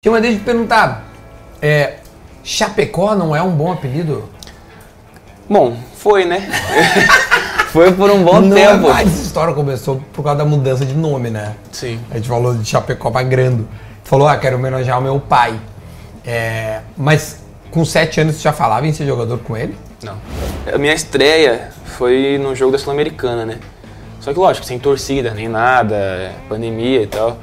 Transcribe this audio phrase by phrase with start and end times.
[0.00, 1.04] Tia, mas deixa eu te perguntar.
[1.60, 1.94] É,
[2.44, 4.30] Chapecó não é um bom apelido?
[5.50, 6.48] Bom, foi, né?
[7.72, 8.86] foi por um bom não tempo.
[8.86, 11.56] É mais essa história começou por causa da mudança de nome, né?
[11.72, 11.98] Sim.
[12.12, 13.68] A gente falou de Chapecó pra Grando.
[14.04, 15.58] Falou, ah, quero homenagear o meu pai.
[16.24, 17.40] É, mas
[17.72, 19.76] com sete anos você já falava em ser jogador com ele?
[20.04, 20.16] Não.
[20.72, 23.58] A minha estreia foi no jogo da Sul-Americana, né?
[24.20, 27.36] Só que lógico, sem torcida, nem nada, pandemia e tal.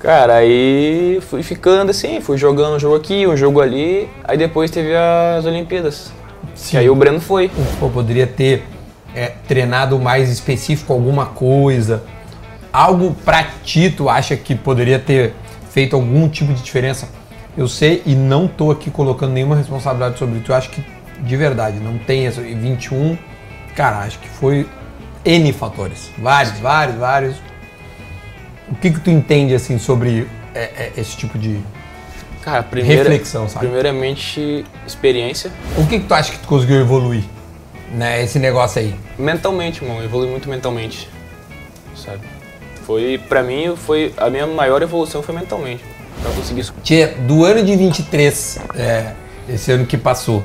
[0.00, 4.70] Cara, aí fui ficando assim, fui jogando um jogo aqui, um jogo ali, aí depois
[4.70, 6.10] teve as Olimpíadas.
[6.54, 6.76] Sim.
[6.76, 7.50] E aí o Breno foi.
[7.78, 8.64] Pô, poderia ter
[9.14, 12.02] é, treinado mais específico alguma coisa.
[12.72, 15.34] Algo pra ti, tu acha que poderia ter
[15.70, 17.06] feito algum tipo de diferença?
[17.54, 20.50] Eu sei e não tô aqui colocando nenhuma responsabilidade sobre isso.
[20.50, 20.82] Eu acho que,
[21.18, 22.40] de verdade, não tem essa.
[22.40, 23.18] E 21,
[23.76, 24.66] cara, acho que foi
[25.26, 26.10] N fatores.
[26.16, 27.49] Vários, vários, vários.
[28.70, 31.60] O que que tu entende, assim, sobre é, é, esse tipo de...
[32.42, 33.66] Cara, primeira, Reflexão, sabe?
[33.66, 35.50] primeiramente, experiência.
[35.76, 37.24] O que que tu acha que tu conseguiu evoluir,
[37.92, 38.22] né?
[38.22, 38.94] Esse negócio aí.
[39.18, 41.08] Mentalmente, mano, evolui muito mentalmente.
[41.94, 42.22] Sabe?
[42.86, 45.84] Foi, pra mim, foi a minha maior evolução foi mentalmente.
[46.22, 46.74] Pra conseguir isso.
[46.82, 49.12] Tia, do ano de 23, é,
[49.48, 50.44] esse ano que passou,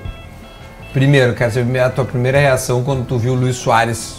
[0.94, 4.16] primeiro, quero saber a tua primeira reação quando tu viu o Luiz Soares,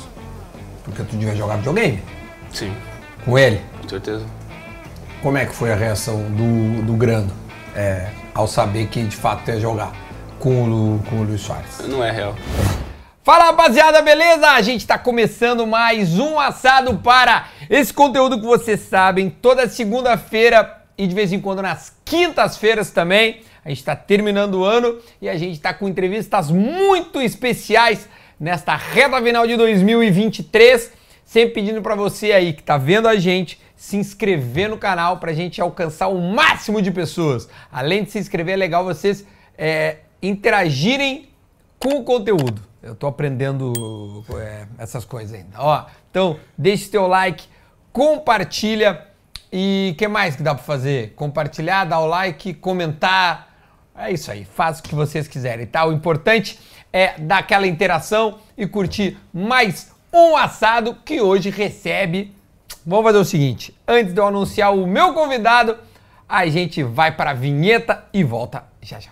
[0.85, 2.03] porque tu devia jogar videogame
[2.53, 2.73] Sim,
[3.25, 3.61] com ele.
[3.87, 4.27] Com certeza.
[5.23, 7.33] Como é que foi a reação do, do Grando
[7.75, 9.93] é, ao saber que de fato ia jogar
[10.41, 11.79] com o, com o Luiz Soares?
[11.87, 12.35] Não é real.
[13.23, 14.49] Fala rapaziada, beleza?
[14.51, 20.83] A gente está começando mais um assado para esse conteúdo que vocês sabem, toda segunda-feira
[20.99, 23.41] e de vez em quando nas quintas-feiras também.
[23.65, 28.77] A gente está terminando o ano e a gente está com entrevistas muito especiais nesta
[28.77, 30.93] reta final de 2023.
[31.27, 35.33] Sempre pedindo para você aí que está vendo a gente se inscrever no canal para
[35.33, 37.49] a gente alcançar o máximo de pessoas.
[37.71, 39.27] Além de se inscrever, é legal vocês
[39.59, 41.29] é, interagirem
[41.81, 42.63] com o conteúdo.
[42.81, 45.59] Eu tô aprendendo é, essas coisas ainda.
[45.59, 47.45] Ó, então deixe teu like,
[47.93, 49.05] compartilha
[49.53, 51.13] e que mais que dá para fazer?
[51.17, 53.53] Compartilhar, dar o like, comentar.
[53.99, 55.85] É isso aí, faz o que vocês quiserem, tá?
[55.85, 56.57] O importante
[56.93, 62.35] é dar aquela interação e curtir mais um assado que hoje recebe.
[62.85, 65.77] Vamos fazer o seguinte, antes de eu anunciar o meu convidado,
[66.29, 69.11] a gente vai para a vinheta e volta já já.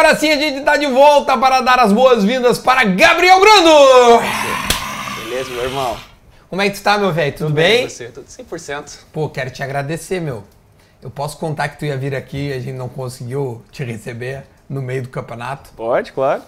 [0.00, 4.22] Agora sim a gente está de volta para dar as boas-vindas para Gabriel Grando!
[5.24, 5.94] Beleza, meu irmão?
[6.48, 7.32] Como é que tu tá, meu velho?
[7.32, 7.86] Tudo, Tudo bem?
[7.86, 8.06] Você?
[8.06, 9.00] Tudo 100%.
[9.12, 10.42] Pô, quero te agradecer, meu.
[11.02, 14.44] Eu posso contar que tu ia vir aqui e a gente não conseguiu te receber
[14.66, 15.68] no meio do campeonato?
[15.76, 16.44] Pode, claro.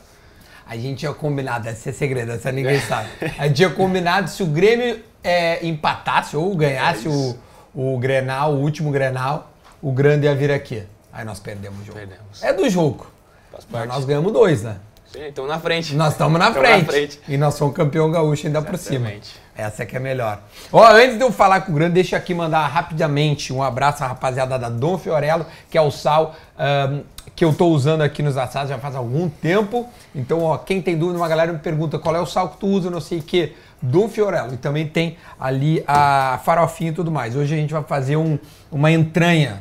[0.66, 3.10] A gente tinha combinado, esse é segredo, essa ninguém sabe.
[3.38, 7.36] A gente tinha combinado se o Grêmio é, empatasse ou ganhasse É o,
[7.74, 9.52] o Grenal, o último Grenal,
[9.82, 10.84] o Grande ia vir aqui.
[11.12, 11.98] Aí nós perdemos o jogo.
[11.98, 12.42] Perdemos.
[12.42, 13.11] É do jogo.
[13.52, 13.88] Faz Mas parte.
[13.94, 14.76] nós ganhamos dois, né?
[15.12, 15.94] Sim, então na frente.
[15.94, 16.54] Nós estamos na, na
[16.84, 17.20] frente.
[17.28, 19.00] E nós somos campeão gaúcho ainda por cima.
[19.10, 19.42] Exatamente.
[19.54, 20.40] Essa que é melhor.
[20.72, 24.06] Ó, antes de eu falar com o Grande, deixa aqui mandar rapidamente um abraço à
[24.06, 27.00] rapaziada da Dom Fiorello, que é o sal ahn,
[27.36, 29.86] que eu tô usando aqui nos assados já faz algum tempo.
[30.14, 32.66] Então, ó, quem tem dúvida, uma galera me pergunta qual é o sal que tu
[32.66, 33.54] usa, não sei o que.
[33.82, 34.54] Dom Fiorello.
[34.54, 37.36] E também tem ali a farofinha e tudo mais.
[37.36, 38.38] Hoje a gente vai fazer um-
[38.70, 39.60] uma entranha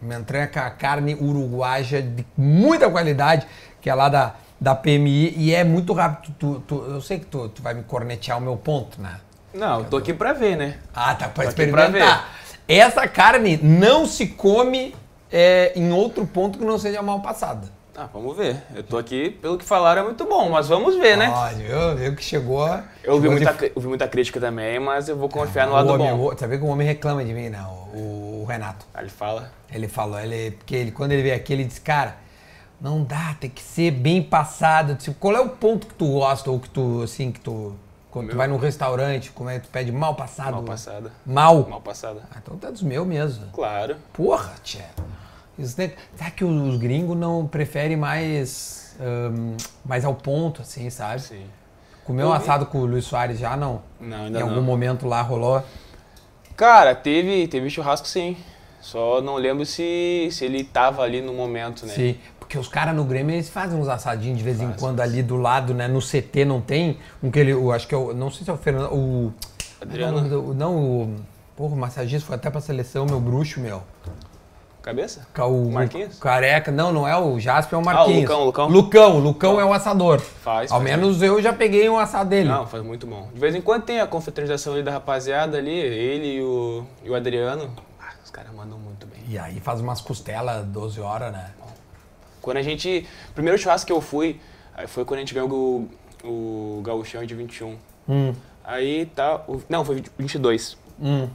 [0.00, 3.46] com a carne uruguaja de muita qualidade,
[3.80, 6.34] que é lá da, da PMI, e é muito rápido.
[6.38, 9.16] Tu, tu- eu sei que tu, tu vai me cornetear o meu ponto, né?
[9.52, 10.78] Não, eu tô aqui pra ver, né?
[10.94, 12.30] Ah, tá pra Tô aqui pra experimentar.
[12.68, 14.94] Essa carne não se come
[15.30, 17.68] é, em outro ponto que não seja mal passada.
[18.02, 18.62] Ah, vamos ver.
[18.74, 21.30] Eu tô aqui, pelo que falaram, é muito bom, mas vamos ver, né?
[21.30, 21.96] Ó, viu?
[21.96, 22.66] Viu que chegou.
[23.04, 25.90] Eu ouvi de- muita, cri- ouvi muita crítica também, mas eu vou confiar no lado
[25.90, 26.34] homem, bom.
[26.34, 27.62] Sabe que o homem reclama de mim, né?
[27.92, 28.86] O, o Renato.
[28.94, 29.52] Aí ele fala.
[29.70, 32.16] Ele falou, ele, porque ele, quando ele veio aqui, ele disse, cara,
[32.80, 34.92] não dá, tem que ser bem passado.
[34.92, 37.76] Eu disse, qual é o ponto que tu gosta, ou que tu, assim, que tu.
[38.10, 38.38] Quando tu Meu?
[38.38, 40.52] vai num restaurante, como é que tu pede mal passado?
[40.52, 41.12] Mal passada.
[41.26, 41.66] Mal?
[41.68, 42.22] Mal passada.
[42.30, 43.44] Ah, então tá dos meus mesmo.
[43.52, 43.96] Claro.
[44.14, 44.86] Porra, tia.
[45.66, 51.22] Será que os gringos não preferem mais, ahn, mais ao ponto, assim, sabe?
[51.22, 51.44] Sim.
[52.04, 53.82] Comeu um assado com o Luiz Soares já, não?
[54.00, 54.62] Não, Em ainda algum não.
[54.62, 55.62] momento lá rolou?
[56.56, 58.36] Cara, teve, teve churrasco sim.
[58.80, 61.92] Só não lembro se, se ele tava ali no momento, né?
[61.92, 62.16] Sim.
[62.38, 65.36] Porque os caras no Grêmio, eles fazem uns assadinhos de vez em quando ali do
[65.36, 65.86] lado, né?
[65.86, 68.50] No CT não tem um que ele, eu acho que é o, não sei se
[68.50, 69.32] é o Fernando, o...
[69.80, 70.22] Adriano.
[70.22, 71.16] Não, não o...
[71.54, 73.82] Porra, o massagista foi até pra seleção, meu bruxo, meu.
[74.82, 75.26] Cabeça?
[75.34, 76.16] Ca- O Marquinhos?
[76.16, 76.70] o Careca.
[76.72, 78.22] Não, não é o Jasper, é o Marquinhos.
[78.22, 78.68] Lucão, Lucão.
[78.68, 80.18] Lucão, Lucão é o assador.
[80.20, 82.48] Faz, Ao faz menos eu já peguei um assado dele.
[82.48, 83.28] Não, faz muito bom.
[83.34, 87.10] De vez em quando tem a confraternização ali da rapaziada ali, ele e o, e
[87.10, 87.70] o Adriano.
[88.00, 89.20] Ah, os caras mandam muito bem.
[89.28, 91.50] E aí faz umas costelas 12 horas, né?
[92.40, 93.06] Quando a gente.
[93.30, 94.40] O primeiro churrasco que eu fui,
[94.88, 95.88] foi quando a gente ganhou o,
[96.78, 97.76] o Gauchão de 21.
[98.08, 98.34] Hum,
[98.64, 99.10] Aí
[99.46, 100.78] o- Não, foi 22.
[100.98, 101.28] hum.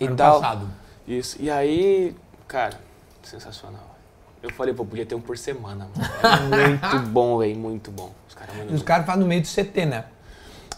[0.00, 0.40] E Ano tal.
[0.40, 0.68] passado.
[1.08, 1.36] Isso.
[1.40, 2.14] E aí,
[2.54, 2.78] cara,
[3.24, 3.96] sensacional.
[4.40, 6.10] Eu falei, pô, podia ter um por semana, mano.
[6.54, 8.12] É muito bom, velho, muito bom.
[8.28, 10.04] Os caras E os caras fazem no meio do CT, né?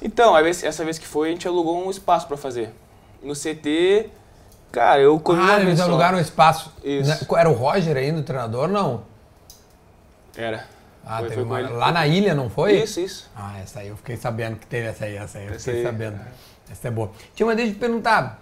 [0.00, 2.72] Então, essa vez que foi, a gente alugou um espaço pra fazer.
[3.22, 4.08] No CT,
[4.72, 6.72] cara, eu comi Ah, eles alugaram um espaço.
[6.82, 7.10] Isso.
[7.10, 7.38] Né?
[7.38, 8.68] Era o Roger ainda, o treinador?
[8.68, 9.02] Não.
[10.34, 10.66] Era.
[11.04, 11.70] Ah, Foi- teve foi uma...
[11.70, 12.80] Lá na ilha, não foi?
[12.82, 13.30] Isso, isso.
[13.36, 15.80] Ah, essa aí eu fiquei sabendo que teve essa aí, essa aí eu Essa fiquei
[15.80, 16.20] aí, sabendo.
[16.70, 17.10] Essa é boa.
[17.34, 18.40] Tinha uma deixa de perguntar.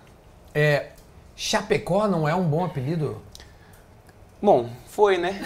[0.55, 0.91] É,
[1.37, 3.21] Chapecó não é um bom apelido?
[4.41, 5.41] Bom, foi, né?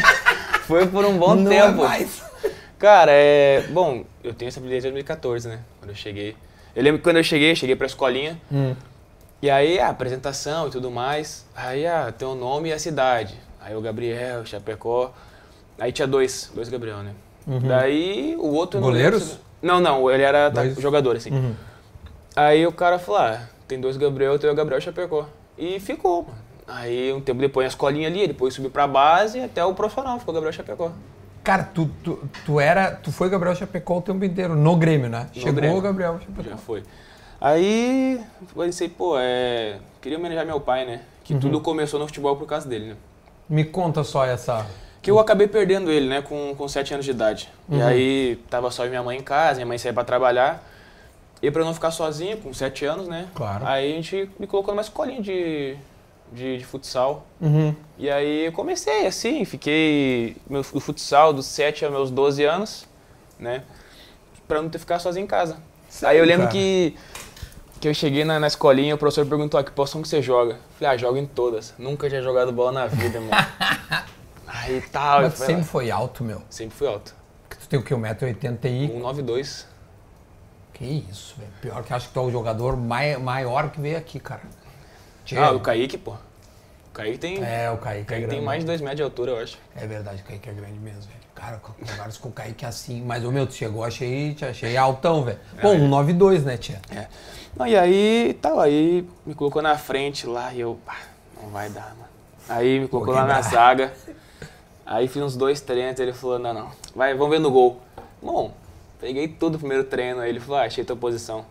[0.66, 1.82] foi por um bom não tempo.
[1.82, 2.22] É mais.
[2.78, 3.66] Cara, é.
[3.70, 5.60] Bom, eu tenho essa habilidade desde 2014, né?
[5.78, 6.36] Quando eu cheguei.
[6.74, 8.40] Eu lembro que quando eu cheguei, cheguei pra escolinha.
[8.52, 8.74] Hum.
[9.42, 11.46] E aí, a apresentação e tudo mais.
[11.54, 13.34] Aí, ah, tem o nome e a cidade.
[13.60, 15.12] Aí o Gabriel, Chapecó.
[15.78, 17.12] Aí tinha dois, dois Gabriel, né?
[17.46, 18.78] Daí o outro.
[18.78, 19.38] eu Goleiros?
[19.62, 20.76] Não, não, ele era Dois?
[20.80, 21.30] jogador, assim.
[21.30, 21.54] Uhum.
[22.34, 25.26] Aí o cara falou: ah, tem dois Gabriel, tem o Gabriel Chapecó.
[25.58, 26.38] E ficou, mano.
[26.66, 30.34] Aí um tempo depois a escolinha ali, depois subiu pra base até o profissional, ficou
[30.34, 30.90] Gabriel Chapecó.
[31.44, 32.90] Cara, tu, tu, tu era.
[32.90, 35.28] Tu foi Gabriel Chapecó o tempo inteiro, no Grêmio, né?
[35.32, 35.78] No Chegou Grêmio.
[35.78, 36.50] o Gabriel Chapecó.
[36.50, 36.82] Já foi.
[37.40, 38.20] Aí
[38.54, 39.78] pensei, pô, é.
[40.00, 41.02] Queria homenagear meu pai, né?
[41.22, 41.40] Que Uhum.
[41.40, 42.96] tudo começou no futebol por causa dele, né?
[43.48, 44.66] Me conta só essa.
[45.00, 47.48] Que eu acabei perdendo ele, né, com, com 7 anos de idade.
[47.68, 47.78] Uhum.
[47.78, 50.64] E aí tava só eu minha mãe em casa, minha mãe saía pra trabalhar.
[51.46, 53.28] E para não ficar sozinho, com sete anos, né?
[53.32, 53.64] Claro.
[53.64, 55.76] Aí a gente me colocou numa escolinha de,
[56.32, 57.24] de, de futsal.
[57.40, 57.72] Uhum.
[57.96, 62.84] E aí eu comecei assim, fiquei meu, do futsal dos sete aos meus 12 anos,
[63.38, 63.62] né?
[64.48, 65.58] Para não ter ficar sozinho em casa.
[65.88, 66.96] Sim, aí eu lembro que
[67.78, 70.54] que eu cheguei na, na escolinha, o professor perguntou, ah, que posição que você joga?
[70.54, 71.74] Eu falei, ah, jogo em todas.
[71.78, 73.30] Nunca tinha jogado bola na vida, mano.
[74.48, 75.22] aí tal.
[75.22, 75.62] Mas sempre lá.
[75.62, 76.42] foi alto, meu.
[76.50, 77.14] Sempre foi alto.
[77.50, 77.94] Tu tem o que?
[77.94, 79.00] 1,80m?
[79.00, 79.75] 1,92m.
[80.76, 81.50] Que isso, velho.
[81.62, 84.42] Pior que eu acho que tu é o jogador mai, maior que veio aqui, cara.
[85.24, 85.36] Tchê.
[85.38, 86.10] Ah, o Kaique, pô.
[86.10, 88.36] O Kaique tem, É, o Kaique é Kaique grande.
[88.36, 89.58] tem mais de 2 metros de altura, eu acho.
[89.74, 91.16] É verdade, o Kaique é grande mesmo, velho.
[91.34, 93.02] Cara, conversa com o Kaique é assim.
[93.02, 95.38] Mas, ô meu, tu chegou, achei, te achei altão, velho.
[95.60, 95.78] Pô, É.
[95.78, 96.80] 1,92, né, tia?
[96.90, 97.06] É.
[97.56, 100.96] Não, e aí, tal, aí me colocou na frente lá e eu, pá,
[101.42, 102.08] não vai dar, mano.
[102.48, 103.92] Aí me colocou lá na zaga.
[104.84, 107.80] Aí fiz uns dois treinos, ele falou, não, não, vai, vamos ver no gol.
[108.22, 108.52] Bom,
[109.06, 111.44] peguei tudo no primeiro treino, aí ele falou, ah, achei tua posição,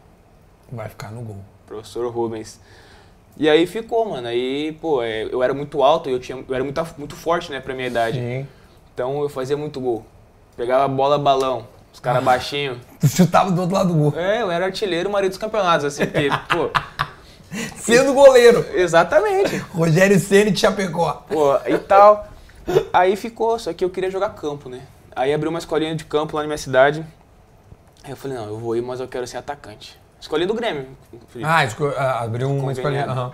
[0.70, 1.38] Vai ficar no gol.
[1.66, 2.60] professor Rubens.
[3.38, 6.64] E aí ficou, mano, aí, pô, é, eu era muito alto, eu, tinha, eu era
[6.64, 8.20] muito, muito forte, né, pra minha idade.
[8.20, 8.46] Sim.
[8.94, 10.06] Então eu fazia muito gol.
[10.58, 12.78] Pegava bola, balão, os caras baixinhos.
[13.00, 14.20] Tu chutava do outro lado do gol.
[14.20, 16.70] É, eu era artilheiro, marido dos campeonatos, assim, porque, pô,
[17.78, 18.66] Sendo goleiro.
[18.74, 19.56] exatamente.
[19.74, 21.24] Rogério Ceni de Chapecó.
[21.30, 22.28] Pô, e tal.
[22.92, 24.82] Aí ficou, só que eu queria jogar campo, né?
[25.16, 27.06] Aí abriu uma escolinha de campo lá na minha cidade.
[28.06, 30.00] Aí eu falei, não, eu vou ir, mas eu quero ser atacante.
[30.22, 30.88] Escolhi do Grêmio.
[31.44, 32.72] Ah, esco- ah, abriu uma
[33.12, 33.28] aham.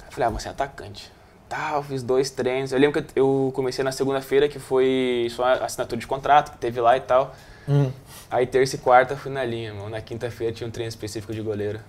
[0.00, 1.10] Aí eu falei, ah, vou ser atacante.
[1.48, 2.72] Tá, eu fiz dois treinos.
[2.72, 6.80] Eu lembro que eu comecei na segunda-feira, que foi só assinatura de contrato, que teve
[6.80, 7.34] lá e tal.
[7.68, 7.90] Hum.
[8.30, 9.90] Aí terça e quarta eu fui na linha, mano.
[9.90, 11.80] Na quinta-feira tinha um treino específico de goleiro.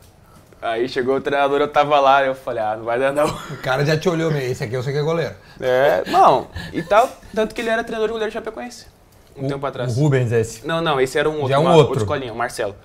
[0.61, 3.25] Aí chegou o treinador, eu tava lá, eu falei, ah, não vai dar não.
[3.27, 4.41] O cara já te olhou, meu.
[4.41, 5.35] Esse aqui eu sei que é goleiro.
[5.59, 8.85] É, não, e tal, tanto que ele era treinador de goleiro de Chapecoense,
[9.37, 9.95] um O- tempo atrás.
[9.97, 10.65] O Rubens, esse.
[10.65, 11.97] Não, não, esse era um outro, Já é um uma- outro.
[11.97, 12.75] escolinha, o Marcelo.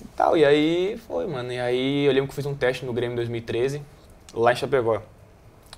[0.00, 2.84] E tal, e aí foi, mano, e aí eu lembro que eu fiz um teste
[2.84, 3.82] no Grêmio em 2013,
[4.34, 5.02] lá em Chapecó.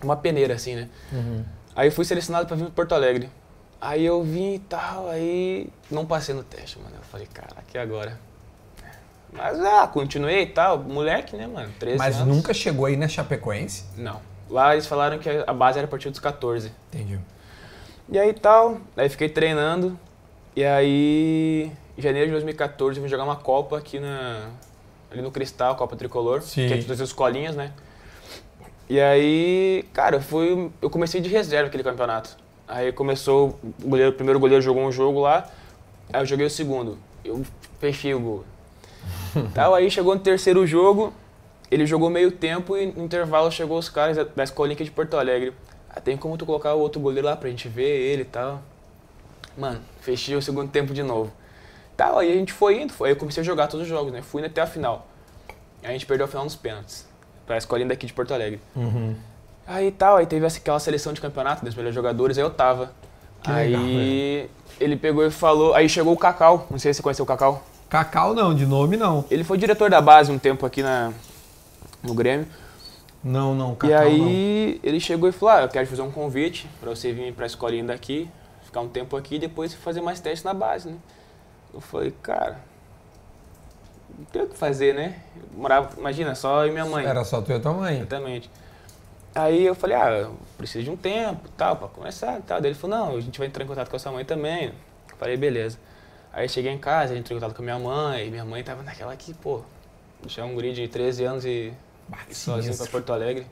[0.03, 0.89] Uma peneira, assim, né?
[1.13, 1.45] Uhum.
[1.77, 3.29] Aí eu fui selecionado pra vir pro Porto Alegre.
[3.81, 6.95] Aí eu vim e tal, aí não passei no teste, mano.
[6.97, 8.19] Eu falei, caraca, e agora?
[9.33, 11.71] Mas, ah, continuei e tal, moleque, né, mano?
[11.79, 12.35] 13 Mas anos.
[12.37, 13.85] nunca chegou aí na Chapecoense?
[13.97, 14.21] Não.
[14.51, 16.73] Lá eles falaram que a base era a partir dos 14.
[16.93, 17.19] Entendi.
[18.11, 19.99] E aí tal, aí fiquei treinando.
[20.57, 24.49] E aí, em janeiro de 2014, eu vim jogar uma Copa aqui na,
[25.11, 26.67] ali no Cristal, Copa Tricolor, Sim.
[26.67, 27.73] que é de duas escolinhas, né?
[28.89, 32.37] E aí, cara, eu fui, eu comecei de reserva aquele campeonato.
[32.67, 35.49] Aí começou, o, goleiro, o primeiro goleiro jogou um jogo lá,
[36.13, 36.99] aí eu joguei o segundo.
[37.25, 37.45] Eu
[37.79, 38.45] fechei o gol.
[39.55, 41.13] Tal, aí chegou no terceiro jogo,
[41.71, 44.91] ele jogou meio tempo e no intervalo chegou os caras da, da escolinha aqui de
[44.91, 45.53] Porto Alegre.
[45.93, 48.63] Ah, tem como tu colocar o outro goleiro lá pra gente ver ele e tal.
[49.59, 51.33] Mano, fechei o segundo tempo de novo.
[51.97, 54.13] Tal, aí a gente foi indo, foi, aí eu comecei a jogar todos os jogos,
[54.13, 54.23] né?
[54.23, 55.07] Fui indo até a final.
[55.83, 57.07] Aí a gente perdeu a final nos pênaltis.
[57.47, 58.61] Pra escolinha daqui de Porto Alegre.
[58.77, 59.17] Uhum.
[59.67, 62.93] Aí tal, aí teve aquela seleção de campeonato dos melhores jogadores, aí eu tava.
[63.43, 65.75] Que aí legal, ele pegou e falou.
[65.75, 67.63] Aí chegou o Cacau, não sei se você conheceu o Cacau.
[67.89, 69.25] Cacau não, de nome não.
[69.31, 71.13] Ele foi diretor da base um tempo aqui na,
[72.03, 72.47] no Grêmio.
[73.23, 76.11] Não, não, Cacau e aí ele chegou e falou: ah, eu quero te fazer um
[76.11, 78.31] convite pra você vir pra escolinha daqui,
[78.65, 80.97] ficar um tempo aqui e depois fazer mais testes na base, né?
[81.73, 82.59] Eu falei, cara,
[84.19, 85.21] não tem o que fazer, né?
[85.37, 87.05] Eu morava, imagina, só eu e minha mãe.
[87.05, 87.11] não.
[87.11, 87.97] Era só tu e tua mãe.
[87.99, 88.51] Exatamente.
[89.35, 92.61] Aí eu falei, ah, eu preciso de um tempo, tal, pra começar e tal.
[92.61, 94.67] Daí ele falou, não, a gente vai entrar em contato com a sua mãe também.
[95.11, 95.79] Eu falei, beleza.
[96.33, 98.31] Aí eu cheguei em casa, a gente entrou em contato com a minha mãe, e
[98.31, 99.63] minha mãe tava naquela aqui, pô,
[100.21, 101.73] deixar um guri de 13 anos e
[102.27, 102.87] Que ir sozinho pra.
[102.87, 103.47] Porto Alegre.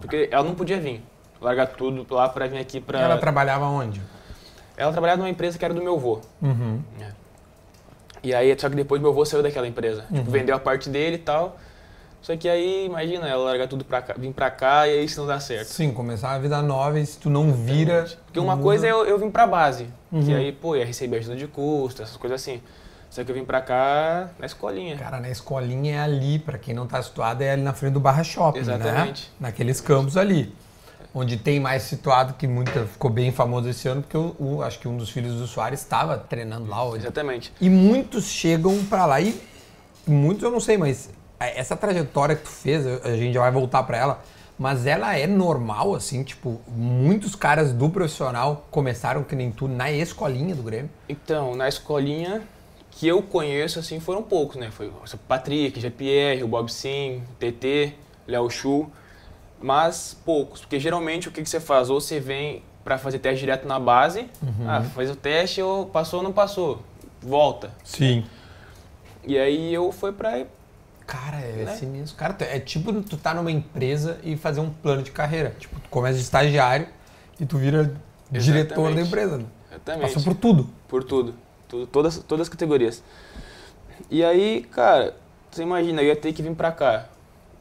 [0.00, 1.02] Porque ela não podia vir,
[1.40, 3.00] largar tudo lá pra vir aqui pra...
[3.00, 4.00] Ela trabalhava onde?
[4.76, 6.20] Ela trabalhava numa empresa que era do meu avô.
[6.40, 6.80] Uhum.
[7.00, 7.12] É.
[8.22, 10.02] E aí, só que depois meu avô saiu daquela empresa.
[10.02, 10.24] Tipo, Uhum.
[10.24, 11.56] vendeu a parte dele e tal.
[12.20, 15.20] Só que aí, imagina, ela largar tudo pra cá, vir pra cá e aí isso
[15.20, 15.66] não dá certo.
[15.68, 18.06] Sim, começar a vida nova e se tu não vira.
[18.26, 18.62] Porque uma muda.
[18.62, 20.36] coisa é eu, eu vim pra base, que Uhum.
[20.36, 22.62] aí, pô, ia receber ajuda de custo, essas coisas assim.
[23.12, 24.96] Só que eu vim pra cá na escolinha.
[24.96, 28.00] Cara, na escolinha é ali, pra quem não tá situado, é ali na frente do
[28.00, 29.24] Barra Shopping, Exatamente.
[29.38, 29.48] né?
[29.48, 30.54] Naqueles campos ali.
[31.14, 34.88] Onde tem mais situado, que muita, ficou bem famoso esse ano, porque o- acho que
[34.88, 37.04] um dos filhos do Soares estava treinando lá hoje.
[37.04, 37.52] Exatamente.
[37.60, 39.38] E muitos chegam pra lá e
[40.06, 43.82] muitos eu não sei, mas essa trajetória que tu fez, a gente já vai voltar
[43.82, 44.22] pra ela,
[44.58, 49.92] mas ela é normal assim, tipo, muitos caras do profissional começaram que nem tu na
[49.92, 50.88] escolinha do Grêmio.
[51.10, 52.40] Então, na escolinha
[52.92, 54.70] que eu conheço, assim, foram poucos, né?
[54.70, 54.94] Foi o
[55.26, 57.94] Patrick, GPR, o Bob Sim, TT,
[58.28, 58.88] Léo Chu,
[59.60, 60.60] mas poucos.
[60.60, 61.90] Porque geralmente o que, que você faz?
[61.90, 64.26] Ou você vem pra fazer teste direto na base,
[64.66, 66.82] ah, faz o teste, ou passou ou não passou,
[67.20, 67.70] volta.
[67.84, 68.24] Sim.
[69.24, 70.44] E aí eu fui pra
[71.06, 71.72] Cara, é Né?
[71.72, 72.16] assim mesmo.
[72.16, 75.54] Cara, é tipo tu tá numa empresa e fazer um plano de carreira.
[75.58, 76.86] Tipo, tu começa de estagiário
[77.40, 77.94] e tu vira
[78.30, 79.08] diretor da Exatamente.
[79.08, 79.38] empresa.
[79.38, 79.44] né?
[79.70, 80.02] Exatamente.
[80.14, 80.68] Passou por tudo.
[80.88, 81.34] Por tudo.
[81.72, 83.02] Tudo todas, todas as categorias.
[84.10, 85.16] E aí, cara,
[85.50, 87.06] você imagina, eu ia ter que vir pra cá.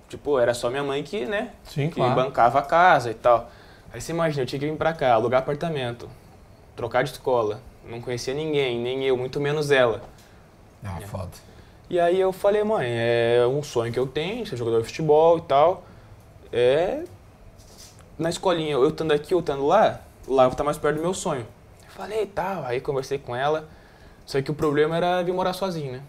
[0.10, 1.52] Tipo, era só minha mãe que, né?
[1.64, 2.16] Sim, que claro.
[2.16, 3.50] bancava a casa e tal.
[3.94, 6.10] Aí você imagina, eu tinha que vir pra cá, alugar apartamento,
[6.76, 7.62] trocar de escola.
[7.86, 10.02] Não conhecia ninguém, nem eu, muito menos ela.
[10.84, 11.32] Ah, foda.
[11.90, 15.38] E aí eu falei, mãe, é um sonho que eu tenho, ser jogador de futebol
[15.38, 15.84] e tal.
[16.52, 17.04] É.
[18.20, 21.02] Na escolinha, eu estando aqui, eu estando lá, lá eu vou estar mais perto do
[21.02, 21.46] meu sonho.
[21.84, 23.68] Eu falei tal, aí conversei com ela.
[24.32, 26.02] Só que o problema era vir morar sozinho, né?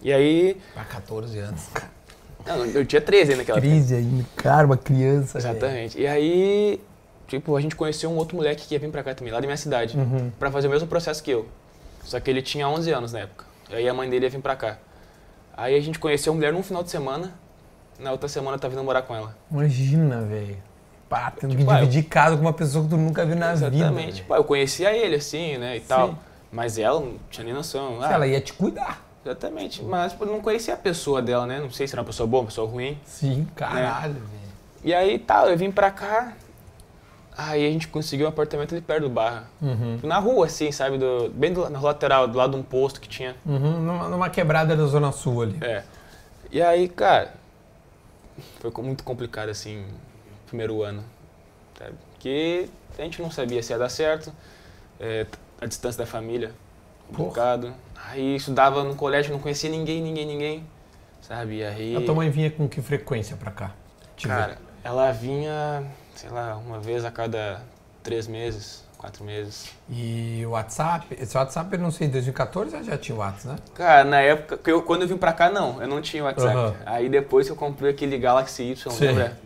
[0.00, 0.56] E aí.
[0.72, 1.68] Pra 14 anos.
[2.46, 3.72] não, eu tinha 13 naquela época.
[3.72, 4.24] Crise ainda.
[4.36, 5.36] Cara, uma criança.
[5.36, 6.00] Exatamente.
[6.00, 6.80] E aí,
[7.26, 9.46] tipo, a gente conheceu um outro moleque que ia vir pra cá também, lá da
[9.48, 10.30] minha cidade, Uhum.
[10.38, 11.48] pra fazer o mesmo processo que eu.
[12.04, 13.44] Só que ele tinha 11 anos na época.
[13.68, 14.78] E aí a mãe dele ia vir pra cá.
[15.56, 17.32] Aí a gente conheceu a mulher num final de semana,
[17.98, 19.36] na outra semana eu tava vindo morar com ela.
[19.50, 20.56] Imagina, velho.
[21.08, 23.52] Pá, tendo que Tipo, eu- dividir casa com uma pessoa que tu nunca viu na
[23.54, 23.66] vida.
[23.66, 23.94] Exatamente.
[24.04, 24.12] velho.
[24.14, 25.86] Tipo, ah, eu conhecia ele assim, né, e Sim.
[25.88, 26.18] tal.
[26.52, 27.98] Mas ela não tinha nem noção.
[28.02, 29.02] Ah, Ela ia te cuidar.
[29.24, 29.82] Exatamente.
[29.82, 31.60] Mas tipo, não conhecia a pessoa dela, né?
[31.60, 32.98] Não sei se era uma pessoa boa, uma pessoa ruim.
[33.06, 34.26] Sim, caralho, velho.
[34.84, 36.34] E aí, tal, eu vim pra cá.
[37.38, 39.44] Aí a gente conseguiu um apartamento ali perto do Barra.
[39.62, 40.00] Uhum.
[40.02, 40.98] Na rua, assim, sabe?
[40.98, 43.34] Do, bem do, na lateral, do lado de um posto que tinha.
[43.46, 45.58] Uhum, numa, numa quebrada da Zona Sul ali.
[45.62, 45.82] É.
[46.50, 47.32] E aí, cara,
[48.60, 49.86] foi muito complicado, assim,
[50.46, 51.02] primeiro ano.
[51.78, 51.94] Sabe?
[52.12, 52.68] Porque
[52.98, 54.30] a gente não sabia se ia dar certo.
[55.00, 55.26] é,
[55.62, 56.50] a distância da família,
[57.08, 57.72] complicado.
[58.10, 60.66] Aí estudava no colégio, não conhecia ninguém, ninguém, ninguém.
[61.20, 61.62] Sabe?
[61.62, 61.96] Aí.
[61.96, 63.70] A tua mãe vinha com que frequência pra cá?
[64.16, 64.34] Te ver?
[64.34, 65.84] Cara, ela vinha,
[66.16, 67.62] sei lá, uma vez a cada
[68.02, 69.70] três meses, quatro meses.
[69.88, 71.06] E o WhatsApp?
[71.16, 73.56] Esse WhatsApp, eu não sei, em 2014 já tinha o WhatsApp, né?
[73.74, 76.56] Cara, na época, eu- quando eu vim pra cá, não, eu não tinha WhatsApp.
[76.56, 76.74] Aham.
[76.84, 79.06] Aí depois que eu comprei aquele Galaxy Y, Sim.
[79.06, 79.38] lembra?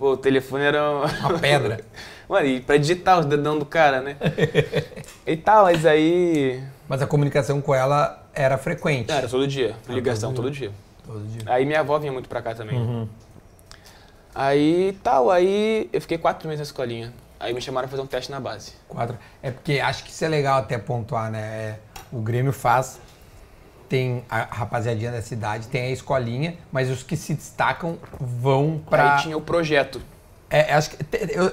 [0.00, 0.82] Pô, o telefone era.
[0.82, 1.80] um- Uma pedra.
[2.26, 4.16] Mano, e pra digitar os dedão do cara, né?
[5.26, 6.62] e tal, mas aí.
[6.88, 9.10] Mas a comunicação com ela era frequente.
[9.12, 10.70] Era todo dia, ligação todo todo dia.
[11.06, 11.42] Todo dia.
[11.44, 12.78] Aí minha avó vinha muito pra cá também.
[12.78, 13.06] Uhum.
[14.34, 17.12] Aí tal, aí eu fiquei quatro meses na escolinha.
[17.38, 18.72] Aí me chamaram pra fazer um teste na base.
[18.88, 19.18] Quatro.
[19.42, 21.40] É porque acho que isso é legal até pontuar, né?
[21.40, 21.78] É,
[22.12, 23.00] o Grêmio faz,
[23.90, 29.16] tem a rapaziadinha da cidade, tem a escolinha, mas os que se destacam vão pra.
[29.16, 30.00] Aí tinha o projeto.
[30.48, 30.96] É, acho que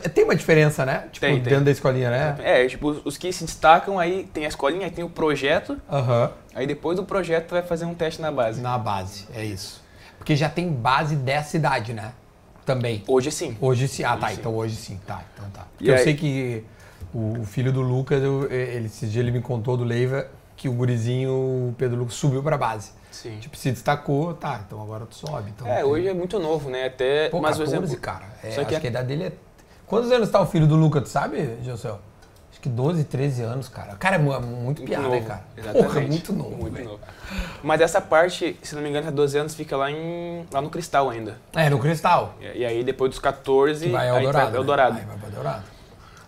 [0.10, 1.08] tem uma diferença, né?
[1.12, 1.44] Tipo, Tem, tem.
[1.44, 2.36] dentro da escolinha, né?
[2.40, 6.32] É, tipo, os- que se destacam, aí tem a escolinha, aí tem o projeto, Aham.
[6.56, 8.60] aí depois do projeto vai fazer um teste na base.
[8.62, 9.84] Na base, é isso.
[10.18, 12.12] Porque já tem base dessa cidade, né?
[12.66, 13.02] também.
[13.08, 13.56] Hoje sim.
[13.62, 14.04] Hoje sim.
[14.04, 14.28] Ah, tá.
[14.28, 14.34] sim.
[14.40, 15.00] Então hoje sim.
[15.08, 15.66] Tá, então tá.
[15.80, 16.66] E eu aí- sei que
[17.14, 20.68] o, o filho do Lucas, eu- ele, esse dia ele me contou do Leiva que
[20.68, 22.92] o gurizinho, o Pedro Lucas, subiu pra base.
[23.12, 23.38] Sim.
[23.40, 25.52] Tipo, se destacou, tá, então agora tu sobe.
[25.56, 26.88] Então, É, hoje é muito novo, né?
[26.88, 27.30] Até.
[27.30, 28.26] Pô, mas, 14, por exemplo, cara.
[28.44, 29.32] É, só acho que que, a- idade dele é...
[29.86, 32.00] Quantos anos tá o filho do Lucas, tu sabe, Gilcel?
[32.52, 33.96] Acho que 12, 13 anos, cara.
[33.96, 35.16] Cara é é muito Muito piada, novo.
[35.16, 35.44] né, cara?
[35.56, 35.88] Exatamente.
[35.88, 37.00] Porra, muito novo, Muito novo.
[37.64, 40.70] Mas essa parte, se não me engano, até 12 anos, fica lá, em, lá no
[40.70, 41.38] Cristal ainda.
[41.56, 42.34] É, no Cristal.
[42.42, 44.96] E, e aí depois dos 14, Que vai ao aí Dourado.
[44.96, 45.02] né?
[45.02, 45.64] Aí vai pra Dourado.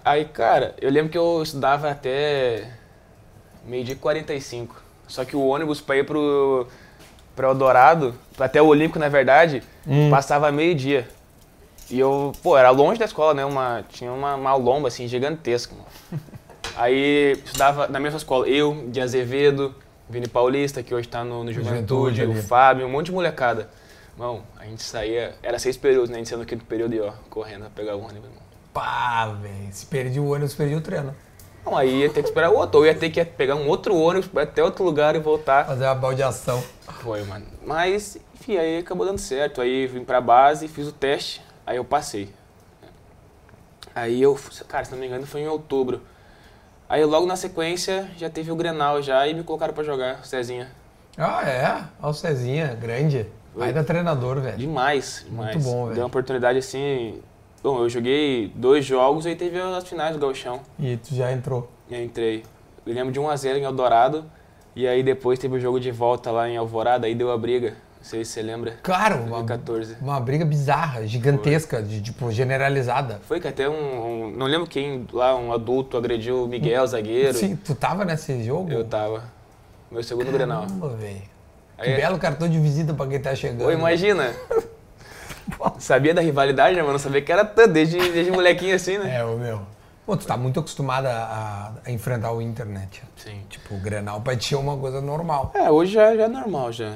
[0.06, 2.72] Aí, cara, eu lembro que eu estudava até
[3.66, 4.82] meio-dia e 45.
[5.08, 6.68] Só que o ônibus pra ir pro,
[7.36, 10.10] pro Eldorado, até o Olímpico, na verdade, Hum.
[10.10, 11.08] passava meio-dia.
[11.90, 13.44] E eu, pô, era longe da escola, né?
[13.44, 15.74] Uma, tinha uma, uma lomba, assim, gigantesca.
[15.74, 16.22] mano.
[16.78, 19.74] Aí estudava na mesma escola, eu, de Azevedo,
[20.08, 22.44] Vini Paulista, que hoje tá no, no Juventude Juventude, o.
[22.48, 23.70] Fábio, um monte de molecada.
[24.14, 26.16] Irmão, a gente saía, era seis períodos, né?
[26.16, 28.44] A gente saía no quinto período e ó, correndo pra pegar o ônibus, irmão.
[28.74, 29.56] Pá, velho.
[29.72, 31.16] Se perdi o ônibus, perdi o treino.
[31.66, 33.96] Não, aí ia ter que esperar o outro, ou ia ter que pegar um outro
[33.96, 35.66] ônibus até outro lugar e voltar.
[35.66, 36.64] Fazer uma baldeação.
[37.02, 37.46] Foi, mano.
[37.66, 39.62] Mas, enfim, aí acabou dando certo.
[39.62, 42.34] Aí vim pra base, fiz o teste, aí eu passei.
[43.94, 46.02] Aí eu, cara, se não me engano, foi em outubro.
[46.88, 50.72] Aí logo na sequência já teve o Grenal já e me colocaram pra jogar, Cezinha.
[51.18, 51.68] Ah, é?
[52.02, 53.28] Olha o Cezinha, grande.
[53.54, 54.58] Vai da treinador, velho.
[54.58, 55.56] Demais, demais.
[55.56, 55.96] Muito bom, velho.
[55.96, 57.22] Deu uma oportunidade assim.
[57.62, 60.62] Bom, eu joguei dois jogos e aí teve as finais do Gauchão.
[60.80, 61.70] E tu já entrou.
[61.92, 62.44] Eu entrei.
[62.86, 64.26] Eu lembro de 1x0 em Eldorado.
[64.76, 67.72] E aí depois teve o jogo de volta lá em Alvorada, aí deu a briga.
[67.98, 68.76] Não sei se você lembra.
[68.82, 69.98] Claro, uma, 2014.
[70.02, 73.20] uma briga bizarra, gigantesca, de, tipo, generalizada.
[73.28, 73.74] Foi que até um,
[74.28, 77.34] um- Não lembro quem lá, um adulto agrediu o Miguel, zagueiro.
[77.38, 78.72] Sim, tu tava nesse jogo?
[78.72, 79.24] Eu tava.
[79.92, 80.62] Meu segundo Grenal.
[80.62, 81.22] Caramba, velho.
[81.78, 83.64] Que Aí- belo cartão de visita pra quem tá chegando.
[83.66, 84.34] Pô, imagina.
[85.80, 86.94] sabia da rivalidade, né, mano?
[86.94, 89.18] Não sabia que era tanto, desde, desde molequinho assim, né?
[89.20, 89.62] É, o meu.
[90.06, 93.04] Pô, tu tá muito acostumada a, a enfrentar o internet.
[93.16, 93.44] Sim.
[93.48, 95.52] Tipo, o Grenal pra ti é uma coisa normal.
[95.54, 96.96] É, hoje já, já é normal, já.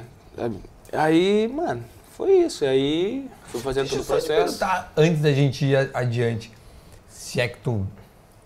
[0.91, 1.83] Aí, mano,
[2.17, 2.65] foi isso.
[2.65, 4.57] Aí fui fazendo Deixa todo o te processo.
[4.59, 6.51] perguntar, antes da gente ir adiante,
[7.07, 7.85] se é que tu...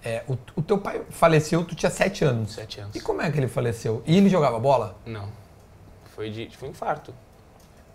[0.04, 2.52] é, o, o teu pai faleceu, tu tinha sete anos.
[2.54, 2.94] Sete anos.
[2.94, 4.04] E como é que ele faleceu?
[4.06, 4.98] E ele jogava bola?
[5.06, 5.30] Não.
[6.14, 6.50] Foi de.
[6.58, 7.14] Foi infarto.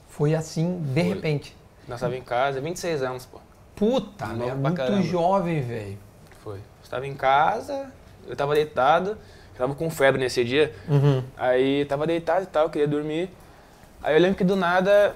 [0.09, 1.15] Foi assim, de Foi.
[1.15, 1.55] repente.
[1.89, 3.39] Nós tava em casa, 26 anos, pô.
[3.75, 4.47] Puta, né?
[4.47, 5.03] pra Muito caramba.
[5.03, 5.99] jovem, velho.
[6.43, 6.61] Foi.
[6.83, 7.87] Estava em casa,
[8.27, 10.75] eu tava deitado, eu tava com febre nesse dia.
[10.89, 11.23] Uhum.
[11.37, 13.31] Aí tava deitado e tal, queria dormir.
[14.03, 15.15] Aí eu lembro que do nada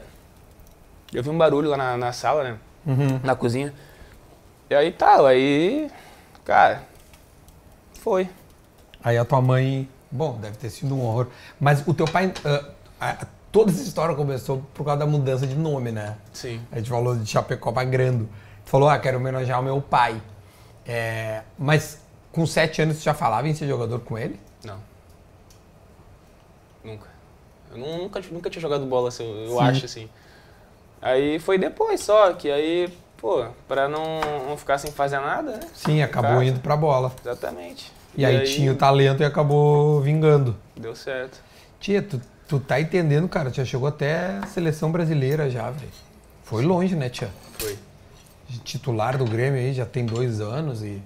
[1.13, 2.59] eu vi um barulho lá na, na sala, né?
[2.87, 3.21] Uhum.
[3.23, 3.73] Na cozinha.
[4.71, 5.91] E aí tal, aí.
[6.45, 6.83] Cara.
[8.01, 8.29] Foi.
[9.03, 11.29] Aí a tua mãe, bom, deve ter sido um horror.
[11.61, 12.65] Mas o teu pai, ah,
[13.01, 16.19] a- toda essa história começou por causa da mudança de nome, né?
[16.31, 16.61] Sim.
[16.71, 18.29] A gente falou de Chapecó pra Grando.
[18.63, 20.21] Tu falou, ah, quero homenagear o meu pai.
[20.85, 21.99] É, mas
[22.31, 24.39] com sete anos tu já falava em ser jogador com ele?
[24.63, 24.77] Não.
[26.85, 27.07] Nunca.
[27.73, 29.61] Eu nu- nunca, nunca tinha jogado bola, assim, eu Sim.
[29.61, 30.09] acho, assim.
[31.01, 35.61] Aí foi depois só, que aí, pô, pra não, não ficar sem fazer nada, né?
[35.75, 36.45] Sim, acabou Casa.
[36.45, 37.11] indo pra bola.
[37.25, 37.91] Exatamente.
[38.17, 40.55] E, aí, tinha o talento e acabou vingando.
[40.77, 41.41] Deu certo.
[41.81, 43.53] Tia, tu, tu tá entendendo, cara?
[43.53, 45.93] Já chegou até a seleção brasileira já, velho.
[46.45, 47.31] Foi longe, né, tia?
[47.59, 47.77] Foi.
[48.63, 51.03] Titular do Grêmio aí já tem dois anos e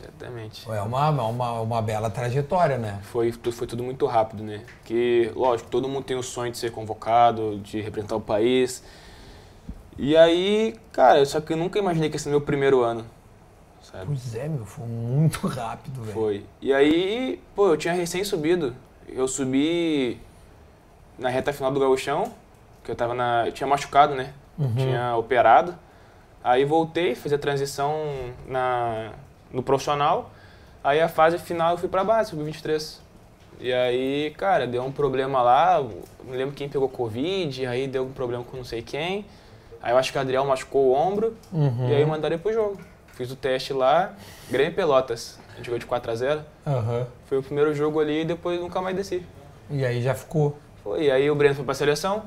[0.00, 0.70] Exatamente.
[0.70, 3.00] é uma, uma, uma bela trajetória, né?
[3.02, 4.64] Foi, foi tudo muito rápido, né?
[4.84, 8.82] Que, lógico, todo mundo tem o sonho de ser convocado, de representar o país.
[9.98, 13.04] E aí, cara, só que eu nunca imaginei que esse ser meu primeiro ano,
[13.82, 14.06] sabe?
[14.06, 16.14] Pois é, meu, foi muito rápido, velho.
[16.14, 16.46] Foi.
[16.62, 18.74] E aí, pô, eu tinha recém subido.
[19.06, 20.18] Eu subi
[21.18, 22.32] na reta final do gauchão,
[22.84, 23.44] que eu tava na...
[23.46, 24.32] Eu tinha machucado, né?
[24.58, 24.74] Uhum.
[24.76, 25.74] Tinha operado.
[26.42, 27.94] Aí voltei, fiz a transição
[28.46, 29.10] na,
[29.52, 30.30] no profissional.
[30.82, 33.00] Aí a fase final eu fui pra base, subi 23.
[33.60, 35.82] E aí, cara, deu um problema lá,
[36.24, 39.26] não lembro quem pegou Covid, aí deu um problema com não sei quem.
[39.82, 41.88] Aí eu acho que o Adriel machucou o ombro, Uhum.
[41.88, 42.78] e aí mandaram ele pro jogo.
[43.14, 44.12] Fiz o teste lá,
[44.48, 45.40] Grêmio Pelotas.
[45.52, 47.06] A gente jogou de 4 a 0 Aham.
[47.26, 49.26] Foi o primeiro jogo ali e depois nunca mais desci.
[49.68, 50.56] E aí já ficou.
[50.88, 52.22] Foi, e aí o Breno foi pra seleção.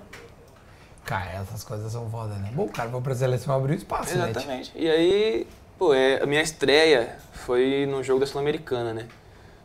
[1.04, 2.52] Cara, essas coisas são foda, né?
[2.54, 4.30] Bom, o cara foi pra seleção abrir espaço, né?
[4.30, 4.71] Exatamente.
[4.76, 5.47] E aí,
[5.80, 9.08] pô, é, a minha estreia foi no jogo da Sul-Americana, né?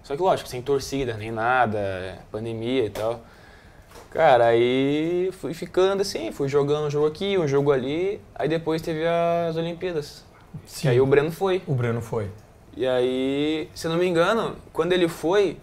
[0.03, 3.21] Só que, lógico, sem torcida, nem nada, pandemia e tal.
[4.09, 8.19] Cara, aí fui ficando assim, fui jogando um jogo aqui, um jogo ali.
[8.35, 10.25] Aí depois teve as Olimpíadas.
[10.65, 10.81] Sim.
[10.81, 11.63] Que aí o Breno foi.
[11.67, 12.31] O Breno foi.
[12.75, 15.59] E aí, se eu não me engano, quando ele foi,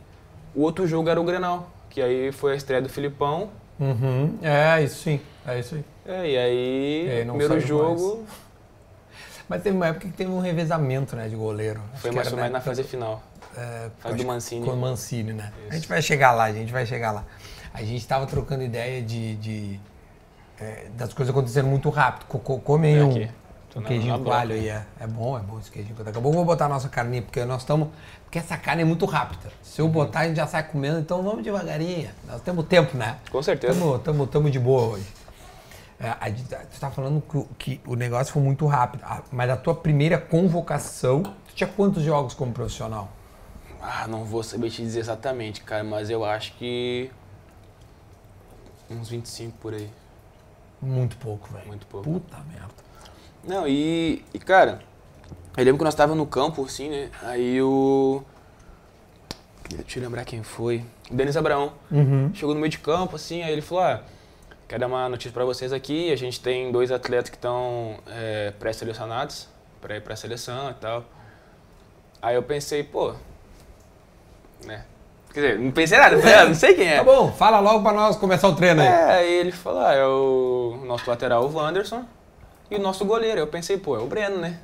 [0.54, 1.72] o outro jogo era o Grenal.
[1.93, 3.49] Que aí foi a estreia do Filipão.
[3.79, 4.38] Uhum.
[4.41, 5.21] É, isso sim.
[5.45, 5.86] É isso aí.
[6.06, 8.25] É, e aí, E aí primeiro jogo,
[9.47, 11.82] Mas teve uma época que teve um revezamento, né, de goleiro.
[11.95, 13.21] Foi mais ou menos na fase final.
[13.56, 14.65] é, acho do Mancini.
[14.65, 15.51] Com o Mancini, né?
[15.56, 15.73] A Isso.
[15.75, 17.23] gente vai chegar lá, a gente vai chegar lá.
[17.73, 19.36] A gente tava trocando ideia de...
[19.36, 19.79] de,
[20.60, 22.25] é, das coisas acontecendo muito rápido.
[22.27, 24.69] Co- co- Come aí É um, um queijinho coalho aí.
[24.69, 25.95] É, é bom, é bom esse queijinho.
[25.97, 27.89] Daqui a pouco eu vou botar a nossa carninha, porque nós estamos...
[28.34, 29.52] Porque essa carne é muito rápida.
[29.62, 32.10] Se eu botar, a gente já sai comendo, então vamos devagarinho.
[32.26, 33.19] Nós temos tempo, né?
[33.32, 33.76] Com certeza.
[33.80, 35.06] Tamo, tamo, tamo de boa hoje.
[36.00, 36.15] É, a
[36.50, 39.56] tá- tu tá falando que, o- que o negócio foi muito rápido, Ah, mas a
[39.56, 43.08] tua primeira convocação, tu tinha quantos jogos como profissional?
[43.80, 47.12] Ah, não vou saber te dizer exatamente, cara, mas eu acho que.
[48.89, 49.91] Uns 25 por aí.
[50.82, 51.67] Muito pouco, velho.
[51.67, 52.10] Muito pouco.
[52.10, 52.74] Puta merda.
[53.43, 54.80] Não, e, e cara,
[55.58, 57.10] eu lembro que nós tava no campo, assim, né?
[57.22, 58.24] Aí o.
[59.69, 60.84] Deixa eu lembrar quem foi.
[61.10, 61.74] O Denis Abraão.
[61.91, 62.32] Uhum.
[62.34, 64.02] Chegou no meio de campo, assim, aí ele falou: ah,
[64.67, 66.12] quero dar uma notícia pra vocês aqui.
[66.12, 69.48] A gente tem dois atletas que estão é, pré-selecionados
[69.82, 71.06] pra ir pra seleção e tal.
[72.22, 73.13] Aí eu pensei, pô.
[74.65, 74.86] Né?
[75.34, 76.98] Quer dizer, não pensei nada, falei, ah, não sei quem é.
[77.02, 78.88] Tá bom, fala logo pra nós começar o treino aí.
[78.88, 82.06] É, aí ele falou, ah, é o nosso lateral, o Wanderson,
[82.69, 83.39] e o nosso goleiro.
[83.39, 84.60] Eu pensei, pô, é o Breno, né?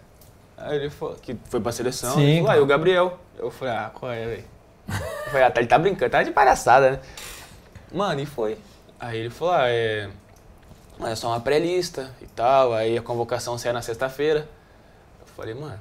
[0.61, 3.17] Aí ele falou, que foi pra seleção, Sim, ele falou, ah, e o Gabriel.
[3.37, 4.43] Eu falei, ah, qual é, velho?
[4.89, 6.99] Eu falei, ah, tá- ele tá brincando, tá de palhaçada, né?
[7.91, 8.57] Mano, e foi.
[8.99, 10.09] Aí ele falou, ah, é...
[10.97, 14.49] Mas é só uma pré-lista e tal, aí a convocação sai na sexta-feira.
[15.21, 15.79] Eu falei, mano,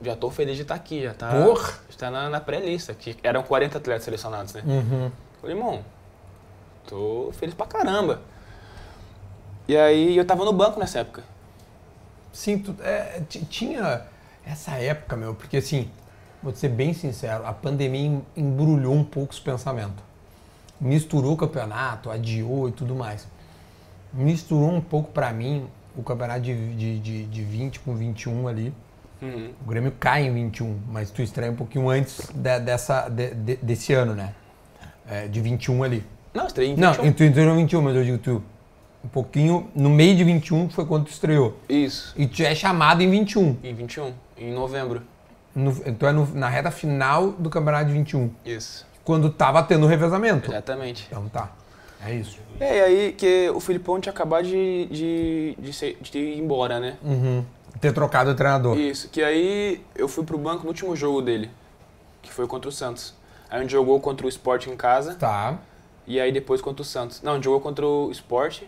[0.00, 1.28] já tô feliz de estar aqui, já tá...
[1.30, 1.74] Porra!
[1.90, 4.62] Já tá na, na pré-lista, que eram 40 atletas selecionados, né?
[4.64, 5.12] Uhum.
[5.40, 5.84] Falei, irmão,
[6.88, 8.22] tô feliz pra caramba.
[9.68, 11.22] E aí eu tava no banco nessa época.
[12.32, 14.02] Sim, tu, é, ti- tinha
[14.46, 15.88] essa época, meu, porque assim,
[16.42, 20.02] vou ser bem sincero, a pandemia em- embrulhou um pouco os pensamentos.
[20.80, 23.26] Misturou o campeonato, adiou e tudo mais.
[24.12, 25.66] Misturou um pouco pra mim
[25.96, 28.72] o campeonato de, de, de, de 20 com 21 ali.
[29.20, 29.52] Uhum.
[29.64, 33.56] O Grêmio cai em 21, mas tu estreia um pouquinho antes de- dessa, de- de-
[33.56, 34.34] desse ano, né?
[35.08, 36.04] É, de 21 ali.
[36.34, 37.12] Não, estreiei em Não, 21.
[37.12, 38.42] tu entrou em 21, mas eu digo tu.
[39.04, 41.56] Um pouquinho, no meio de 21 foi quando tu estreou.
[41.68, 43.56] Isso, E tu é chamado em 21.
[43.62, 45.02] em 21, em novembro.
[45.54, 48.30] No, tu é no- na reta final do campeonato de 21.
[48.44, 50.50] Isso, Quando tava tendo o revezamento.
[50.50, 51.06] exatamente.
[51.10, 51.50] Então tá.
[52.04, 52.38] É isso.
[52.60, 56.78] É, e aí que o Filipão tinha acabado de, de, de, ser- de ir embora,
[56.80, 56.96] né?
[57.02, 57.44] Uhum.
[57.80, 58.76] Ter trocado o treinador.
[58.78, 61.50] Isso, que aí eu fui pro banco no último jogo dele,
[62.22, 63.14] que foi contra o Santos.
[63.50, 65.58] Aí a gente jogou contra o Sport em casa, Tá.
[66.06, 67.20] e aí depois contra o Santos.
[67.22, 68.62] Não, a gente jogou contra o Sport,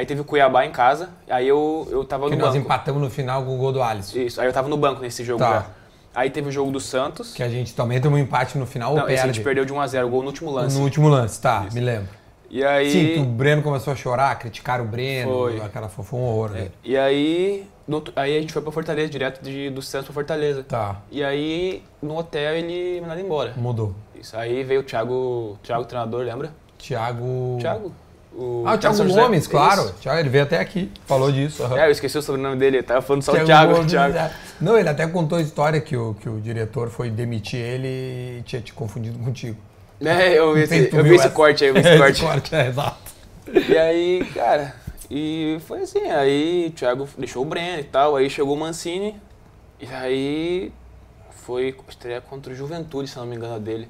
[0.00, 2.64] aí teve o Cuiabá em casa, aí eu, eu tava Que no nós banco.
[2.64, 4.18] empatamos no final com o gol do Alisson.
[4.18, 5.52] Isso, aí eu tava no banco nesse jogo Tá.
[5.52, 5.66] já.
[6.14, 7.32] Aí teve o jogo do Santos.
[7.34, 9.36] Que a gente também teve um empate no final Não, ou esse a perde?
[9.36, 10.76] gente perdeu de 1x0, o gol no último lance.
[10.76, 11.74] No último lance, tá, Isso.
[11.76, 12.08] me lembro.
[12.50, 12.90] E aí.
[12.90, 15.60] Sim, que o Breno começou a chorar, criticar o Breno, Foi.
[15.60, 16.50] aquela foi, foi um horror.
[16.56, 16.68] É, né?
[16.82, 17.64] e aí.
[17.86, 20.64] no aí a gente foi pra Fortaleza, direto de, do Santos pra Fortaleza.
[20.64, 23.52] Tá, E aí, no hotel, ele me mandou embora.
[23.56, 23.94] mudou.
[24.20, 24.36] Isso.
[24.36, 26.50] Aí veio o Thiago, Thiago treinador, lembra?
[26.76, 27.58] Thiago.
[27.60, 27.92] Thiago?
[28.32, 29.20] O Ah, o Thiago José.
[29.20, 29.82] Gomes, claro.
[29.82, 29.94] Isso.
[30.00, 31.62] Thiago, ele veio até aqui, falou disso.
[31.64, 31.78] aham.
[31.78, 33.74] É, eu esqueci o sobrenome dele, eu tava falando só o Thiago.
[33.74, 34.16] Gomes, Thiago.
[34.16, 34.32] é.
[34.60, 37.88] Não, ele até contou a história que o, que o diretor foi demitir ele
[38.38, 39.56] e tinha te confundido contigo.
[40.00, 42.22] É, eu vi esse, eu vi esse corte aí, eu vi esse corte.
[42.22, 42.96] corte, é, exato.
[43.52, 44.74] E aí, cara,
[45.10, 49.16] e foi assim, aí o Thiago deixou o Breno e tal, aí chegou o Mancini,
[49.80, 50.72] e aí
[51.44, 53.88] foi estreia contra o Juventude, se não me engano, dele.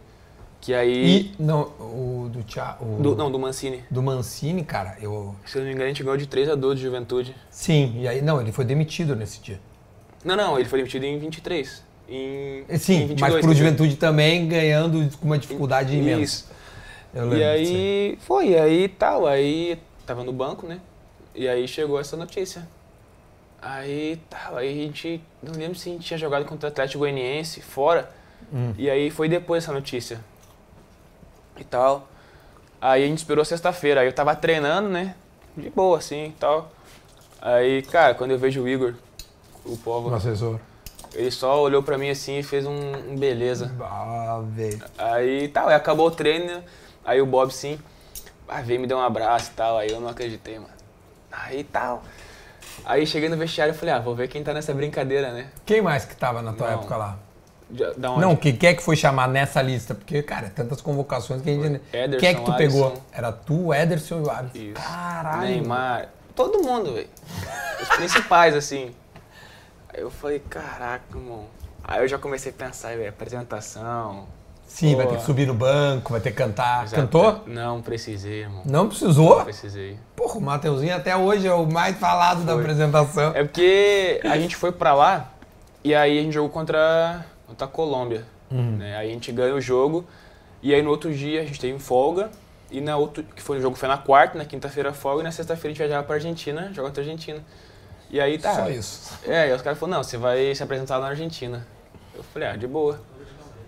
[0.61, 1.33] Que aí.
[1.39, 2.85] E, não, o do Thiago.
[2.99, 3.83] o- do- não, do Mancini.
[3.91, 5.35] do Mancini, cara, eu.
[5.47, 7.35] Se eu não me engano, a gente ganhou de 3x2 de Juventude.
[7.51, 9.59] Sim, e aí, não, ele foi demitido nesse dia.
[10.23, 11.83] Não, não, ele foi demitido em 23.
[12.09, 13.65] Em, É, Sim, em 22, mas pro dizer.
[13.65, 16.23] Juventude também ganhando com uma dificuldade imensa.
[16.23, 16.51] Isso.
[17.15, 20.79] Eu lembro E aí foi, e aí tal, aí tava no banco, né?
[21.35, 22.69] E aí chegou essa notícia.
[23.63, 25.23] Aí tal, aí a gente.
[25.43, 28.11] Não lembro se a gente tinha jogado contra o Atlético Goianiense fora.
[28.53, 28.73] Hum.
[28.77, 30.21] E aí foi depois essa notícia.
[31.61, 32.09] E tal.
[32.81, 34.01] Aí a gente esperou sexta-feira.
[34.01, 35.15] Aí eu tava treinando, né?
[35.57, 36.73] De boa, assim e tal.
[37.41, 38.95] Aí, cara, quando eu vejo o Igor,
[39.65, 40.59] o povo, O assessor.
[41.15, 42.73] ele só olhou pra mim assim e fez um,
[43.11, 43.71] um beleza.
[43.81, 44.83] Ah, velho.
[44.99, 46.63] Aí tal, aí acabou o treino,
[47.05, 47.79] aí o Bob sim,
[48.49, 50.71] ah, veio me dar um abraço e tal, aí eu não acreditei, mano.
[51.33, 52.03] Aí tal.
[52.85, 55.49] Aí cheguei no vestiário e falei, ah, vou ver quem tá nessa brincadeira, né?
[55.67, 56.75] Quem mais que tava na tua Não.
[56.79, 57.19] época lá?
[57.71, 58.17] Da?
[58.17, 59.95] Não, quem quer que foi chamar nessa lista?
[59.95, 61.81] Porque, cara, é tantas convocações que a gente.
[61.93, 62.87] Ederson, Quem é que tu pegou?
[62.89, 63.03] Alisson.
[63.13, 64.59] Era tu, Ederson e o Alisson.
[64.59, 64.75] Isso.
[64.75, 65.41] Caralho.
[65.43, 67.09] Neymar, todo mundo, velho.
[67.81, 68.93] Os principais, assim.
[69.93, 71.47] Aí eu falei, caraca, irmão.
[71.85, 74.27] Aí eu já comecei a pensar, velho, apresentação,
[74.71, 75.13] Sim, vai Pô.
[75.13, 76.85] ter que subir no banco, vai ter que cantar.
[76.85, 77.03] Exato.
[77.03, 77.43] Cantou?
[77.45, 78.63] Não precisei, irmão.
[78.65, 79.39] Não precisou?
[79.39, 79.99] Não precisei.
[80.15, 82.63] Porra, o Mateuzinho até hoje é o mais falado da Foi.
[82.63, 83.33] apresentação.
[83.35, 85.33] É porque a gente foi pra lá
[85.83, 87.27] e aí a gente jogou contra,
[87.61, 88.25] contra a Colômbia.
[88.51, 88.79] Uhum.
[88.79, 88.97] né?
[88.97, 90.05] Aí a gente ganha o jogo
[90.63, 92.31] e aí no outro dia a gente teve folga
[92.71, 95.31] e na outro que foi o jogo foi na quarta, na quinta-feira folga e na
[95.33, 97.39] sexta-feira a gente viajava pra Argentina, jogar contra a Argentina.
[98.11, 98.55] E aí tá.
[98.55, 99.17] Só isso.
[99.25, 101.65] É, aí os caras falaram, não, você vai se apresentar lá na Argentina.
[102.13, 103.01] Eu falei, ah, de boa.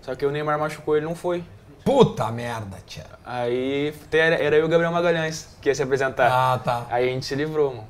[0.01, 1.41] Só que o Neymar machucou, ele não foi.
[1.85, 3.05] Puta merda, tia.
[3.25, 6.29] Aí era, era eu e o Gabriel Magalhães que ia se apresentar.
[6.29, 6.85] Ah, tá.
[6.89, 7.87] Aí a gente se livrou, mano.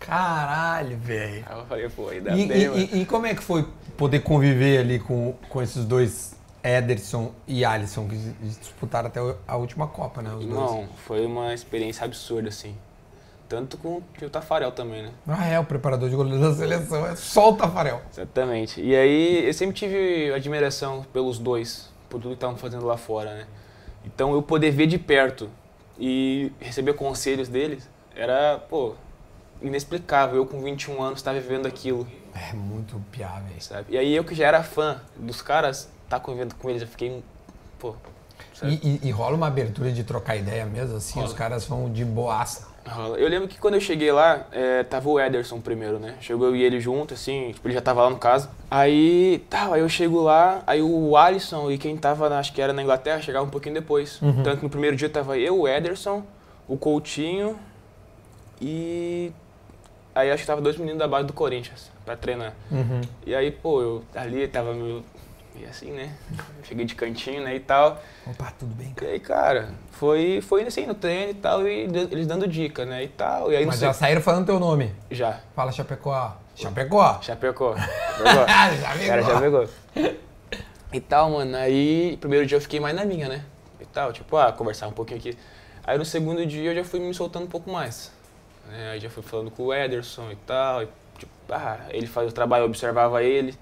[0.00, 1.44] Caralho, velho.
[1.48, 2.80] Aí eu falei, pô, ainda E, bem, mano.
[2.80, 3.64] e- e como é que foi
[4.02, 9.86] poder conviver ali com, com esses dois, Ederson e Alisson, que disputaram até a última
[9.86, 10.34] Copa, né?
[10.34, 10.56] Os dois.
[10.56, 12.74] Não, foi uma experiência absurda, assim.
[13.48, 15.12] Tanto com o Tafarel também, né?
[15.28, 18.02] Ah, é, o preparador de goleiro da seleção é só o Tafarel.
[18.10, 18.82] Exatamente.
[18.82, 23.32] E aí eu sempre tive admiração pelos dois, por tudo que estavam fazendo lá fora,
[23.32, 23.46] né?
[24.04, 25.48] Então eu poder ver de perto
[25.96, 28.94] e receber conselhos deles era, pô,
[29.60, 30.38] inexplicável.
[30.38, 33.60] Eu com 21 anos estar vivendo aquilo, É muito piá, velho.
[33.62, 33.86] sabe?
[33.90, 37.22] E aí eu que já era fã dos caras, tá convivendo com eles, eu fiquei,
[37.78, 37.94] pô?
[38.62, 41.26] E, e- e rola uma abertura de trocar ideia mesmo, assim, Rola.
[41.26, 42.68] os caras vão de boaça.
[42.88, 43.16] Rola.
[43.18, 46.16] Eu lembro que quando eu cheguei lá, é, tava o Ederson primeiro, né?
[46.20, 48.48] Chegou eu e ele junto, assim, tipo, ele já tava lá no caso.
[48.70, 52.60] Aí, tá, aí eu chego lá, aí o Alisson e quem tava, na- acho que
[52.62, 54.18] era na Inglaterra, chegava um pouquinho depois.
[54.42, 56.24] Tanto que no primeiro dia tava eu, o Ederson,
[56.66, 57.58] o Coutinho
[58.60, 59.32] e...
[60.14, 62.52] Aí acho que tava dois meninos da base do Corinthians pra treinar.
[62.70, 63.00] Uhum.
[63.26, 65.04] E aí, pô, eu ali tava meio,
[65.54, 66.14] meio assim, né?
[66.62, 68.00] Cheguei de cantinho, né, e tal.
[68.26, 69.10] Opa, tudo bem, E cara.
[69.12, 73.08] aí, cara, foi, foi assim, no treino e tal, e eles dando dica, né, e
[73.08, 73.52] tal.
[73.52, 73.88] E aí, Mas sei...
[73.88, 74.92] já saíram falando teu nome.
[75.10, 75.40] Já.
[75.54, 76.36] Fala Chapecó.
[76.54, 77.18] Chapecó.
[77.22, 77.74] Chapecó.
[78.46, 79.68] Ah, já cara já pegou.
[80.92, 81.56] E tal, mano.
[81.56, 83.44] Aí, primeiro dia eu fiquei mais na minha, né?
[83.80, 85.36] E tal, tipo, ah, conversar um pouquinho aqui.
[85.84, 88.12] Aí no segundo dia eu já fui me soltando um pouco mais.
[88.68, 88.90] Né?
[88.92, 90.82] Aí já fui falando com o Ederson e tal.
[90.82, 90.88] E,
[91.22, 93.54] tipo, ah, ele fazia o trabalho, eu observava ele.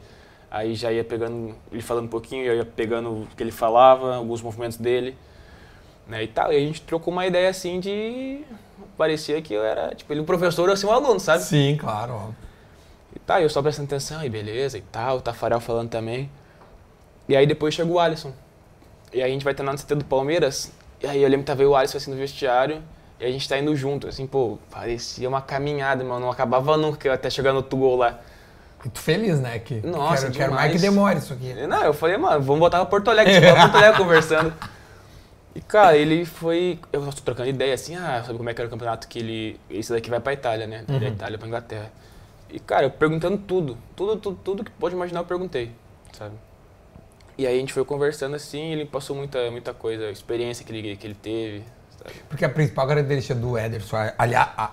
[0.50, 4.16] Aí já ia pegando, ele falando um pouquinho, eu ia pegando o que ele falava,
[4.16, 5.16] alguns movimentos dele.
[6.08, 6.24] Né?
[6.24, 6.52] E tal.
[6.52, 8.42] E a gente trocou uma ideia assim de.
[8.96, 11.42] Parecia que eu era, tipo, ele um professor, eu assim, um aluno, sabe?
[11.42, 12.34] Sim, claro.
[13.14, 16.30] E tá, eu só prestando atenção, e beleza, e tal, o Tafarel falando também.
[17.28, 18.32] E aí depois chega o Alisson.
[19.12, 21.46] E aí a gente vai treinar no CT do Palmeiras, e aí eu lembro que
[21.46, 22.82] tava o Alisson assim no vestiário,
[23.20, 27.12] e a gente tá indo junto, assim, pô, parecia uma caminhada, mano, não acabava nunca
[27.12, 28.18] até chegar no outro gol lá.
[28.84, 29.58] E tu feliz, né?
[29.58, 31.52] Que Nossa, quero, quero mais que demore isso aqui.
[31.52, 34.54] Não, eu falei, mano, vamos botar pra Porto Alegre, tipo, pra Porto Alegre conversando.
[35.52, 36.78] E, cara, ele foi.
[36.92, 39.60] Eu tô trocando ideia assim, ah, sabe como é que era o campeonato que ele.
[39.68, 40.84] Esse daqui vai pra Itália, né?
[40.86, 41.90] Da Itália pra Inglaterra.
[42.48, 43.76] E, cara, eu perguntando tudo.
[43.96, 45.72] Tudo, tudo, tudo que pode imaginar eu perguntei,
[46.12, 46.36] sabe?
[47.36, 50.70] E aí a gente foi conversando assim, ele passou muita, muita coisa, a experiência que
[50.72, 51.64] ele, que ele teve?
[52.28, 53.96] Porque a principal característica do Ederson,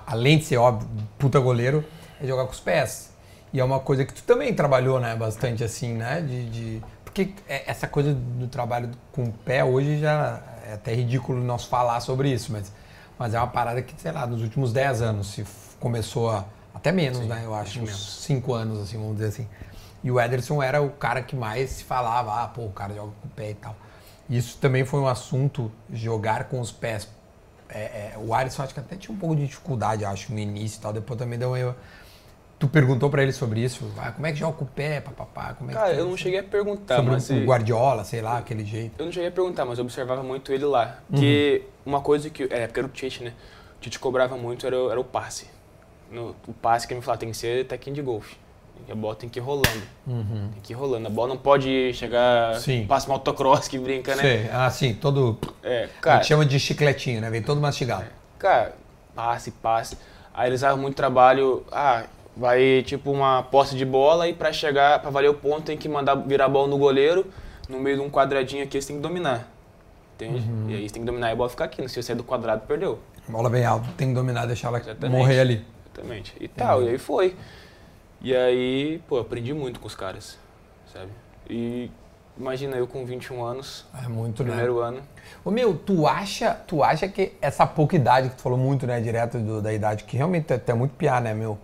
[0.05, 0.87] além de ser óbvio,
[1.17, 1.83] puta goleiro,
[2.21, 3.11] é jogar com os pés.
[3.53, 5.15] E é uma coisa que tu também trabalhou, né?
[5.15, 6.21] Bastante assim, né?
[6.21, 10.93] De, de- Porque é- essa coisa do trabalho com o pé hoje já é até
[10.93, 12.71] ridículo nós falar sobre isso, mas,
[13.17, 15.45] mas é uma parada que, sei lá, nos últimos 10 anos se
[15.79, 16.45] começou a.
[16.75, 17.41] Até menos, né?
[17.43, 18.23] Eu acho, uns menos.
[18.23, 19.47] 5 anos, assim, vamos dizer assim.
[20.03, 23.11] E o Ederson era o cara que mais se falava, ah, pô, o cara joga
[23.21, 23.75] com o pé e tal.
[24.29, 27.07] Isso também foi um assunto, jogar com os pés
[27.69, 30.79] é, é, o Alisson acho que até tinha um pouco de dificuldade, acho, no início
[30.79, 30.93] e tal.
[30.93, 31.75] Depois também deu uma.
[32.59, 33.91] Tu perguntou pra ele sobre isso?
[33.99, 35.53] Ah, como é que joga o pé, papapá?
[35.53, 37.29] Como é que Cara, é eu não cheguei a perguntar, Sobre mas.
[37.29, 38.95] o Guardiola, sei lá, aquele jeito.
[38.97, 40.97] Eu não cheguei a perguntar, mas eu observava muito ele lá.
[41.15, 42.43] Que uma coisa que.
[42.49, 43.33] É, porque era o Tite, né?
[43.77, 45.47] O Tite cobrava muito era, o- era o passe.
[46.11, 48.35] No- o passe que ele me falava, tem que ser tequinho de golfe.
[48.87, 49.81] E a bola tem que ir rolando.
[50.05, 51.07] Tem que ir rolando.
[51.07, 52.55] A bola não pode chegar.
[52.55, 52.85] Sim.
[52.85, 54.21] Passe motocross que brinca, né?
[54.21, 54.49] Sei.
[54.51, 55.37] Ah, sim, todo.
[55.63, 56.17] É, a cara.
[56.17, 57.29] gente chama de chicletinho, né?
[57.29, 58.05] Vem todo mastigado.
[58.37, 58.75] Cara,
[59.15, 59.97] passe, passe.
[60.33, 61.65] Aí eles davam muito trabalho.
[61.71, 62.03] Ah,
[62.35, 65.89] vai tipo uma posse de bola e pra chegar, pra valer o ponto, tem que
[65.89, 67.25] mandar virar a bola no goleiro.
[67.67, 69.51] No meio de um quadradinho aqui, você tem que dominar.
[70.15, 70.43] Entende?
[70.67, 71.87] E aí você tem que dominar e a bola fica aqui.
[71.87, 72.99] Se você sair do quadrado, perdeu.
[73.27, 75.17] A bola bem alta, tem que dominar, deixar ela Exatamente.
[75.17, 75.65] morrer ali.
[75.93, 76.33] Exatamente.
[76.39, 77.35] E tal, e aí foi.
[78.21, 80.37] E aí, pô, eu aprendi muito com os caras,
[80.91, 81.11] sabe?
[81.49, 81.89] E
[82.37, 84.49] imagina eu com 21 anos, É muito, né?
[84.49, 85.01] primeiro ano.
[85.45, 88.99] Ô meu, tu acha, tu acha que essa pouca idade que tu falou muito, né,
[88.99, 91.57] direto do- da idade, que realmente é, é muito piar, né, meu?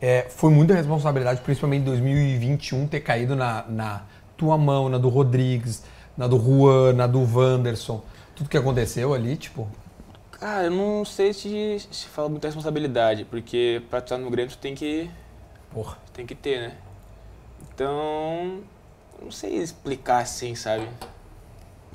[0.00, 4.02] É, foi muita responsabilidade, principalmente em 2021, ter caído na, na
[4.36, 5.84] tua mão, na do Rodrigues,
[6.16, 8.02] na do Juan, na do Wanderson.
[8.34, 9.68] Tudo que aconteceu ali, tipo.
[10.32, 14.58] Cara, eu não sei se, se fala muita responsabilidade, porque pra estar no Grêmio tu
[14.58, 15.08] tem que
[15.72, 15.96] Porra.
[16.12, 16.76] tem que ter, né?
[17.74, 18.60] Então,
[19.20, 20.88] não sei explicar assim, sabe?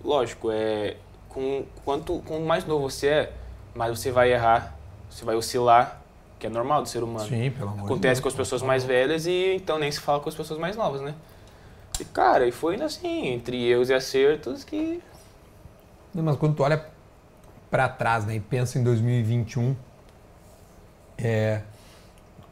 [0.03, 0.95] lógico, é
[1.29, 3.33] com quanto com mais novo você é,
[3.75, 4.75] mais você vai errar,
[5.09, 6.01] você vai oscilar,
[6.39, 7.27] que é normal do ser humano.
[7.27, 8.19] Sim, pelo amor de Acontece Deus.
[8.21, 11.01] com as pessoas mais velhas e então nem se fala com as pessoas mais novas,
[11.01, 11.13] né?
[11.99, 15.01] E cara, e foi assim, entre erros e acertos que
[16.13, 16.83] Mas quando tu olha
[17.69, 19.75] pra trás né, e pensa em 2021,
[21.17, 21.61] é,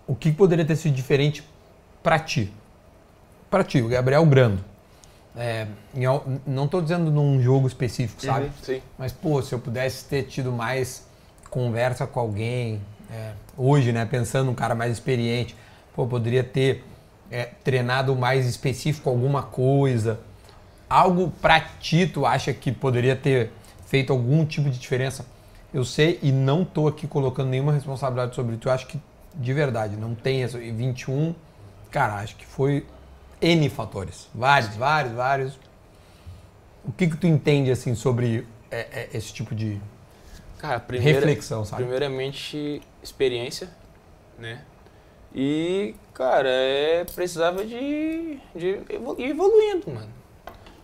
[0.08, 1.44] o que poderia ter sido diferente
[2.02, 2.54] pra ti?
[3.50, 4.63] Pra ti, o Gabriel Grando.
[5.38, 5.68] É,
[6.48, 8.46] não tô dizendo num jogo específico, sabe?
[8.46, 8.82] Uhum, sim.
[8.98, 11.06] Mas, pô, se eu pudesse ter tido mais
[11.50, 15.56] conversa com alguém, é, hoje, né, pensando num cara mais experiente,
[15.94, 16.84] pô, poderia ter
[17.30, 20.20] é, treinado mais específico alguma coisa.
[20.89, 23.52] Algo pra ti, tu acha que poderia ter
[23.88, 25.26] feito algum tipo de diferença?
[25.74, 28.70] Eu sei e não tô aqui colocando nenhuma responsabilidade sobre tu.
[28.70, 29.00] Eu acho que,
[29.36, 30.60] de verdade, não tem essa.
[30.60, 31.36] E 21,
[31.91, 32.86] cara, acho que foi
[33.41, 34.28] N fatores.
[34.34, 35.60] Vários, vários, vários.
[36.84, 39.80] O que que tu entende, assim, sobre é, é, esse tipo de
[40.58, 41.84] Cara, primeira, reflexão, sabe?
[41.84, 43.69] primeiramente experiência,
[44.38, 44.62] né?
[45.34, 48.80] E, cara, é, precisava de, de
[49.17, 50.10] ir evoluindo, mano.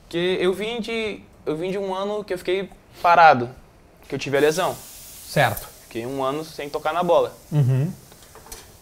[0.04, 2.70] Porque eu vim de eu vim de um ano que eu fiquei
[3.02, 3.50] parado,
[4.08, 4.76] que eu tive a lesão.
[4.76, 5.68] Certo.
[5.84, 7.36] Fiquei um ano sem tocar na bola.
[7.52, 7.92] Uhum.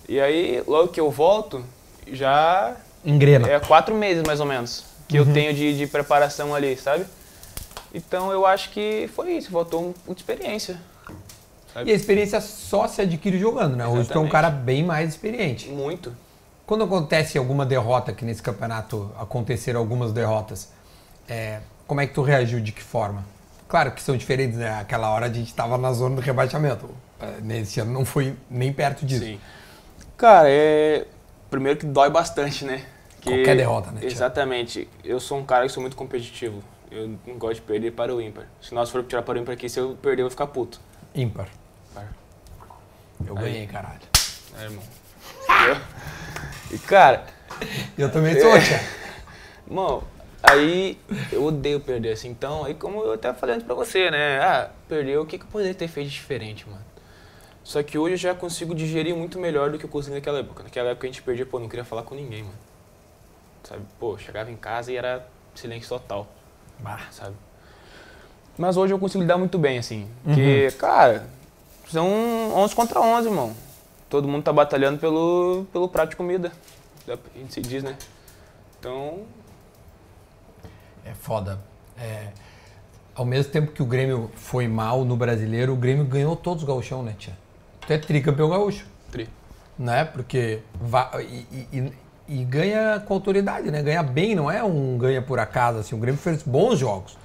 [0.09, 1.63] E aí, logo que eu volto,
[2.11, 3.47] já Engrena.
[3.47, 5.27] é quatro meses mais ou menos que Uhum.
[5.27, 7.05] eu tenho de, de preparação ali, sabe?
[7.93, 10.79] Então eu acho que foi isso, faltou um, muita experiência.
[11.85, 13.85] E a experiência só se adquire jogando, né?
[13.85, 14.31] Hoje tu é um Exatamente.
[14.31, 15.69] cara bem mais experiente.
[15.69, 16.11] Muito.
[16.65, 20.69] Quando acontece alguma derrota, que nesse campeonato aconteceram algumas derrotas,
[21.27, 22.59] é, como é que tu reagiu?
[22.59, 23.23] De que forma?
[23.67, 24.79] Claro que são diferentes, né?
[24.79, 26.89] Aquela hora a gente estava na zona do rebaixamento.
[27.21, 29.23] É, Nesse ano não foi nem perto disso.
[29.25, 29.39] Sim.
[30.19, 31.05] Cara, é.
[31.49, 32.85] Primeiro que dói bastante, né?
[33.21, 34.13] Que- Qualquer derrota, né, Thiago?
[34.13, 34.87] Exatamente.
[35.03, 36.61] Eu sou um cara que sou muito competitivo.
[36.91, 38.45] Eu não gosto de perder para o ímpar.
[38.61, 40.79] Se nós for tirar para o ímpar aqui, se eu perder, eu vou ficar puto.
[41.15, 41.47] Ímpar.
[41.95, 42.07] Par.
[43.25, 43.43] Eu Aí.
[43.43, 43.99] ganhei, caralho.
[44.59, 44.83] É, irmão.
[45.49, 45.81] Entendeu?
[46.71, 47.23] E, cara,
[47.97, 48.79] Eu também sou, tia.
[49.67, 50.03] Mano,
[50.43, 50.97] aí
[51.31, 52.29] eu odeio perder assim.
[52.29, 54.39] Então, aí como eu até falei antes pra você, né?
[54.39, 56.81] Ah, perdeu, o que, que eu poderia ter feito diferente, mano?
[57.69, 60.63] Só que hoje eu já consigo digerir muito melhor do que eu consegui naquela época.
[60.63, 62.55] Naquela época a gente perdia, pô, não queria falar com ninguém, mano.
[63.63, 63.83] Sabe?
[63.99, 66.27] Pô, chegava em casa e era silêncio total,
[66.79, 66.99] Bah.
[67.11, 67.35] sabe?
[68.57, 70.09] Mas hoje eu consigo lidar muito bem, assim.
[70.23, 71.29] Porque, cara,
[71.91, 72.07] são
[72.55, 73.55] 11 contra 11, irmão.
[74.09, 76.51] Todo mundo tá batalhando pelo, pelo prato de comida.
[77.07, 77.95] A gente se diz, né?
[78.79, 79.25] Então,
[81.05, 81.59] É foda.
[81.99, 82.29] É,
[83.13, 86.67] ao mesmo tempo que o Grêmio foi mal no brasileiro, o Grêmio ganhou todos os
[86.67, 87.37] gauchão, né, tia?
[87.89, 89.27] Tu é tricampeão gaúcho, tri.
[89.75, 90.05] né?
[90.05, 90.59] Porque
[91.21, 91.93] e, e-
[92.27, 93.81] e- ganha com autoridade, né?
[93.81, 95.95] Ganha bem, não é um ganha por acaso, assim.
[95.95, 97.17] O Grêmio fez bons jogos.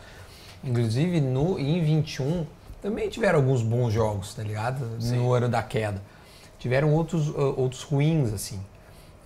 [0.65, 2.47] Inclusive, no, em 21,
[2.81, 4.89] também tiveram alguns bons jogos, tá ligado?
[5.19, 6.01] No ano da queda.
[6.59, 8.59] Tiveram outros, uh, outros ruins, assim.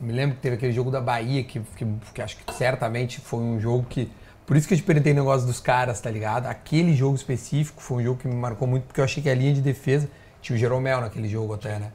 [0.00, 3.20] Eu me lembro que teve aquele jogo da Bahia, que, que, que acho que certamente
[3.20, 4.10] foi um jogo que.
[4.44, 6.46] Por isso que eu te perguntei o negócio dos caras, tá ligado?
[6.46, 9.34] Aquele jogo específico foi um jogo que me marcou muito, porque eu achei que a
[9.36, 10.08] linha de defesa.
[10.48, 11.92] Tinha o Jeromel naquele jogo até, né?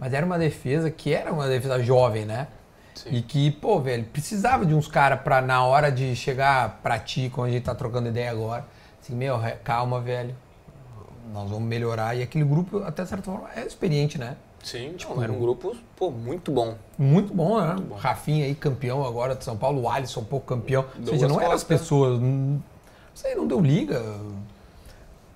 [0.00, 2.48] Mas era uma defesa que era uma defesa jovem, né?
[2.92, 3.10] Sim.
[3.12, 7.30] E que, pô, velho, precisava de uns caras pra, na hora de chegar pra ti,
[7.32, 8.64] como a gente tá trocando ideia agora,
[9.00, 10.34] assim, meu, calma, velho.
[11.32, 12.16] Nós vamos melhorar.
[12.16, 14.36] E aquele grupo, até certa forma, é experiente, né?
[14.60, 16.74] Sim, Tipo, não, era um grupo, pô, muito bom.
[16.98, 17.76] Muito bom, né?
[17.80, 17.94] bom.
[17.94, 20.82] Rafinha aí, campeão agora de São Paulo, o Alisson, um pouco campeão.
[20.82, 21.78] Ou seja, Douglas não eram as Costa.
[21.78, 22.20] pessoas.
[22.20, 22.60] Não
[23.14, 24.02] sei, não deu liga.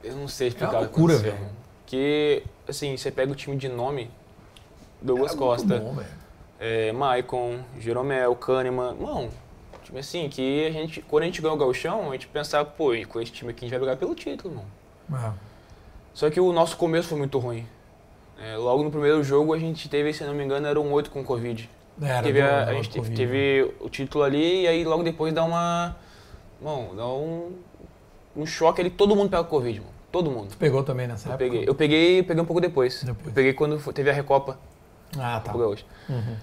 [0.03, 1.58] Eu não sei explicar É uma loucura, velho.
[1.96, 1.98] Mano.
[1.98, 4.11] Que, assim, você pega o time de nome,
[5.01, 6.03] Douglas Era muito Costa, bom,
[6.61, 9.31] é, Maicon, Jeromel, Kahneman, não,
[9.88, 12.94] time assim, que a gente, quando a gente ganhou o Gauchão, a gente pensava, pô,
[12.94, 14.68] e com esse time aqui a gente vai brigar pelo título, mano.
[15.12, 15.33] Ah,
[16.12, 17.66] Só que o nosso começo foi muito ruim.
[18.40, 21.11] É, logo no primeiro jogo a gente teve, se não me engano, era um 8
[21.11, 21.68] com Covid.
[22.01, 25.42] Era, teve a, a gente teve, teve o título ali e aí logo depois dá
[25.42, 25.96] uma.
[26.61, 27.57] Bom, dá um.
[28.37, 29.92] Um choque ali, todo mundo pega Covid, mano.
[30.11, 30.49] Todo mundo.
[30.51, 31.51] Tu pegou também nessa Eu época?
[31.51, 33.03] peguei, eu peguei, peguei um pouco depois.
[33.03, 33.35] Depois.
[33.35, 34.59] Peguei quando teve a Recopa
[35.18, 35.53] Ah, tá.
[35.53, 35.85] Gaúcha.
[36.09, 36.37] Uhum.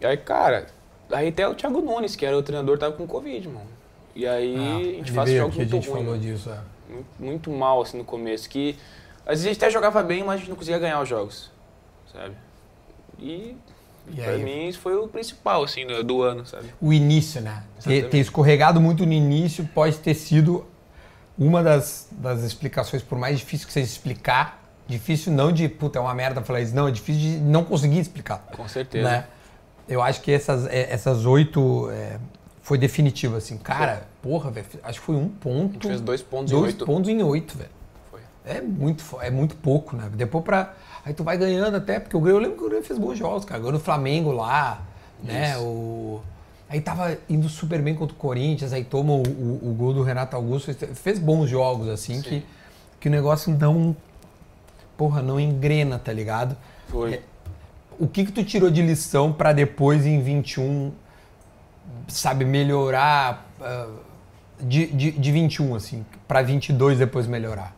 [0.00, 0.66] E aí, cara,
[1.12, 3.66] aí até o Thiago Nunes, que era o treinador, tava com Covid, mano.
[4.16, 6.04] E aí Ah, a gente faz jogos aqui, a muito gente ruins.
[6.04, 6.18] falou mano.
[6.22, 6.58] disso, é.
[6.92, 8.48] Muito, muito mal, assim, no começo.
[8.48, 8.76] Que
[9.24, 11.50] às vezes a gente até jogava bem, mas a gente não conseguia ganhar os jogos,
[12.12, 12.34] sabe?
[13.18, 13.56] E,
[14.10, 14.42] E pra aí?
[14.42, 16.74] mim isso foi o principal, assim, do, do ano, sabe?
[16.80, 17.62] O início, né?
[17.84, 20.66] Ter, ter escorregado muito no início pode ter sido
[21.38, 24.60] uma das, das explicações, por mais difícil que seja explicar.
[24.86, 26.74] Difícil não de, puta, é uma merda falar isso.
[26.74, 28.44] Não, é difícil de não conseguir explicar.
[28.54, 29.08] Com certeza.
[29.08, 29.24] né?
[29.88, 32.18] Eu acho que essas, é, essas oito é,
[32.62, 33.56] foi definitivo, assim.
[33.58, 35.88] Cara, porra, velho, acho que foi um A gente ponto.
[35.88, 36.84] fez dois pontos dois em oito.
[36.86, 37.70] pontos em oito, velho.
[38.10, 38.20] Foi.
[38.44, 40.10] É muito, é muito pouco, né?
[40.12, 40.74] Depois pra.
[41.04, 43.16] Aí tu vai ganhando até, porque o Grêmio, eu lembro que o Grêmio fez bons
[43.18, 43.58] jogos, cara.
[43.60, 44.82] Ganhou no Flamengo lá,
[45.22, 45.52] né?
[45.52, 45.62] Isso.
[45.62, 46.22] O...
[46.72, 50.02] Aí tava indo super bem contra o Corinthians, aí toma o, o- o gol do
[50.02, 50.72] Renato Augusto.
[50.94, 52.22] fez- bons jogos, assim, Sim.
[52.22, 52.42] que,
[52.98, 53.94] que o negócio não.
[54.96, 56.56] Porra, não engrena, tá ligado?
[56.88, 57.14] Foi.
[57.14, 57.22] É,
[57.98, 60.92] O que que tu tirou de lição pra depois em 21,
[62.08, 63.88] sabe, melhorar ah,
[64.60, 67.76] de, de, de 21, assim, pra 22 depois melhorar?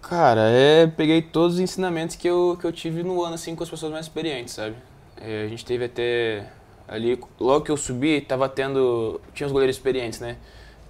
[0.00, 3.62] Cara, é, peguei todos os ensinamentos que eu, que eu tive no ano, assim, com
[3.64, 4.76] as pessoas mais experientes, sabe?
[5.20, 6.46] É, a gente teve até,
[6.88, 10.36] ali, logo que eu subi, tava tendo, tinha os goleiros experientes, né?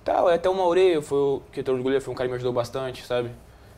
[0.05, 2.53] Tal, até o Maurei, foi o que o goleiro foi um cara que me ajudou
[2.53, 3.31] bastante, sabe?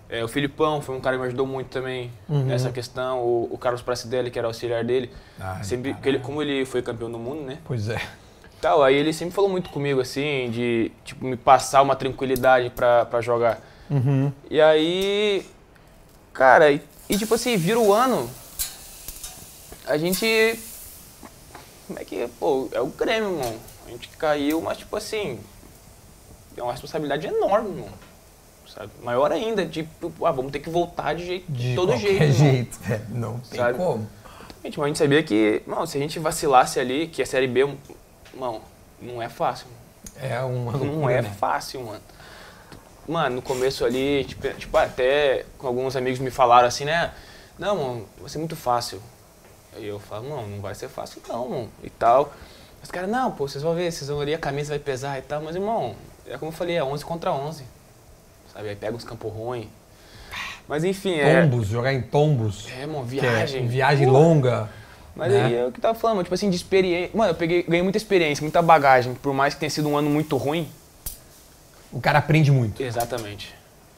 [0.09, 2.45] É, o Filipão foi um cara que me ajudou muito também Uhum.
[2.45, 3.21] nessa questão.
[3.21, 6.03] O, o Carlos Pracidelli, que era auxiliar dele, Ai, sempre, caralho.
[6.03, 7.59] que ele, como ele foi campeão do mundo, né?
[7.65, 8.01] Pois é.
[8.61, 13.07] Tal, aí ele sempre falou muito comigo, assim, de, tipo, me passar uma tranquilidade pra,
[13.07, 13.61] pra jogar.
[13.89, 14.31] Uhum.
[14.51, 15.47] E aí,
[16.33, 18.29] cara, e, e tipo assim, vira o ano,
[19.87, 20.59] a gente.
[21.91, 23.57] Como é que, pô, é o Grêmio, irmão.
[23.85, 25.41] A gente caiu, mas tipo assim,
[26.57, 27.89] é uma responsabilidade enorme, irmão.
[28.73, 28.93] Sabe?
[29.03, 32.79] Maior ainda, tipo, ah, vamos ter que voltar de jeito, de, De todo jeito, jeito,
[32.79, 33.05] velho.
[33.11, 33.77] Não tem Sabe?
[33.77, 34.09] como.
[34.63, 37.49] Gente, mas a gente sabia que, não, se a gente vacilasse ali, que a Série
[37.49, 37.67] B,
[38.33, 38.61] irmão,
[39.01, 39.67] não é fácil.
[40.21, 41.35] É uma Não loucura, é né?
[41.41, 42.03] fácil, mano.
[43.09, 47.11] Mano, no começo ali, tipo, tipo, até com alguns amigos me falaram assim, né?
[47.59, 49.03] Não, mano, vai ser muito fácil.
[49.77, 52.33] Aí eu falo, não, não vai ser fácil não, mano, e tal.
[52.83, 55.23] Os caras, não, pô, vocês vão ver, vocês vão ali, a camisa vai pesar e
[55.23, 55.43] tal.
[55.43, 55.95] Mas, irmão,
[56.27, 57.65] é como eu falei, é 11 contra 11.
[58.53, 59.69] Sabe, aí pega uns campos ruins.
[60.67, 61.43] Mas, enfim, é...
[61.43, 62.69] Tombos, jogar em tombos.
[62.71, 63.67] É, mano, que é viagem.
[63.67, 64.69] viagem Pô, longa.
[65.15, 65.45] Mas né?
[65.45, 67.11] aí é o que eu tava falando, tipo assim, de experiência.
[67.13, 69.15] Mano, eu peguei, ganhei muita experiência, muita bagagem.
[69.15, 70.69] Por mais que tenha sido um ano muito ruim,
[71.93, 72.81] O cara aprende muito.
[72.81, 73.55] Exatamente.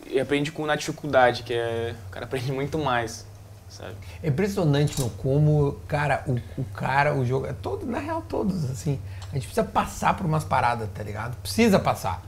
[0.07, 1.95] E aprende com na dificuldade, que é.
[2.09, 3.27] O cara aprende muito mais,
[3.73, 3.95] sabe?
[4.23, 7.47] É impressionante, meu, como, cara, o, o cara, o jogo.
[7.47, 8.99] é Todo, na real, todos, assim.
[9.31, 11.37] A gente precisa passar por umas paradas, tá ligado?
[11.37, 12.23] Precisa passar.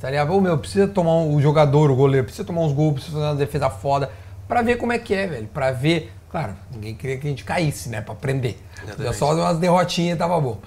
[0.00, 0.32] Tá ligado?
[0.32, 3.28] Ô, meu, precisa tomar um, o jogador, o goleiro, precisa tomar uns gols, precisa fazer
[3.28, 4.10] uma defesa foda.
[4.48, 5.46] Pra ver como é que é, velho.
[5.48, 6.12] Pra ver.
[6.30, 8.00] Claro, ninguém queria que a gente caísse, né?
[8.00, 8.60] Pra aprender.
[8.82, 9.16] Exatamente.
[9.16, 10.58] Só umas derrotinhas e tava bom.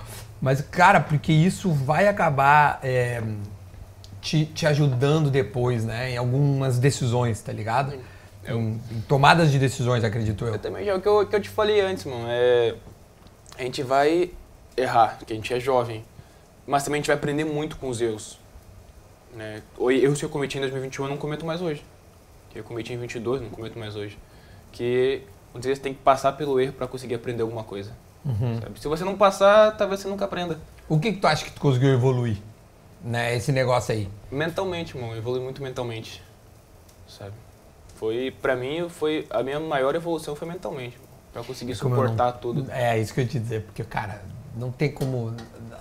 [0.41, 2.79] Mas, cara, porque isso vai acabar.
[2.83, 3.21] é,
[4.23, 6.11] te, te ajudando depois, né?
[6.11, 7.93] Em algumas decisões, tá ligado?
[8.47, 10.53] Em, em tomadas de decisões, acredito eu.
[10.53, 12.25] Eu também, é o que eu, que eu te falei antes, mano.
[12.27, 12.75] É,
[13.57, 14.31] a gente vai
[14.75, 16.03] errar, porque a gente é jovem.
[16.65, 18.39] Mas também a gente vai aprender muito com os erros.
[19.35, 19.61] Né?
[19.79, 21.83] Erros que eu cometi em 2021 eu não cometo mais hoje.
[22.49, 24.17] Que eu cometi em 22 não cometo mais hoje.
[24.71, 27.91] Que muitas vezes tem que passar pelo erro pra conseguir aprender alguma coisa.
[28.61, 28.79] sabe?
[28.79, 30.59] Se você não passar, talvez você nunca aprenda.
[30.87, 32.37] O que, que tu acha que tu conseguiu evoluir?
[33.03, 34.07] Né, esse negócio aí.
[34.31, 36.23] Mentalmente, mano, eu evolui muito mentalmente,
[37.05, 37.33] sabe?
[38.03, 40.97] Foi, pra mim, foi a minha maior evolução foi mentalmente,
[41.31, 42.69] pra conseguir eu não- suportar tudo.
[42.69, 44.21] É, isso que eu ia te dizer, porque, cara,
[44.57, 45.33] não tem como.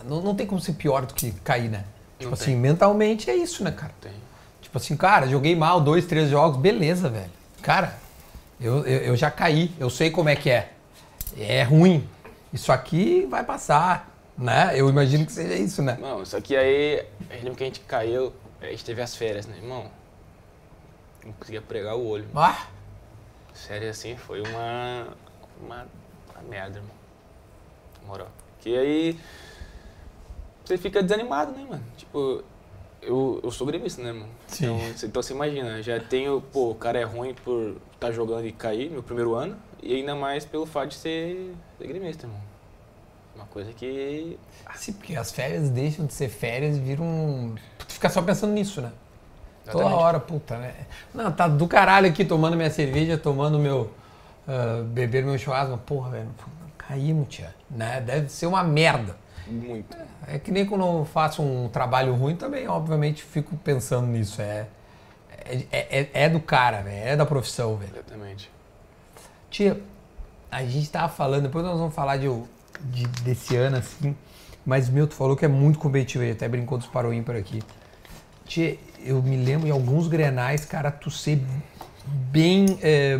[0.05, 1.85] Não, não tem como ser pior do que cair, né?
[2.21, 2.57] Tipo Não assim, tem.
[2.57, 3.93] mentalmente é isso, né, cara?
[4.01, 4.13] Tem.
[4.61, 7.29] Tipo assim, cara, joguei mal dois, três jogos, beleza, velho.
[7.61, 7.99] Cara,
[8.61, 10.71] eu, eu, eu já caí, eu sei como é que é.
[11.37, 12.07] É ruim.
[12.53, 14.71] Isso aqui vai passar, né?
[14.77, 15.99] Eu imagino que seja isso, né?
[16.01, 16.99] Não, só que aí,
[17.31, 19.87] eu lembro que a gente caiu, a gente teve as férias, né, irmão?
[21.25, 22.27] Não conseguia pregar o olho.
[22.35, 22.67] Ah,
[23.55, 25.09] Sério, assim, foi uma,
[25.61, 25.87] uma,
[26.35, 26.95] uma merda, irmão.
[28.07, 28.29] Moral.
[28.61, 29.19] Que aí,
[30.65, 31.85] você fica desanimado, né, mano?
[31.97, 32.43] Tipo,
[33.01, 34.29] eu, eu sou gremista, né, mano?
[34.47, 34.65] Sim.
[34.65, 38.47] Então, você- então você imagina, já tenho, pô, o cara é ruim por estar jogando
[38.47, 42.41] e cair, meu primeiro ano, e ainda mais pelo fato de ser, ser gremista, irmão.
[43.35, 44.39] Uma coisa que
[44.77, 47.55] sim, porque as férias deixam de ser férias e viram.
[47.79, 48.93] Tu fica só pensando nisso, né?
[49.65, 50.03] Toda Exatamente.
[50.03, 50.75] hora, puta, né?
[51.15, 53.91] Não, tá do caralho aqui tomando minha cerveja, tomando meu.
[54.49, 55.79] ah, beber meu churrasco.
[55.79, 56.29] Porra, velho,
[56.77, 57.55] caímos, tia.
[57.71, 58.01] Né?
[58.01, 59.17] Deve ser uma merda.
[59.47, 59.97] Muito.
[60.27, 64.41] É que nem quando eu faço um trabalho ruim também, obviamente, fico pensando nisso.
[64.43, 64.67] É,
[65.45, 67.09] é, é, é do cara, velho.
[67.09, 67.93] É da profissão, velho.
[67.95, 68.51] Exatamente.
[69.51, 69.81] Tia,
[70.51, 72.29] a gente tava falando, depois nós vamos falar de,
[72.81, 74.17] de- desse ano, assim,
[74.65, 77.61] mas, meu, tu falou que é muito competitivo, ele até brincou dos Paro Ímpar aqui.
[78.47, 81.41] Tia, eu me lembro em alguns grenais, cara, tu ser
[82.31, 83.19] bem eh,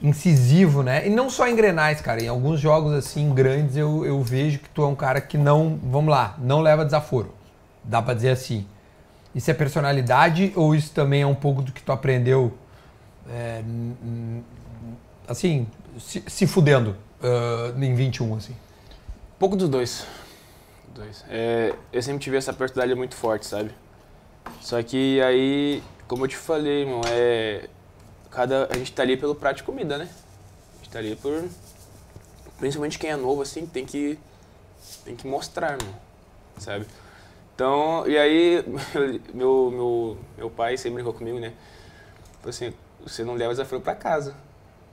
[0.00, 1.06] incisivo, né?
[1.06, 4.68] E não só em grenais, cara, em alguns jogos, assim, grandes, eu, eu vejo que
[4.68, 7.34] tu é um cara que não, vamos lá, não leva desaforo.
[7.82, 8.66] Dá pra dizer assim.
[9.34, 12.54] Isso é personalidade ou isso também é um pouco do que tu aprendeu
[13.28, 13.62] é,
[15.28, 15.66] assim,
[15.98, 18.54] se, se fudendo ah, em 21, assim.
[19.38, 20.06] Pouco dos dois.
[20.96, 21.24] Dois.
[21.28, 23.70] É, eu sempre tive essa personalidade muito forte, sabe?
[24.60, 27.68] Só que aí, como eu te falei, irmão, é.
[28.30, 30.08] Cada, a gente tá ali pelo prato de comida, né?
[30.74, 31.44] A gente tá ali por.
[32.58, 34.18] Principalmente quem é novo, assim, tem que.
[35.04, 35.94] Tem que mostrar, irmão.
[36.58, 36.86] Sabe?
[37.54, 38.64] Então, e aí,
[39.34, 41.52] meu, meu, meu pai sempre brincou comigo, né?
[42.40, 42.72] Falou assim:
[43.02, 44.34] você não leva desafio pra casa,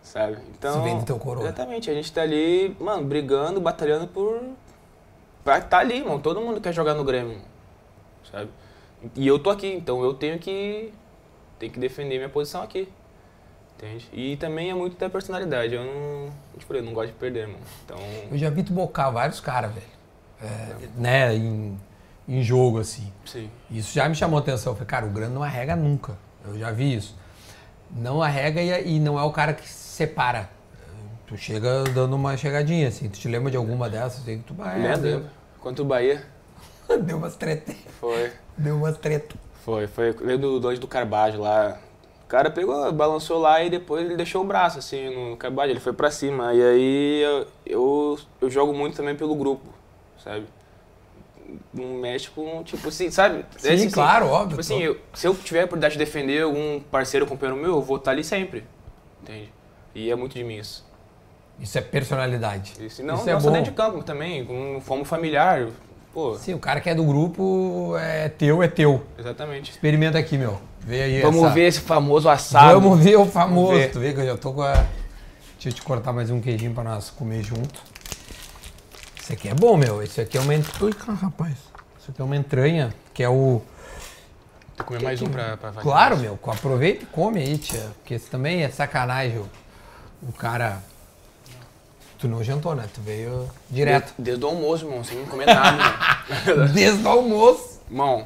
[0.01, 0.37] sabe?
[0.49, 0.73] Então.
[0.73, 1.45] Você vende teu coroa.
[1.45, 4.41] Exatamente, a gente tá ali, mano, brigando, batalhando por.
[5.43, 6.19] Pra tá ali, irmão.
[6.19, 7.41] Todo mundo quer jogar no Grêmio,
[8.31, 8.49] sabe?
[9.15, 10.93] E eu tô aqui, então eu tenho que.
[11.59, 12.87] Tenho que defender minha posição aqui.
[13.77, 14.07] Entende?
[14.13, 15.73] E também é muito da personalidade.
[15.73, 16.33] Eu não.
[16.57, 17.59] Tipo, eu não gosto de perder, mano.
[17.83, 17.97] Então.
[18.31, 19.85] Eu já vi tu bocar vários caras, velho.
[20.41, 21.77] É, né, em,
[22.27, 23.11] em jogo, assim.
[23.25, 23.49] Sim.
[23.69, 24.71] Isso já me chamou a atenção.
[24.71, 26.17] Eu falei, cara, o grande não arrega nunca.
[26.45, 27.15] Eu já vi isso.
[27.91, 30.49] Não arrega e, e não é o cara que separa.
[31.33, 33.09] Tu chega dando uma chegadinha, assim.
[33.09, 34.21] Tu te lembra de alguma dessas?
[34.21, 35.31] Assim, que tu, é, Lembra?
[35.59, 36.23] Quanto o Bahia?
[37.01, 37.73] deu, umas treta.
[37.99, 38.31] Foi.
[38.55, 39.35] Deu umas treta.
[39.65, 40.11] Foi, foi.
[40.11, 41.79] Lembro do longe do Carbajo lá.
[42.23, 45.79] O cara pegou, balançou lá e depois ele deixou o braço assim no Carbajo, ele
[45.79, 46.53] foi pra cima.
[46.53, 49.73] E aí eu, eu, eu jogo muito também pelo grupo,
[50.23, 50.45] sabe?
[51.73, 53.43] Não mexe com, tipo assim, sabe?
[53.57, 54.49] Sim, É assim, claro, óbvio.
[54.49, 57.81] Tipo assim, eu- se eu tiver a oportunidade de defender algum parceiro, companheiro meu, eu
[57.81, 58.63] vou estar ali sempre.
[59.21, 59.51] Entende?
[59.95, 60.83] E é muito de mim isso.
[61.59, 62.73] Isso é personalidade.
[62.79, 63.53] Isso, não, Isso é só bom.
[63.53, 65.67] dentro de campo também, com fomos familiar.
[66.13, 69.03] Pô, Sim, o cara que é do grupo é teu, é teu.
[69.17, 69.71] exatamente.
[69.71, 70.59] Experimenta aqui, meu.
[70.79, 72.79] Vê aí Vamos essa- ver esse famoso assado.
[72.79, 73.67] Vamos ver o famoso.
[73.67, 73.91] Vamos ver.
[73.91, 74.73] Tu vê que eu já tô com a.
[75.53, 77.81] Deixa eu te cortar mais um queijinho pra nós comer junto.
[79.19, 80.03] Esse aqui é bom, meu.
[80.03, 80.83] Esse aqui é uma entranha.
[80.83, 81.53] Ui, cara, rapaz.
[81.99, 83.61] Isso aqui é uma entranha, que é o.
[84.77, 85.71] Vou comer mais um pra, pra.
[85.71, 86.37] Claro, meu.
[86.45, 87.89] Aproveita e come aí, tia.
[87.99, 89.37] Porque esse também é sacanagem.
[89.39, 89.49] O,
[90.29, 90.79] o cara.
[92.23, 92.85] Tu não jantou, né?
[92.93, 94.13] Tu veio direto.
[94.17, 95.77] Desde, desde o almoço, irmão, sem comer nada,
[96.47, 96.67] irmão.
[96.73, 97.81] Desde o almoço.
[97.91, 98.25] irmão,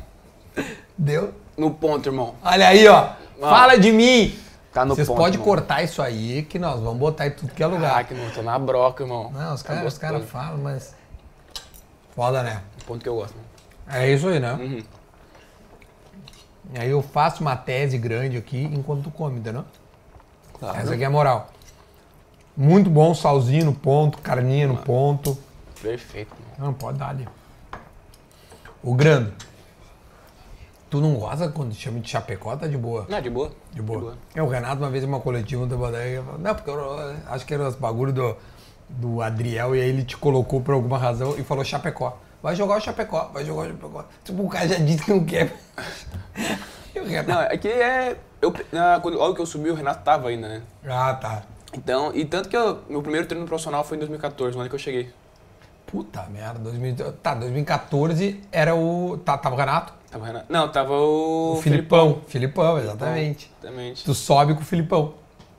[0.95, 1.33] Deu.
[1.57, 2.35] no ponto, irmão.
[2.43, 3.13] Olha aí, ó.
[3.39, 4.37] Fala de mim.
[4.71, 5.17] Tá no Vocês ponto.
[5.17, 7.89] podem cortar isso aí que nós vamos botar em tudo que é lugar.
[7.89, 9.31] Caraca, irmão, tô na broca, irmão.
[9.31, 10.93] Não, os Tá caras cara falam, mas.
[12.15, 12.61] Foda, né?
[12.77, 13.99] No ponto que eu gosto, irmão.
[13.99, 14.53] É isso aí, né?
[14.53, 14.83] Uhum.
[16.77, 19.65] Aí eu faço uma tese grande aqui enquanto tu come, entendeu?
[20.59, 20.77] Claro.
[20.77, 21.49] Essa aqui é a moral.
[22.57, 25.37] Muito bom, salzinho no ponto, carninha no ponto.
[25.79, 26.69] Perfeito, irmão.
[26.69, 27.29] Não, pode dar ali.
[28.81, 29.31] O grande.
[30.89, 33.05] Tu não gosta quando te chama de chapecó, tá de boa?
[33.07, 33.51] Não, de boa.
[33.71, 34.17] De boa.
[34.33, 37.53] É, o Renato, uma vez em uma coletiva, ele falou, não, porque eu acho que
[37.53, 38.35] era os bagulho do,
[38.89, 42.17] do Adriel, e aí ele te colocou por alguma razão e falou Chapecó.
[42.41, 44.05] Vai jogar o Chapecó, vai jogar o Chapecó.
[44.23, 45.55] Tipo, o cara já disse que não quer.
[47.05, 47.29] Renato.
[47.29, 48.17] Não, é que é.
[48.41, 50.61] Eu, na, quando, logo que eu subi, o Renato tava ainda, né?
[50.87, 51.43] Ah, tá.
[51.77, 54.75] Então, e tanto que eu, meu primeiro treino profissional foi em 2014, no ano que
[54.75, 55.09] eu cheguei.
[55.85, 59.17] Puta merda, 2000, tá, 2014 era o.
[59.23, 59.93] Tá, tava o Renato?
[60.11, 60.45] Tava o Renato.
[60.49, 61.53] Não, tava o.
[61.57, 62.21] O Filipão.
[62.27, 63.49] Filipão, exatamente.
[63.61, 64.03] Exatamente.
[64.03, 65.13] Tu sobe com o Filipão.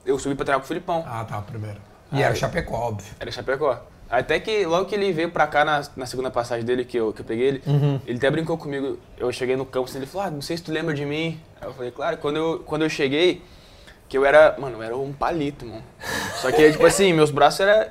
[0.05, 1.05] Eu subi pra treinar com o Filipão.
[1.07, 1.79] Ah, tá, primeiro.
[2.13, 3.11] E Ah, era o Chapecó, óbvio.
[3.21, 3.81] Era Chapecó.
[4.11, 7.13] Até que logo que ele veio pra cá na, na segunda passagem dele, que eu,
[7.13, 8.01] que eu peguei ele, Uhum.
[8.07, 8.99] ele até brincou comigo.
[9.19, 11.39] Eu cheguei no campo assim, ele falou, ah, não sei se tu lembra de mim.
[11.61, 13.43] Aí eu falei, claro, quando eu, quando eu cheguei,
[14.09, 15.83] que eu era, mano, eu era um palito, mano.
[16.41, 17.89] Só que, tipo assim, meus braços eram.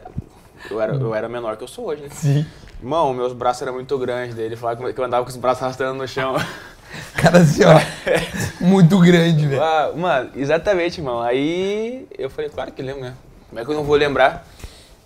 [0.69, 2.09] Eu era, eu era menor que eu sou hoje, né?
[2.11, 2.45] Sim.
[2.79, 4.49] Irmão, meus braços eram muito grandes dele.
[4.49, 6.35] Ele falava que eu andava com os braços arrastando no chão.
[7.15, 7.79] Cara assim, ó.
[8.63, 9.61] muito grande, velho.
[9.61, 11.21] Ah, mano, exatamente, irmão.
[11.21, 13.13] Aí eu falei, claro que lembro, né?
[13.49, 14.45] Como é que eu não vou lembrar?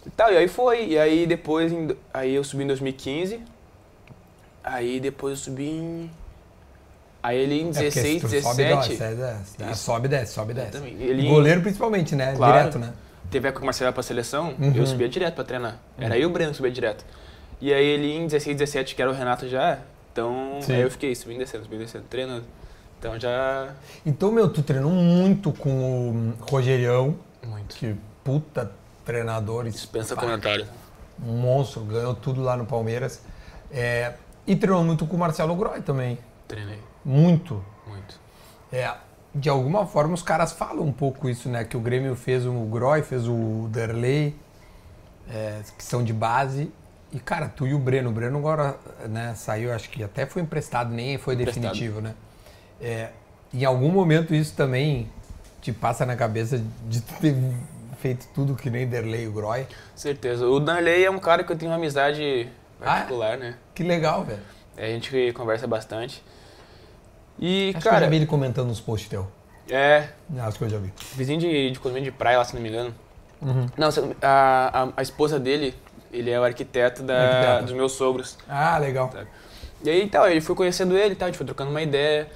[0.06, 0.88] E tal, e aí foi.
[0.88, 1.72] E aí depois,
[2.14, 3.40] aí eu subi em 2015.
[4.64, 6.12] Aí depois eu subi em.
[7.24, 8.44] Aí ele em É porque 16, se tu 17.
[8.44, 9.72] Sobe, desce, desce, desce.
[9.72, 9.84] Isso.
[9.84, 10.78] sobe, desce, sobe, desce.
[10.78, 12.34] Ele- Goleiro principalmente, né?
[12.36, 12.58] Claro.
[12.58, 12.94] Direto, né?
[13.30, 14.74] Teve época que o Marcelo ia pra seleção, Uhum.
[14.76, 15.80] eu subia direto pra treinar.
[15.98, 17.06] Era eu e o Breno que subia direto.
[17.62, 19.78] E aí ele em 16, 17, que era o Renato já,
[20.12, 20.74] então Sim.
[20.74, 22.44] aí eu fiquei subindo, descendo, subindo, descendo, treinando.
[23.00, 23.70] Então já.
[24.06, 27.16] Então, meu, tu treinou muito com o Rogerião,
[27.46, 27.76] Muito.
[27.76, 28.72] que puta
[29.06, 30.66] treinador, Dispensa pá, comentário.
[31.24, 33.22] um monstro, ganhou tudo lá no Palmeiras.
[33.72, 34.14] É,
[34.46, 36.18] e treinou muito com o Marcelo Groy também.
[36.48, 36.80] Treinei.
[37.04, 37.64] Muito.
[37.88, 38.20] Muito.
[38.72, 38.94] É,
[39.34, 41.64] de alguma forma os caras falam um pouco isso, né?
[41.64, 44.36] Que o Grêmio fez o Groy, fez o Derlei,
[45.30, 46.72] é, que são de base.
[47.12, 48.10] E, cara, tu e o Breno.
[48.10, 48.78] O Breno agora
[49.10, 51.62] né, saiu, acho que até foi emprestado, nem foi Emprestado.
[51.64, 52.14] definitivo, né?
[52.80, 53.10] É,
[53.54, 55.10] em algum momento isso também
[55.62, 57.36] te passa na cabeça de ter
[58.00, 59.68] feito tudo que nem Derlei e o Groy.
[59.96, 60.48] Certeza.
[60.48, 62.50] O Danley é um cara que eu tenho uma amizade
[62.80, 62.88] Ah, é?
[63.00, 63.56] particular, né?
[63.76, 64.40] Que legal, velho.
[64.78, 66.24] A gente conversa bastante.
[67.42, 69.28] E, Acho que eu cara, já vi ele comentando nos posts teu.
[69.70, 70.10] é.
[70.40, 70.94] Acho que eu já vi.
[71.16, 72.94] Vizinho de, de condomínio de praia lá, se não me engano.
[73.42, 73.66] Uhum.
[73.76, 73.90] Não,
[74.22, 75.74] a, a, a esposa dele
[76.14, 77.64] Ele é o arquiteto, da, Arquiteto.
[77.66, 78.38] dos meus sogros.
[78.48, 79.08] Ah, legal.
[79.10, 79.26] Tá.
[79.84, 82.30] E aí, então, ele foi conhecendo ele e tal, a gente foi trocando uma ideia.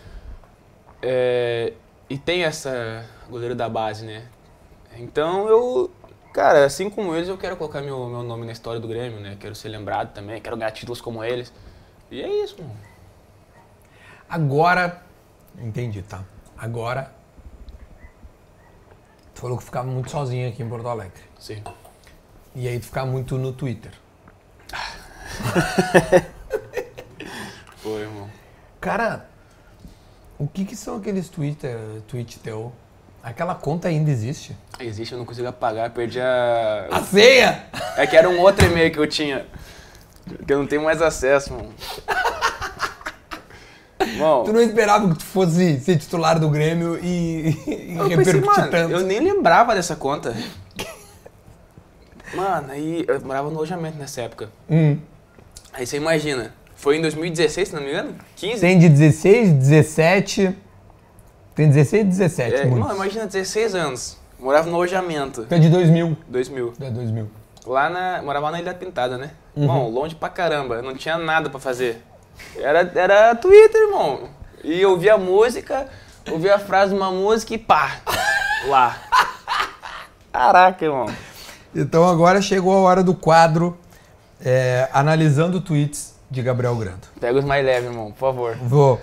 [1.02, 1.74] É,
[2.10, 4.24] e tem essa goleiro da base, né?
[4.98, 5.92] Então eu,
[6.34, 9.38] cara, assim como eles, eu quero colocar meu, meu nome na história do Grêmio, né?
[9.40, 11.52] Quero ser lembrado também, quero ganhar títulos como eles.
[12.10, 12.74] E é isso, mano.
[14.30, 15.02] Agora.
[15.58, 16.24] Entendi, tá.
[16.58, 17.12] Agora.
[19.34, 21.22] Tu falou que ficava muito sozinho aqui em Porto Alegre.
[21.40, 21.62] Sim.
[22.56, 23.92] E aí tu ficava muito no Twitter.
[27.78, 28.30] Foi, irmão.
[28.80, 29.28] Cara,
[30.38, 32.74] o que, que são aqueles Twitter, tweet teu?
[33.22, 34.56] Aquela conta ainda existe?
[34.80, 36.88] Existe, eu não consigo apagar, perdi a.
[36.92, 37.66] A senha!
[37.98, 39.46] É que era um outro e-mail que eu tinha.
[40.46, 41.74] Que eu não tenho mais acesso, mano.
[44.18, 48.18] Bom, Tu não esperava que tu fosse ser titular do Grêmio e, e eu pensei,
[48.18, 48.92] repercutir mano, tanto.
[48.94, 50.36] eu nem lembrava dessa conta.
[52.34, 54.50] Mano, aí eu morava no alojamento nessa época.
[54.70, 54.98] Hum.
[55.74, 58.16] Aí você imagina, foi em 2016, se não me engano?
[58.36, 58.60] 15?
[58.62, 60.56] Tem de 16, 17.
[61.56, 64.18] Tem 16 e 17, É, não, imagina, 16 anos.
[64.38, 65.48] Morava no alojamento.
[65.50, 66.18] É de 2000.
[66.28, 66.74] 2000.
[66.78, 67.30] Tu é 2000.
[67.66, 68.22] Lá na.
[68.22, 69.32] Morava na Ilha Pintada, né?
[69.56, 69.64] Uhum.
[69.64, 70.82] Irmão, longe pra caramba.
[70.82, 72.04] Não tinha nada pra fazer.
[72.58, 74.30] Era, era Twitter, irmão.
[74.64, 75.88] E eu ouvia música,
[76.32, 77.98] ouvia a frase de uma música e pá!
[78.68, 78.98] Lá.
[80.32, 81.06] Caraca, irmão.
[81.74, 83.78] Então agora chegou a hora do quadro
[84.44, 87.08] é, analisando tweets de Gabriel Grando.
[87.20, 88.56] Pega os mais leves, irmão, por favor.
[88.62, 89.00] Vou.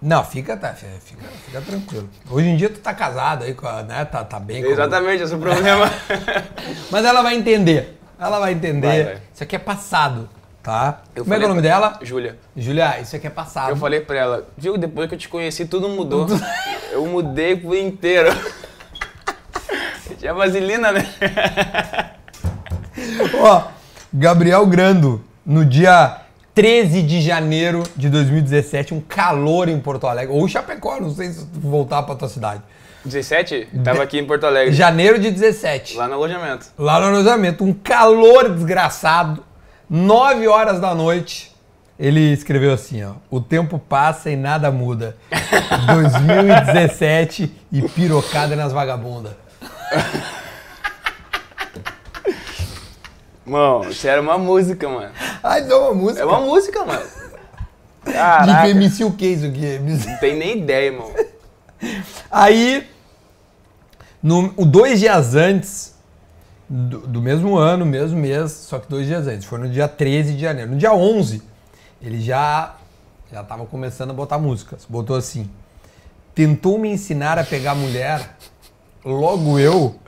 [0.00, 2.08] Não, fica, tá, fica, fica tranquilo.
[2.30, 4.04] Hoje em dia tu tá casado aí com a, né?
[4.04, 5.90] Tá, tá bem com a- Exatamente, esse é o problema.
[6.90, 7.98] Mas ela vai entender.
[8.18, 8.86] Ela vai entender.
[8.86, 9.18] Vai, vai.
[9.32, 10.28] Isso aqui é passado,
[10.64, 11.02] tá?
[11.14, 11.98] Eu Como é que é o nome dela?
[12.00, 12.38] Júlia.
[12.56, 13.68] Julia, isso aqui é passado.
[13.68, 16.26] Eu falei pra ela, viu, depois que eu te conheci, tudo mudou.
[16.90, 18.30] Eu mudei por inteiro.
[20.18, 21.06] Tinha vaselina, né?
[23.38, 23.64] Ó,
[24.12, 26.22] Gabriel Grando, no dia
[26.54, 30.32] 13 de janeiro de 2017, um calor em Porto Alegre.
[30.34, 32.62] Ou Chapecó, não sei se voltar pra tua cidade.
[33.04, 33.68] 17?
[33.84, 34.72] Tava aqui em Porto Alegre.
[34.72, 35.94] Janeiro de 17.
[35.96, 36.68] Lá no alojamento.
[36.78, 39.44] Lá no alojamento, um calor desgraçado,
[39.88, 41.52] 9 horas da noite.
[41.98, 45.16] Ele escreveu assim, ó: "O tempo passa e nada muda.
[45.86, 49.32] 2017 e pirocada nas vagabundas."
[53.46, 55.12] Mano, isso era uma música, mano.
[55.42, 56.22] Ai, deu uma música.
[56.22, 57.06] É uma música, mano.
[58.06, 58.68] De Caraca.
[58.68, 59.64] MC o que isso aqui?
[59.64, 60.08] MC.
[60.08, 61.10] Não tem nem ideia, irmão.
[62.30, 62.88] Aí,
[64.22, 65.93] no, dois dias antes
[66.68, 70.34] do, do mesmo ano, mesmo mês, só que dois dias antes, foi no dia 13
[70.34, 70.70] de janeiro.
[70.72, 71.42] No dia 11,
[72.00, 72.74] ele já
[73.32, 74.86] já tava começando a botar músicas.
[74.88, 75.50] Botou assim:
[76.34, 78.36] Tentou me ensinar a pegar mulher,
[79.04, 79.98] logo eu,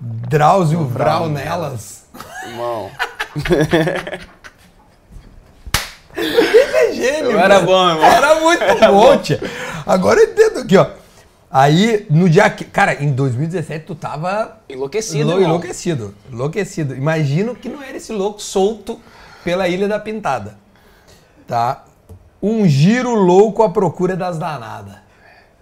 [0.00, 2.04] Drauzio Vral nelas.
[2.46, 2.90] Irmão.
[6.16, 7.66] É gênio, Eu era mano.
[7.66, 8.04] bom, irmão.
[8.04, 9.40] Era muito bom, tia.
[9.86, 10.86] Agora eu entendo aqui, ó.
[11.50, 12.64] Aí, no dia que.
[12.64, 16.14] Cara, em 2017 tu tava Enlouquecido, enlouquecido.
[16.30, 16.94] Enlouquecido.
[16.94, 19.00] Imagino que não era esse louco solto
[19.42, 20.56] pela Ilha da Pintada.
[21.48, 21.84] Tá?
[22.40, 24.94] Um giro louco à procura das danadas.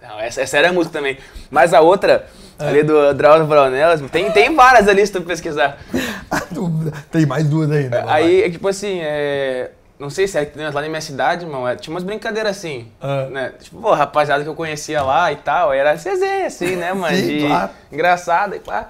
[0.01, 1.17] Não, essa, essa era a música também.
[1.49, 2.27] Mas a outra,
[2.59, 5.77] ali do Drauzio Braunellas, tem, tem várias ali se tu pesquisar.
[7.11, 8.03] Tem mais duas ainda.
[8.07, 9.71] Aí, é tipo assim, é...
[9.99, 12.55] Não sei se é que tem lá na minha cidade, irmão, é, tinha umas brincadeiras
[12.57, 13.27] assim, Ah.
[13.29, 13.53] né?
[13.61, 17.17] Tipo, pô, rapaziada que eu conhecia lá e tal, era resenha assim, né, mano?
[17.17, 17.71] Sim, de claro.
[17.91, 18.87] engraçada e pá.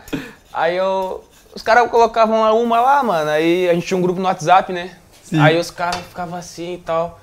[0.53, 1.23] Aí eu...
[1.55, 4.71] Os caras colocavam lá uma lá, mano, aí a gente tinha um grupo no WhatsApp,
[4.71, 4.95] né?
[5.23, 5.39] Sim.
[5.41, 7.19] Aí os caras ficavam assim e tal.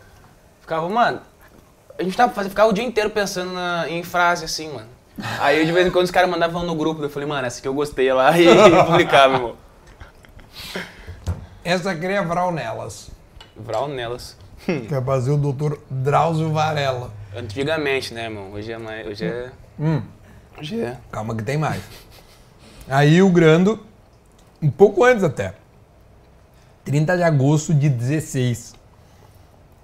[0.61, 1.21] Ficavam, mano...
[1.99, 4.89] A gente tava, fazendo- ficava o dia inteiro pensando na- em frase assim, mano.
[5.41, 7.67] Aí de vez em quando os caras mandavam no grupo, eu falei, mano, essa que
[7.69, 8.45] eu gostei lá e
[8.85, 9.57] publicava, irmão.
[10.75, 10.83] lá.
[11.65, 13.16] Essa é Vral nelas.
[13.59, 14.37] Vral nelas.
[14.65, 17.11] Que é fazer o doutor Drauzio Varela.
[17.35, 18.51] Antigamente, né, irmão?
[18.53, 19.07] Hoje é mais.
[19.07, 19.51] Hoje é.
[19.79, 20.03] Hum,
[20.59, 20.97] Hoje é.
[21.13, 21.83] calma que tem mais.
[22.89, 23.85] Aí o Grando,
[24.63, 25.55] um pouco antes até.
[26.85, 28.75] 30 de agosto de 16.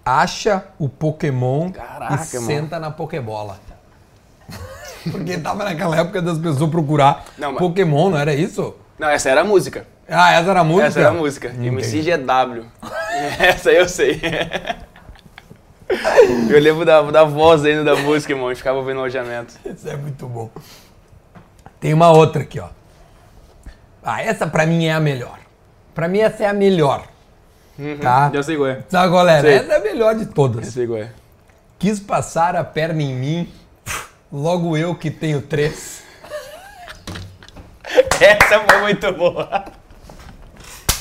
[0.05, 3.59] Acha o Pokémon Caraca, e senta na Pokébola.
[5.11, 8.75] Porque tava naquela época das pessoas procurar Não, mas- Pokémon, não era isso?
[8.99, 9.87] Não, essa era a música.
[10.09, 10.87] Ah, essa era a música?
[10.87, 11.49] Essa era a música.
[11.49, 11.69] Entendi.
[11.69, 12.65] MCGW.
[13.39, 14.21] essa eu sei.
[16.51, 18.49] eu lembro da, da voz ainda da música, irmão.
[18.49, 19.55] A gente ficava ouvindo o alojamento.
[19.65, 20.51] Isso é muito bom.
[21.81, 22.69] Tem uma outra aqui, ó.
[24.03, 25.39] Ah, essa pra mim é a melhor.
[25.95, 27.07] Pra mim essa é a melhor.
[28.01, 28.31] Tá?
[28.33, 28.83] Já sei qual é.
[28.89, 29.41] Sabe qual é?
[29.41, 29.55] Sei.
[29.55, 30.67] Essa é a melhor de Já todas.
[30.69, 31.11] sei qual é.
[31.79, 33.53] Quis passar a perna em mim,
[34.33, 36.03] logo eu que tenho três.
[38.21, 39.65] Essa foi muito boa.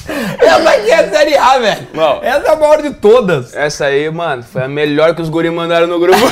[0.07, 1.87] Essa aqui é a Série A, velho.
[1.93, 2.19] Bom.
[2.23, 3.55] Essa é a maior de todas.
[3.55, 6.19] Essa aí, mano, foi a melhor que os guri mandaram no grupo.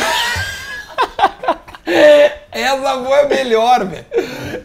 [2.52, 4.06] Essa foi a melhor, velho.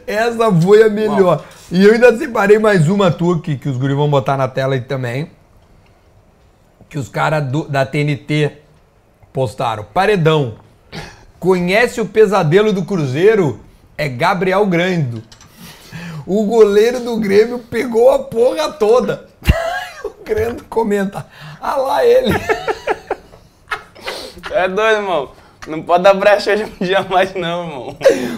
[0.07, 1.45] Essa foi a melhor.
[1.71, 4.75] E eu ainda separei mais uma tua que, que os guris vão botar na tela
[4.75, 5.31] aí também.
[6.89, 8.53] Que os caras da TNT
[9.33, 9.85] postaram.
[9.85, 10.55] Paredão.
[11.39, 13.61] Conhece o pesadelo do Cruzeiro?
[13.97, 15.23] É Gabriel Grando.
[16.27, 19.27] O goleiro do Grêmio pegou a porra toda.
[20.05, 21.27] o Grando comenta.
[21.61, 22.33] Ah lá ele.
[24.51, 25.31] É doido, irmão.
[25.67, 27.97] Não pode dar brecha hoje em dia mais, não, irmão.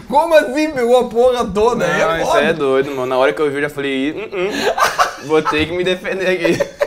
[0.09, 1.87] Como assim pegou a porra toda?
[1.87, 2.43] Não, é isso foda.
[2.43, 3.07] é doido, irmão.
[3.07, 6.29] Na hora que eu vi, eu já falei, "Hum, hum, vou ter que me defender
[6.29, 6.87] aqui.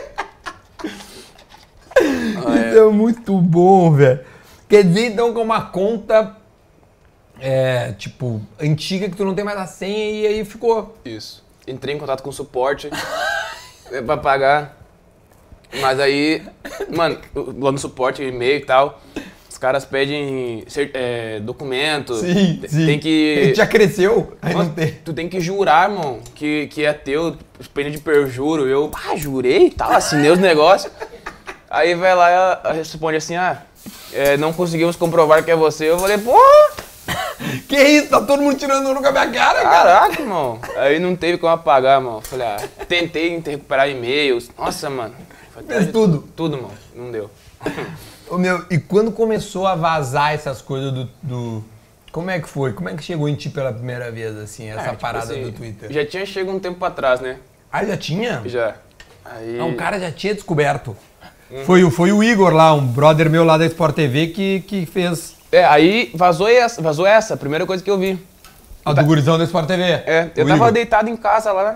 [2.00, 4.20] Isso é muito bom, velho.
[4.68, 6.36] Quer dizer, então, que é uma conta,
[7.40, 10.96] é, tipo, antiga que tu não tem mais a senha e aí ficou.
[11.04, 11.42] Isso.
[11.66, 12.90] Entrei em contato com o suporte
[13.90, 14.76] é pra pagar.
[15.80, 16.42] Mas aí,
[16.88, 19.00] mano, lá no suporte, e-mail e tal,
[19.48, 22.20] os caras pedem é, documento.
[22.20, 23.52] te- Tem que.
[23.54, 24.36] Já cresceu?
[24.42, 24.92] Aí Mano, não tem.
[25.04, 27.36] Tu tem que jurar, irmão, que, que é teu,
[27.72, 28.66] pena de perjuro.
[28.66, 30.92] Eu, ah, jurei e tal, assinei os negócios.
[31.70, 33.62] Aí vai lá e ela responde assim, ah,
[34.12, 35.88] é, não conseguimos comprovar que é você.
[35.88, 36.72] Eu falei, porra,
[37.68, 38.08] Que isso?
[38.10, 39.62] Tá todo mundo tirando no com a minha cara, cara?
[39.62, 40.60] caraca, irmão.
[40.76, 42.20] Aí não teve como apagar, irmão.
[42.20, 44.50] Falei, ah, tentei recuperar e-mails.
[44.58, 45.14] Nossa, mano.
[45.66, 46.28] Fez tudo.
[46.36, 46.74] Tudo, mano.
[46.94, 47.30] Não deu.
[48.28, 51.64] Ô, meu, e quando começou a vazar essas coisas do, do-
[52.12, 52.72] Como é que foi?
[52.72, 55.42] Como é que chegou em ti pela primeira vez, assim, essa Ah, tipo parada assim,
[55.42, 55.92] do Twitter?
[55.92, 57.36] Já tinha chegado um tempo atrás, né?
[57.72, 58.42] Ah, já tinha?
[58.46, 58.74] Já.
[59.24, 59.56] Aí...
[59.56, 60.96] Não, o cara já tinha descoberto.
[61.50, 61.64] Uhum.
[61.64, 64.86] Foi, o- foi o Igor lá, um brother meu lá da Sport TV que, que
[64.86, 65.34] fez.
[65.52, 68.24] É, aí vazou essa, vazou essa, a primeira coisa que eu vi.
[68.84, 69.82] A do gurizão da Sport TV.
[69.82, 70.72] É, eu O tava Igor.
[70.72, 71.74] deitado em casa lá.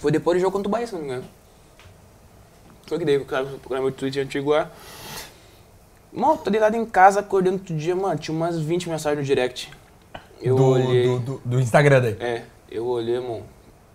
[0.00, 1.24] Foi depois do jogo contra o Bahia, se não me engano.
[2.86, 4.70] Foi que daí, o meu tweet antigo lá.
[6.12, 9.70] Mano, tô deitado em casa, acordando outro dia, mano, tinha umas 20 mensagens no direct.
[10.40, 11.04] Eu do, olhei.
[11.04, 12.16] do, do- do Instagram daí.
[12.20, 13.42] É, eu olhei, mano,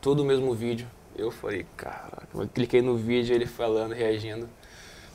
[0.02, 0.86] todo o mesmo vídeo.
[1.16, 4.48] Eu falei, caraca, eu cliquei no vídeo, ele falando, reagindo.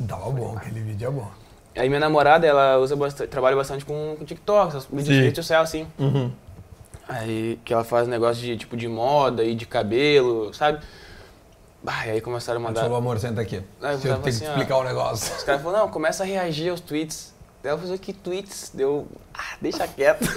[0.09, 1.31] Tava bom, aquele vídeo é bom.
[1.79, 5.23] Aí minha namorada, ela usa bastante, trabalha bastante com, com TikTok, essas vídeos de Sim.
[5.23, 5.87] rede social, assim.
[5.99, 6.33] Uhum.
[7.09, 10.81] Aí que ela faz negócio de tipo de moda e de cabelo, sabe?
[11.83, 12.83] Bah, e aí começaram a mandar.
[12.83, 13.63] falou, amor, senta aqui.
[13.81, 15.35] Aí eu eu tenho assim, que explicar o negócio.
[15.37, 17.33] Os caras falaram, não, começa a reagir aos tweets.
[17.63, 18.73] Daí ela falou, que tweets?
[18.75, 20.29] Deu, ah, deixa quieto.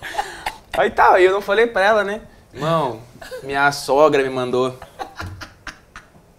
[0.76, 2.20] aí tá, aí eu não falei pra ela, né?
[2.52, 3.00] Irmão,
[3.42, 4.76] minha sogra me mandou.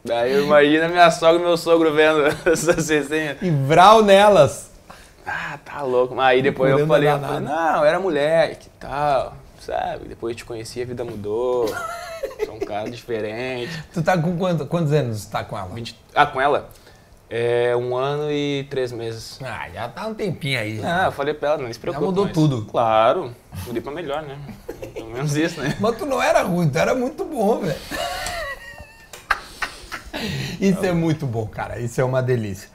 [0.05, 3.37] Daí eu imagino minha sogra e meu sogro vendo essas resenhas.
[3.41, 4.69] E vral nelas.
[5.25, 6.19] Ah, tá louco.
[6.19, 10.07] Aí depois eu falei, eu falei, não, era moleque e tal, sabe?
[10.07, 11.67] Depois eu te conheci, a vida mudou.
[12.45, 13.71] Sou um cara diferente.
[13.93, 15.67] Tu tá com quanto- quantos anos tá com ela?
[15.73, 16.69] 20 Ah, com ela?
[17.27, 19.39] É um ano e três meses.
[19.43, 20.79] Ah, já tá um tempinho aí.
[20.83, 22.05] Ah, eu falei pra ela, não se preocupe.
[22.05, 22.65] mudou mas- tudo.
[22.65, 23.35] Claro,
[23.65, 24.37] mudei pra melhor, né?
[24.93, 25.75] Pelo menos isso, né?
[25.79, 27.75] Mas tu não era ruim, tu era muito bom, velho.
[30.59, 31.79] Isso é muito bom, cara.
[31.79, 32.69] Isso é uma delícia.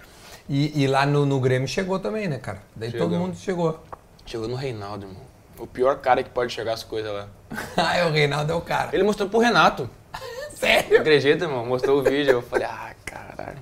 [0.48, 2.58] E, e lá no, no Grêmio chegou também, né, cara?
[2.74, 3.18] Daí todo Chegou.
[3.18, 3.80] mundo chegou.
[4.26, 5.22] Chegou no Reinaldo, irmão.
[5.58, 7.28] O pior cara que pode chegar as coisas lá.
[7.76, 8.90] Ah, o Reinaldo é o cara.
[8.92, 9.88] Ele mostrou pro Renato.
[10.54, 10.98] Sério?
[11.00, 11.64] Acredita, irmão?
[11.66, 12.32] Mostrou o vídeo.
[12.32, 13.58] Eu falei, ah, caralho.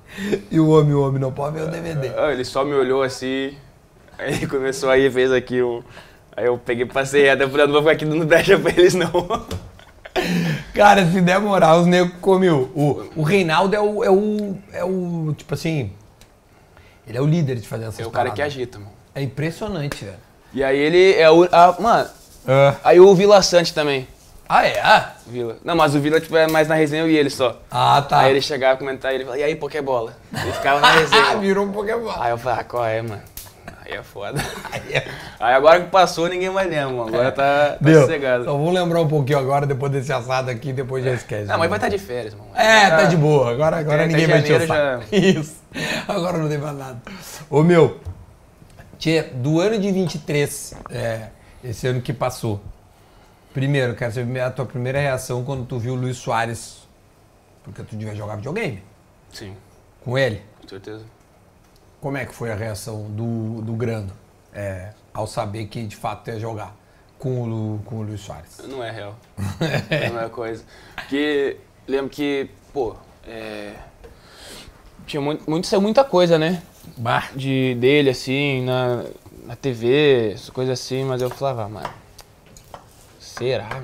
[0.49, 2.11] E o homem, o homem não pode ver o DVD.
[2.17, 3.55] Ah, Ele só me olhou assim,
[4.17, 5.83] aí ele começou aí, fez aqui o.
[6.35, 8.71] Aí eu peguei, passei reto, eu falei, "Eu não vou ficar aqui dando brecha pra
[8.71, 9.11] eles não.
[10.73, 12.69] Cara, se der moral, os negros comiam.
[12.75, 14.57] O, o Reinaldo é o, é o.
[14.73, 15.33] É o.
[15.37, 15.91] Tipo assim.
[17.07, 18.91] Ele é o líder de fazer essas É o cara que agita, mano.
[19.15, 20.17] É impressionante, velho.
[20.53, 21.47] E aí ele é o.
[21.51, 22.09] ah, mano,
[22.47, 24.07] Ah, aí o Vila Sante também.
[24.47, 24.79] ah é?
[24.79, 25.57] Ah, Vila.
[25.63, 27.59] Não, mas o Vila tipo, é mais na resenha eu e ele só.
[27.71, 28.19] Ah, tá.
[28.21, 30.15] Aí ele chegava a comentar, ele falava, e aí, Pokébola?
[30.33, 31.31] Ele ficava na resenha.
[31.31, 32.09] Ah, virou um Pokémon.
[32.19, 33.21] aí eu falava, ah, qual é, mano?
[33.89, 34.39] Aí é foda.
[34.71, 35.07] Aí é-
[35.39, 37.05] Aí agora que passou, ninguém mais lembra.
[37.07, 38.43] Agora tá, tá sossegado.
[38.43, 41.45] Só vou lembrar um pouquinho agora, depois desse assado aqui, depois já esquece.
[41.45, 42.49] Não, mas vai estar de férias, mano.
[42.55, 43.51] É, tá de boa.
[43.51, 45.03] Agora, agora ninguém vai janeiro saco.
[45.15, 45.55] Isso.
[46.07, 47.01] Agora não tem mais nada.
[47.49, 47.99] Ô, meu,
[48.97, 51.27] tchê, do ano de 23, é,
[51.63, 52.61] esse ano que passou,
[53.53, 56.87] primeiro, quero saber a tua primeira reação quando tu viu o Luiz Soares,
[57.63, 58.83] porque tu devia jogar videogame
[59.31, 59.55] Sim,
[60.03, 60.41] com ele.
[60.61, 61.03] com certeza.
[62.01, 64.13] Como é que foi a reação do, do Grando
[64.53, 66.75] é, ao saber que de fato ia jogar
[67.17, 68.57] com o, Lu- com o Luiz Soares?
[68.67, 69.15] Não é real.
[70.13, 70.63] não é coisa.
[70.95, 72.95] Porque lembro que, pô,
[73.27, 73.73] é,
[75.05, 76.61] tinha muito, muito, saiu muita coisa, né?
[76.97, 77.25] Bah.
[77.35, 79.03] De, dele, assim, na,
[79.45, 81.89] na TV, coisas assim, mas eu falava, ah, mano,
[83.19, 83.83] será?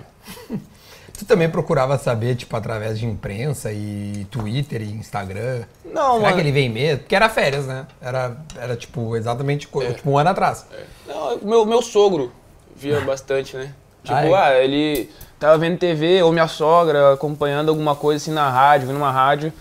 [1.17, 5.63] Tu também procurava saber, tipo, através de imprensa e Twitter e Instagram?
[5.85, 6.35] Não, Será mano.
[6.35, 6.99] que ele vem mesmo?
[6.99, 7.87] Porque era férias, né?
[8.01, 9.93] Era, era tipo, exatamente É.
[9.93, 10.65] tipo, um ano atrás.
[11.07, 12.31] Não, meu, meu sogro
[12.75, 13.73] via bastante, né?
[14.03, 14.33] Tipo, Ah, é?
[14.59, 15.09] ah, ele
[15.39, 19.53] tava vendo TV, ou minha sogra acompanhando alguma coisa assim na rádio, vendo uma rádio,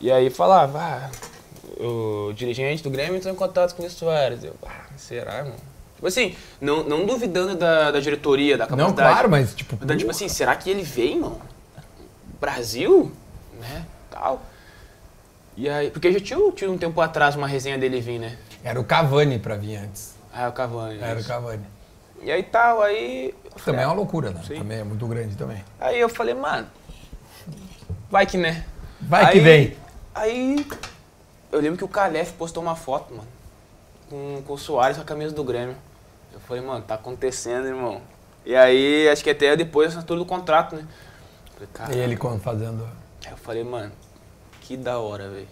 [0.00, 1.10] e aí falava, ah,
[1.78, 4.42] o dirigente do Grêmio entrou em contato com o Luiz Soares.
[4.42, 5.56] Eu, ah, será, irmão?
[5.96, 9.08] Tipo assim, não, não duvidando da, da diretoria, da Não, capacidade.
[9.12, 9.76] claro, mas tipo.
[9.84, 11.40] Mas, tipo assim, será que ele vem, mano?
[12.40, 13.10] Brasil?
[13.58, 13.84] Né?
[14.10, 14.42] Tal.
[15.56, 18.36] E aí, porque já tinha, tinha um tempo atrás uma resenha dele vir, né?
[18.62, 20.14] Era o Cavani pra vir antes.
[20.32, 20.98] Ah, o Cavani.
[21.00, 21.28] Era o isso.
[21.28, 21.64] Cavani.
[22.22, 23.34] E aí tal, aí.
[23.56, 24.42] falei, Também é uma loucura, né?
[24.46, 24.56] Sim.
[24.58, 25.64] Também é muito grande também.
[25.80, 26.66] Aí eu falei, mano,
[28.10, 28.64] vai que né?
[29.00, 29.76] Vai Aí- que vem.
[30.14, 30.66] Aí
[31.52, 33.28] eu lembro que o Calef postou uma foto, mano,
[34.08, 35.76] com, com o Soares com a camisa do Grêmio.
[36.32, 38.00] Eu falei, mano, tá acontecendo, irmão.
[38.44, 40.86] E aí, acho que até depois assinatura do contrato, né?
[41.74, 42.86] Falei, E ele como fazendo.
[43.24, 43.90] Aí eu falei, mano,
[44.60, 45.48] que da hora, velho.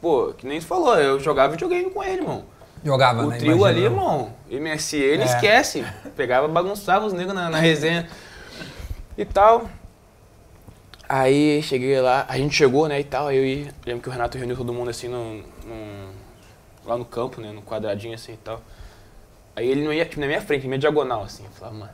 [0.00, 2.44] Pô, que nem você falou, eu jogava videogame com ele, irmão.
[2.84, 3.38] Jogava, O né?
[3.38, 3.68] trio Imagina.
[3.68, 5.26] ali, irmão, ele É.
[5.26, 5.86] esquece.
[6.16, 8.08] Pegava, bagunçava os negros na, na resenha
[9.16, 9.68] e tal.
[11.08, 14.12] Aí cheguei lá, a gente chegou, né, e tal, aí eu ia, lembro que o
[14.12, 16.11] Renato reuniu todo mundo assim no, no-
[16.84, 18.60] lá no campo, né, no quadradinho assim e tal.
[19.54, 21.92] Aí ele não ia, tipo, na minha frente, na minha diagonal, assim, eu falava, mano,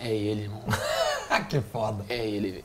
[0.00, 0.62] é ele, irmão,
[1.48, 2.04] que foda.
[2.08, 2.64] é ele, velho.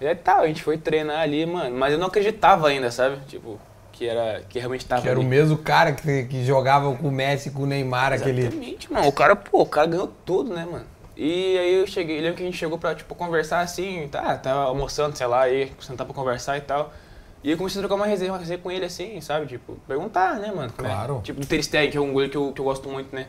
[0.00, 3.18] E aí tal, a gente foi treinar ali, mano, mas eu não acreditava ainda, sabe?
[3.26, 3.60] Tipo,
[3.92, 5.28] que era, que realmente tava Que era o ali.
[5.28, 8.40] mesmo cara que, que jogava com o Messi, com o Neymar, aquele.
[8.42, 9.06] Exatamente, mano.
[9.06, 10.86] O cara, pô, o cara ganhou tudo, né, mano?
[11.14, 14.60] E aí eu cheguei, lembro que a gente chegou pra, tipo, conversar assim, tá, tava
[14.64, 16.90] almoçando, sei lá, aí sentar pra conversar e tal.
[17.44, 19.46] E eu comecei a trocar uma resenha, uma resenha com ele assim, sabe?
[19.46, 20.72] Tipo, perguntar, né, mano?
[20.78, 21.20] é- Claro.
[21.24, 23.26] Tipo, do Ter Stegen, que é um goleiro que eu, que eu gosto muito, né?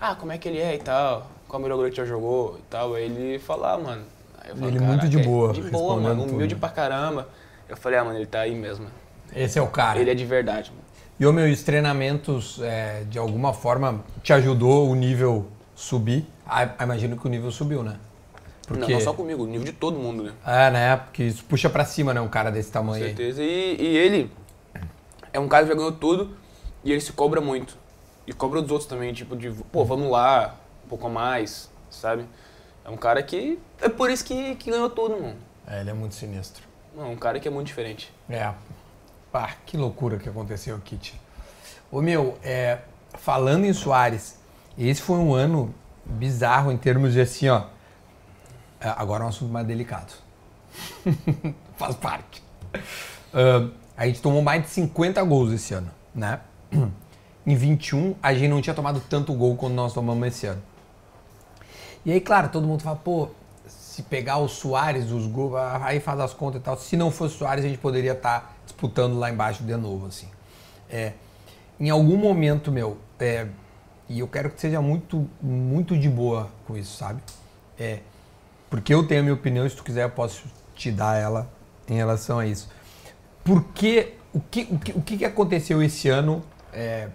[0.00, 2.06] Ah, como é que ele é e tal, qual é o melhor goleiro que já
[2.06, 2.94] jogou e tal.
[2.94, 4.02] Aí ele falou, ah, mano.
[4.40, 6.60] Aí eu Ele "Caraca, muito de é boa, De boa, mano, humilde tudo.
[6.60, 7.28] pra caramba.
[7.68, 8.86] Eu falei, ah, mano, ele tá aí mesmo.
[9.34, 9.98] Esse é o cara.
[9.98, 10.82] Ele é de verdade, mano.
[11.18, 16.24] E, ô meu, e os treinamentos, é, de alguma forma, te ajudou o nível subir?
[16.46, 17.96] Ah, imagino que o nível subiu, né?
[18.70, 20.32] Não, não só comigo, o nível de todo mundo, né?
[20.44, 20.96] É, né?
[20.96, 22.20] Porque isso puxa pra cima, né?
[22.20, 23.10] Um cara desse Com tamanho aí.
[23.10, 23.42] certeza.
[23.42, 24.30] E, e ele
[25.32, 26.36] é um cara que já ganhou tudo
[26.82, 27.76] e ele se cobra muito.
[28.26, 32.24] E cobra dos outros também, tipo, de, pô, vamos lá, um pouco a mais, sabe?
[32.84, 33.58] É um cara que.
[33.80, 35.36] É por isso que, que ganhou tudo, mano.
[35.66, 36.64] É, ele é muito sinistro.
[36.96, 38.12] Não, um cara que é muito diferente.
[38.28, 38.52] É.
[39.30, 41.20] Pá, que loucura que aconteceu, Kit.
[41.90, 42.78] Ô meu, é,
[43.14, 44.38] falando em Soares,
[44.78, 47.64] esse foi um ano bizarro em termos de assim, ó.
[48.80, 50.12] É, Agora é um assunto mais delicado.
[51.76, 52.42] Faz parte.
[53.32, 56.40] Ah, a gente tomou mais de 50 gols esse ano, né?
[57.46, 60.62] Em 21, a gente não tinha tomado tanto gol quanto nós tomamos esse ano.
[62.04, 63.28] E aí, claro, todo mundo fala, pô,
[63.66, 66.76] se pegar o Soares, os gols, ah, aí faz as contas e tal.
[66.76, 70.28] Se não fosse o Soares, a gente poderia estar disputando lá embaixo de novo, assim.
[70.90, 71.12] É,
[71.78, 73.46] em algum momento, meu, é,
[74.08, 77.20] e eu quero que seja muito, muito de boa com isso, sabe?
[77.78, 78.00] É,
[78.68, 80.44] porque eu tenho a minha opinião, se tu quiser eu posso
[80.74, 81.50] te dar ela
[81.88, 82.68] em relação a isso.
[83.44, 86.42] Porque o que, o que, o que que aconteceu esse ano,
[86.72, 87.08] é,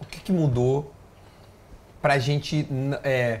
[0.00, 0.92] o que, que mudou
[2.00, 2.66] pra gente,
[3.02, 3.40] é,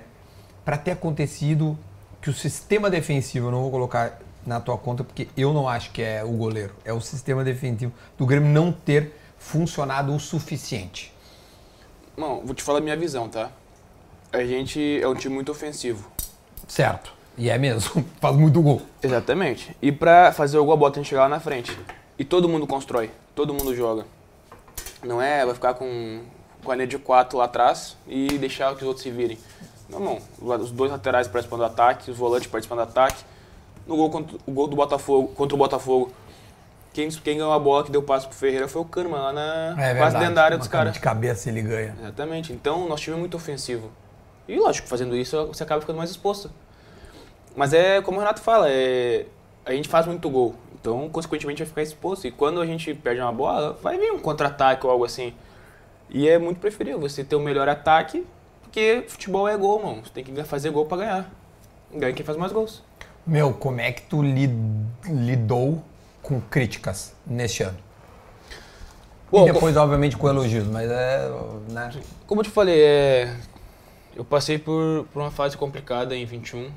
[0.64, 1.78] pra ter acontecido
[2.20, 5.90] que o sistema defensivo, eu não vou colocar na tua conta porque eu não acho
[5.90, 11.12] que é o goleiro, é o sistema defensivo do Grêmio não ter funcionado o suficiente.
[12.16, 13.50] Bom, vou te falar a minha visão, tá?
[14.32, 16.10] A gente é um time muito ofensivo.
[16.68, 17.12] Certo.
[17.36, 18.80] E é mesmo, faz muito gol.
[19.02, 19.76] Exatamente.
[19.82, 21.76] E pra fazer o gol, a bola tem que chegar lá na frente.
[22.18, 24.04] E todo mundo constrói, todo mundo joga.
[25.02, 26.20] Não é, vai ficar com,
[26.62, 29.36] com a linha de quatro lá atrás e deixar que os outros se virem.
[29.88, 30.18] Não, não.
[30.40, 33.22] Os dois laterais participando do ataque, os volantes participando do ataque.
[33.86, 36.10] No gol, contra, o gol do Botafogo, contra o Botafogo,
[36.94, 39.74] quem, quem ganhou a bola que deu passo pro Ferreira foi o Kahneman lá na
[39.98, 40.94] quase dentro da área dos É caras.
[40.94, 41.94] de cabeça ele ganha.
[42.00, 42.52] Exatamente.
[42.52, 43.90] Então, nosso time é muito ofensivo.
[44.48, 46.50] E lógico, fazendo isso, você acaba ficando mais exposto.
[47.56, 49.26] Mas é como o Renato fala, é,
[49.64, 50.54] a gente faz muito gol.
[50.80, 52.26] Então, consequentemente, vai ficar exposto.
[52.26, 55.32] E quando a gente perde uma bola, vai vir um contra-ataque ou algo assim.
[56.10, 58.26] E é muito preferível você ter o melhor ataque,
[58.62, 60.02] porque futebol é gol, mano.
[60.04, 61.30] Você tem que fazer gol pra ganhar.
[61.92, 62.82] Ganha quem faz mais gols.
[63.26, 64.50] Meu, como é que tu li-
[65.04, 65.82] lidou
[66.22, 67.78] com críticas neste ano?
[69.30, 71.30] Bom, e depois, obviamente, com elogios, mas é.
[71.70, 71.90] Né?
[72.26, 73.34] Como eu te falei, é,
[74.14, 76.70] eu passei por, por uma fase complicada em 21.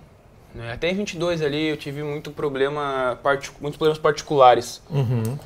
[0.57, 0.73] Né?
[0.73, 3.17] Até em 22 ali eu tive muito problema,
[3.61, 4.81] muitos problemas particulares.
[4.89, 5.37] Uhum.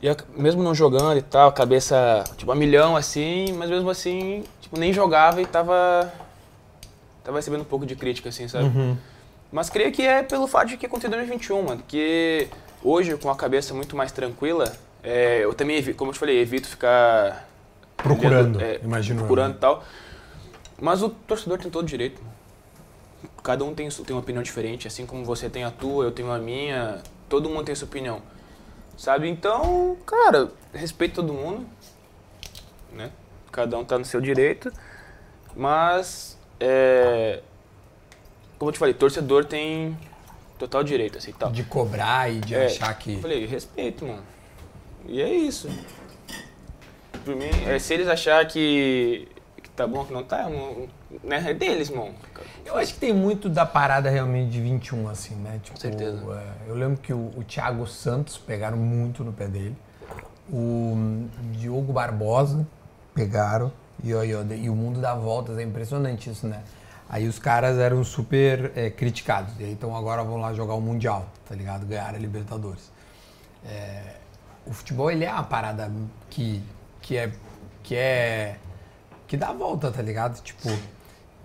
[0.00, 4.78] E mesmo não jogando e tal, cabeça tipo a milhão assim, mas mesmo assim, tipo,
[4.78, 6.12] nem jogava e tava
[7.24, 8.66] tava recebendo um pouco de crítica assim, sabe?
[8.66, 8.96] Uhum.
[9.50, 11.82] Mas creio que é pelo fato de que aconteceu em 2021, mano.
[11.88, 12.48] Que
[12.82, 14.72] hoje, com a cabeça muito mais tranquila,
[15.02, 17.48] é, eu também, como eu te falei, evito ficar.
[17.96, 19.56] Procurando, é, imagino eu, Procurando né?
[19.56, 19.84] e tal.
[20.80, 22.20] Mas o torcedor tem todo direito.
[23.42, 24.86] Cada um tem, tem uma opinião diferente.
[24.86, 27.02] Assim como você tem a tua, eu tenho a minha.
[27.28, 28.20] Todo mundo tem sua opinião.
[28.96, 29.28] Sabe?
[29.28, 31.66] Então, cara, respeito todo mundo.
[32.92, 33.10] Né?
[33.52, 34.72] Cada um tá no seu direito.
[35.54, 37.42] Mas, é,
[38.58, 39.96] como eu te falei, torcedor tem
[40.58, 41.50] total direito, assim, tal.
[41.50, 43.14] De cobrar e de É, achar que.
[43.14, 44.22] Eu falei, respeito, mano.
[45.06, 45.68] E é isso.
[47.24, 49.28] Por mim, é, se eles achar que,
[49.62, 50.88] que tá bom, que não tá, não,
[51.24, 52.14] né, é deles, mano.
[52.64, 55.60] Eu acho que tem muito da parada realmente de 21, assim, né?
[55.62, 56.18] Tipo, certeza.
[56.34, 59.76] é, eu lembro que o, o Thiago Santos pegaram muito no pé dele.
[60.50, 62.66] O hum, Diogo Barbosa
[63.14, 63.72] pegaram.
[64.02, 66.62] E, e, e o mundo dá voltas, é impressionante isso, né?
[67.08, 69.54] Aí os caras eram super é, criticados.
[69.58, 71.86] E aí, então agora vão lá jogar o Mundial, tá ligado?
[71.86, 72.92] Ganhar a Libertadores.
[73.64, 74.16] É,
[74.66, 75.90] o futebol, ele é uma parada
[76.28, 76.62] que,
[77.00, 77.32] que é...
[77.82, 78.56] Que é
[79.28, 80.40] que dá a volta, tá ligado?
[80.42, 80.70] Tipo,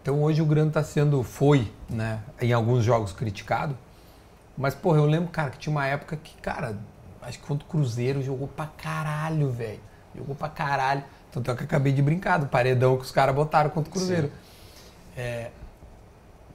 [0.04, 3.76] então hoje o Grêmio tá sendo, foi, né, em alguns jogos criticado,
[4.58, 6.78] mas, porra, eu lembro, cara, que tinha uma época que, cara,
[7.22, 9.80] acho que contra o Cruzeiro jogou pra caralho, velho.
[10.16, 11.04] Jogou pra caralho.
[11.32, 13.94] Tanto é que eu acabei de brincar do paredão que os caras botaram contra o
[13.94, 14.32] Cruzeiro.
[15.18, 15.50] É,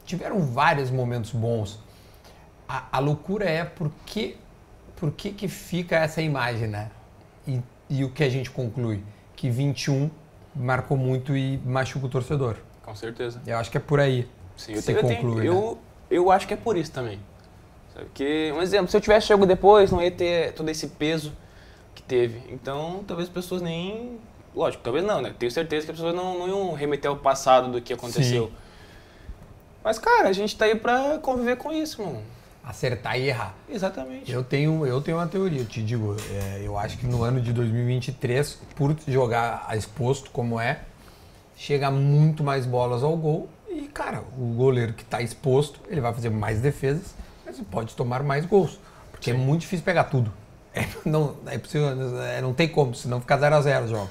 [0.04, 1.80] tiveram vários momentos bons.
[2.68, 4.36] A, a loucura é por que,
[4.94, 6.90] por que que fica essa imagem, né?
[7.46, 9.02] E, e o que a gente conclui?
[9.34, 10.08] Que 21
[10.54, 12.56] marcou muito e machuca o torcedor.
[12.88, 13.40] Com certeza.
[13.46, 14.26] Eu acho que é por aí.
[14.56, 15.48] Sim, eu, Se tenho- eu, tenho- conclui, né?
[15.48, 15.78] eu,
[16.10, 17.20] eu acho que é por isso também.
[17.94, 18.06] Sabe?
[18.14, 21.32] Que, um exemplo, se eu tivesse chego depois, não ia ter todo esse peso
[21.94, 22.42] que teve.
[22.52, 24.18] Então, talvez as pessoas nem.
[24.54, 25.34] Lógico, talvez não, né?
[25.38, 28.46] Tenho certeza que as pessoas não, não iam remeter ao passado do que aconteceu.
[28.46, 28.52] Sim.
[29.84, 32.22] Mas, cara, a gente tá aí pra conviver com isso, mano.
[32.64, 33.54] Acertar e errar.
[33.68, 34.30] Exatamente.
[34.32, 36.16] Eu tenho, eu tenho uma teoria, eu te digo.
[36.30, 40.80] é, eu acho que no ano de 2023, por jogar exposto como é,
[41.58, 43.48] chega muito mais bolas ao gol.
[43.68, 48.22] E, cara, o goleiro que está exposto, ele vai fazer mais defesas, mas pode tomar
[48.22, 48.78] mais gols.
[49.10, 50.32] Porque é muito difícil pegar tudo.
[50.72, 51.88] É, não, é possível,
[52.22, 54.10] é, não tem como, senão fica 0 a 0 o jogo.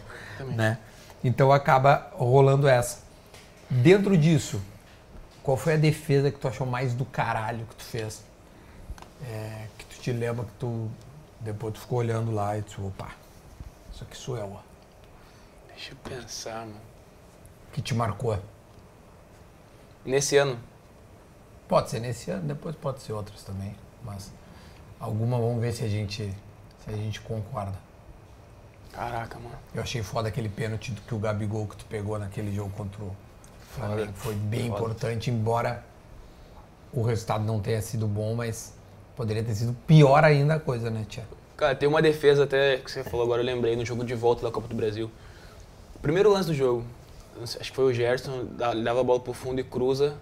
[0.56, 0.78] Né?
[1.24, 3.00] Então acaba rolando essa.
[3.70, 4.62] Dentro disso,
[5.42, 8.24] qual foi a defesa que tu achou mais do caralho que tu fez?
[9.24, 10.90] É, que tu te lembra que tu
[11.40, 13.12] depois tu ficou olhando lá e tu, opa,
[13.94, 14.60] isso aqui sou eu, ó.
[15.70, 16.87] Deixa eu pensar, mano.
[17.72, 18.38] Que te marcou.
[20.06, 20.58] Nesse ano,
[21.68, 24.32] Pode ser nesse ano, depois pode ser outras também, mas
[25.00, 26.34] alguma vamos ver se a gente
[26.80, 27.78] se a gente concorda.
[28.94, 29.56] caraca, mano.
[29.76, 33.14] Eu achei foda aquele pênalti que o Gabigol que tu pegou naquele jogo contra o
[33.76, 34.14] Flamengo.
[34.16, 34.76] Foi bem Foda.
[34.76, 35.84] importante, embora
[36.94, 38.74] o resultado não tenha sido bom, mas
[39.14, 41.28] poderia ter sido pior ainda a coisa, né, Tia?
[41.58, 44.42] Cara, tem uma defesa até que você falou agora, eu lembrei, no jogo de volta
[44.42, 45.12] da Copa do Brasil.
[46.02, 46.86] Primeiro lance do jogo,
[47.44, 48.46] acho que foi o Gerson,
[48.84, 50.16] dava a bola pro fundo e cruza,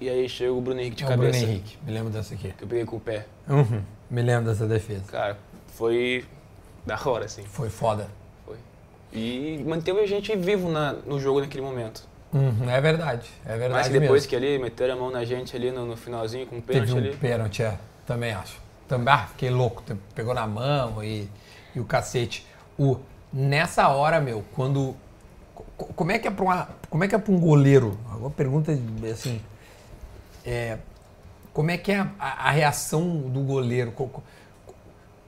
[0.00, 1.38] e aí chega o Bruno Henrique de é o cabeça.
[1.38, 2.52] Bruno Henrique, me lembro dessa aqui.
[2.56, 3.26] Que eu peguei com o pé.
[3.48, 5.04] Uhum, me lembro dessa defesa.
[5.08, 6.24] Cara, foi
[6.84, 7.42] da hora, assim.
[7.44, 8.08] Foi foda.
[8.44, 8.56] Foi.
[9.12, 12.02] E manteve a gente vivo na- no jogo naquele momento.
[12.32, 14.28] Uhum, é verdade, é verdade Mas que depois mesmo.
[14.30, 16.94] que ali meteram a mão na gente ali no, no finalzinho com o Teve pênalti
[16.94, 17.16] um ali.
[17.16, 18.58] pênalti, é, também acho.
[18.88, 19.82] Também, ah, fiquei louco,
[20.14, 21.28] pegou na mão e,
[21.74, 22.46] e o cacete.
[22.78, 22.96] O,
[23.32, 24.96] nessa hora, meu, quando...
[25.84, 27.98] co- Como é que é pra, uma, como é que é pra um goleiro?
[28.18, 28.76] Uma pergunta,
[29.12, 29.40] assim...
[30.44, 30.78] É,
[31.52, 33.92] como é que é a, a- reação do goleiro?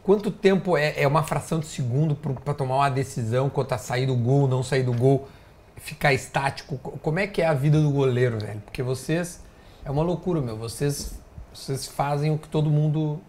[0.03, 4.07] Quanto tempo é, é uma fração de segundo para tomar uma decisão quanto a sair
[4.07, 5.29] do gol, não sair do gol,
[5.77, 6.77] ficar estático?
[6.79, 8.61] Co- Como é que é a vida do goleiro, velho?
[8.65, 9.41] Porque vocês.
[9.85, 10.57] É uma loucura, meu.
[10.57, 11.15] Vocês,
[11.53, 13.21] vocês fazem o que todo mundo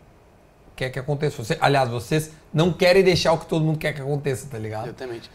[0.76, 1.42] quer que aconteça.
[1.44, 4.86] Você- aliás, vocês não querem deixar o que todo mundo quer que aconteça, tá ligado?
[4.88, 5.30] Exatamente.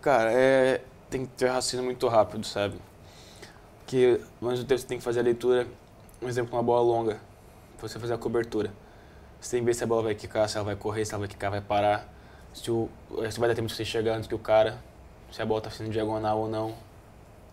[0.00, 0.80] Cara, é,
[1.12, 2.76] tem que ter raciocínio muito rápido, sabe?
[3.80, 5.66] Porque ao mesmo tempo você tem que fazer a leitura,
[6.20, 7.20] um exemplo, uma bola longa,
[7.78, 8.72] pra você fazer a cobertura.
[9.40, 11.20] Você tem que ver se a bola vai quicar, se ela vai correr, se ela
[11.20, 12.08] vai quicar, vai parar.
[12.54, 12.88] Se, o,
[13.30, 14.78] se vai dar tempo de você chegar antes que o cara,
[15.30, 16.74] se a bola tá sendo diagonal ou não.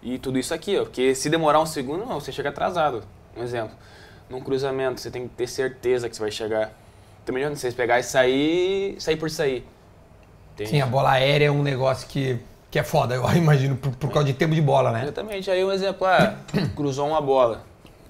[0.01, 0.84] E tudo isso aqui, ó.
[0.84, 3.03] Porque se demorar um segundo, não, você chega atrasado.
[3.36, 3.76] Um exemplo.
[4.30, 6.72] Num cruzamento, você tem que ter certeza que você vai chegar.
[7.26, 9.68] Também não vocês pegar e sair, sair por sair.
[10.53, 10.70] Entende?
[10.70, 12.39] Sim, a bola aérea é um negócio que,
[12.72, 15.03] que é foda, eu imagino, por, por causa de tempo de bola, né?
[15.03, 15.49] Exatamente.
[15.49, 16.36] Aí um exemplo, ah,
[16.76, 17.63] cruzou uma bola.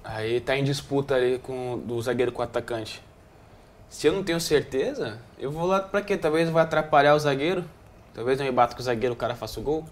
[0.04, 3.02] Aí tá em disputa ali com do zagueiro com o atacante.
[3.88, 6.16] Se eu não tenho certeza, eu vou lá pra quê?
[6.16, 7.64] Talvez vai atrapalhar o zagueiro.
[8.14, 9.84] Talvez no rebate com o zagueiro o cara faça o gol.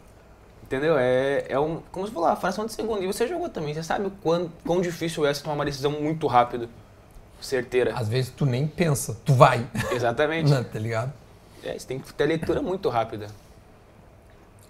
[0.63, 0.97] Entendeu?
[0.99, 3.03] É, é um, como você falou, a fração de segundo.
[3.03, 5.91] E você jogou também, você sabe o quão, quão difícil é você tomar uma decisão
[5.91, 6.69] muito rápido,
[7.41, 7.95] certeira.
[7.97, 9.67] Às vezes tu nem pensa, tu vai.
[9.91, 10.49] Exatamente.
[10.53, 11.13] Não, tá ligado?
[11.65, 13.29] É, você tem que ter leitura muito rápida.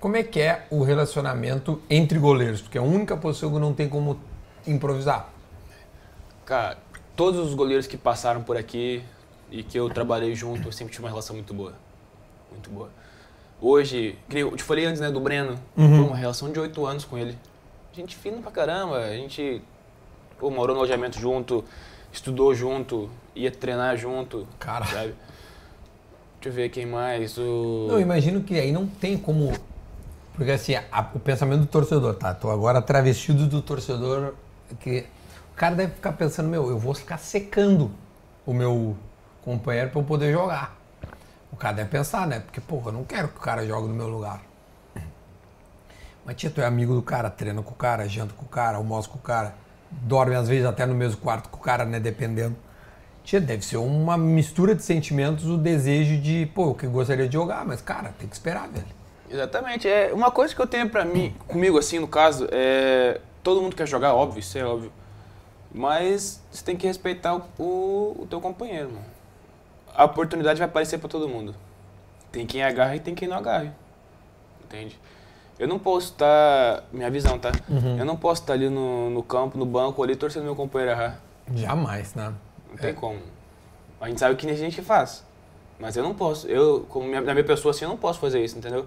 [0.01, 2.61] Como é que é o relacionamento entre goleiros?
[2.61, 4.19] Porque é a única posição que não tem como
[4.67, 5.29] improvisar.
[6.45, 6.79] Cara,
[7.17, 9.03] todos os goleiros que passaram por aqui
[9.51, 11.73] e que eu trabalhei junto, eu sempre tive uma relação muito boa.
[12.51, 12.89] Muito boa.
[13.61, 16.03] Hoje, eu te falei antes, né, do Breno, Uhum.
[16.05, 17.37] pô, uma relação de oito anos com ele.
[17.93, 19.61] Gente fina pra caramba, a gente
[20.39, 21.65] pô, morou no alojamento junto,
[22.13, 24.85] estudou junto, ia treinar junto, Cara.
[24.87, 25.15] sabe?
[26.41, 27.87] Deixa eu ver quem mais, o...
[27.89, 29.53] Não, eu imagino que aí não tem como.
[30.39, 32.33] Porque assim, a- o pensamento do torcedor, tá?
[32.33, 34.35] Tô agora travestido do torcedor
[34.79, 35.05] que.
[35.53, 37.91] O cara deve ficar pensando, meu, eu vou ficar secando
[38.47, 38.97] o meu
[39.45, 40.77] companheiro pra eu poder jogar.
[41.51, 42.39] O cara deve pensar, né?
[42.39, 44.41] Porque, porra, eu não quero que o cara jogue no meu lugar.
[46.25, 48.77] Mas, tia, tu é amigo do cara, treina com o cara, janta com o cara,
[48.77, 49.57] almoça com o cara,
[49.91, 51.99] dorme às vezes até no mesmo quarto com o cara, né?
[51.99, 52.55] Dependendo.
[53.25, 57.35] Tia, deve ser uma mistura de sentimentos, o desejo de, pô, eu que gostaria de
[57.35, 58.98] jogar, mas, cara, tem que esperar, velho.
[59.31, 59.89] Exatamente.
[59.89, 63.75] É uma coisa que eu tenho pra mim, comigo assim, no caso, é todo mundo
[63.75, 64.93] quer jogar, óbvio, isso é óbvio.
[65.73, 69.05] Mas você tem que respeitar o, o, o teu companheiro, mano.
[69.95, 71.55] A oportunidade vai aparecer pra todo mundo.
[72.31, 73.71] Tem quem agarra e tem quem não agarre.
[74.65, 74.99] Entende?
[75.59, 77.51] Eu não posso estar, minha visão, tá?
[77.99, 81.21] Eu não posso estar ali no, no campo, no banco, ali torcendo meu companheiro errar.
[81.55, 82.33] Jamais, né?
[82.71, 83.19] Não tem como.
[84.01, 85.25] A gente sabe o que a gente faz.
[85.81, 86.47] Mas eu não posso.
[86.47, 88.87] Eu, como minha, na minha pessoa assim, eu não posso fazer isso, entendeu?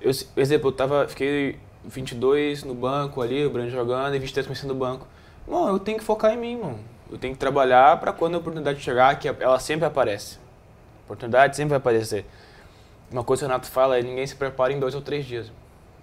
[0.00, 4.46] Eu, por exemplo, eu tava, fiquei 22 no banco ali, o Brand jogando, e 23
[4.46, 5.06] começando no banco.
[5.46, 6.78] Mano, eu tenho que focar em mim, mano.
[7.10, 10.36] Eu tenho que trabalhar pra quando a oportunidade chegar, que ela sempre aparece.
[10.36, 12.26] A oportunidade sempre vai aparecer.
[13.10, 15.50] Uma coisa que o Renato fala é ninguém se prepara em dois ou três dias.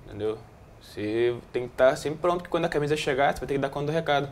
[0.05, 0.37] Entendeu?
[0.81, 3.59] Você tem que estar sempre pronto, que quando a camisa chegar, você vai ter que
[3.59, 4.29] dar conta do recado.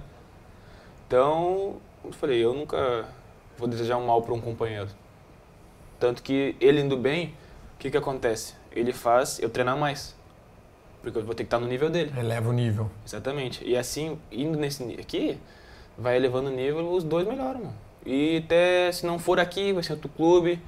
[1.07, 3.05] Então, eu falei, eu nunca
[3.57, 4.89] vou desejar um mal para um companheiro.
[5.99, 7.35] Tanto que ele indo bem,
[7.75, 8.55] o que, que acontece?
[8.73, 10.15] Ele faz eu treinar mais.
[11.01, 12.13] Porque eu vou ter que estar no nível dele.
[12.17, 12.89] Eleva o nível.
[13.05, 13.63] Exatamente.
[13.65, 15.37] E assim, indo nesse aqui,
[15.97, 17.73] vai elevando o nível, os dois melhoram, mano.
[18.05, 20.61] E até se não for aqui, vai ser outro clube,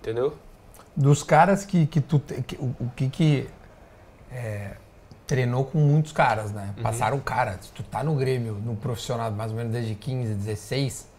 [0.00, 0.36] entendeu?
[0.96, 2.18] Dos caras que, que tu.
[2.20, 3.48] que- o, o que que.
[4.30, 4.72] é,
[5.26, 6.74] treinou com muitos caras, né?
[6.76, 6.82] Uhum.
[6.82, 7.58] Passaram cara.
[7.62, 11.09] Se tu tá no Grêmio, no profissional, mais ou menos desde 15, 16, n-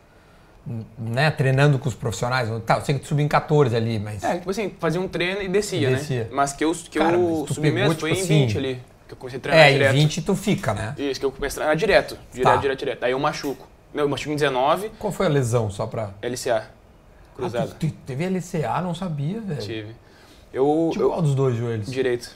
[0.97, 1.31] né?
[1.31, 2.49] Treinando com os profissionais.
[2.65, 4.23] Tá, eu sei que tu subiu em 14 ali, mas.
[4.23, 6.23] É, tipo assim, fazia um treino e descia, Descia.
[6.25, 6.29] né?
[6.31, 8.81] Mas que eu, que Cara, eu subi pegou, mesmo tipo foi em assim, 20 ali.
[9.07, 9.93] Que eu comecei a treinar É, em direto.
[9.93, 10.95] 20 tu fica, né?
[10.97, 12.17] Isso, que eu comecei a treinar direto.
[12.31, 12.57] Direto, Tá.
[12.57, 13.03] direto, direto.
[13.03, 13.67] Aí eu machuco.
[13.93, 16.11] Meu, eu machuco em 19, Qual foi a lesão, só pra.
[16.21, 16.57] LCA.
[16.63, 17.69] Ah, Cruzado.
[17.79, 19.59] tu, tu teve LCA, não sabia, velho.
[19.61, 19.95] Tive.
[20.53, 20.89] Eu.
[20.91, 21.91] Tipo eu qual dos dois joelhos?
[21.91, 22.29] direito.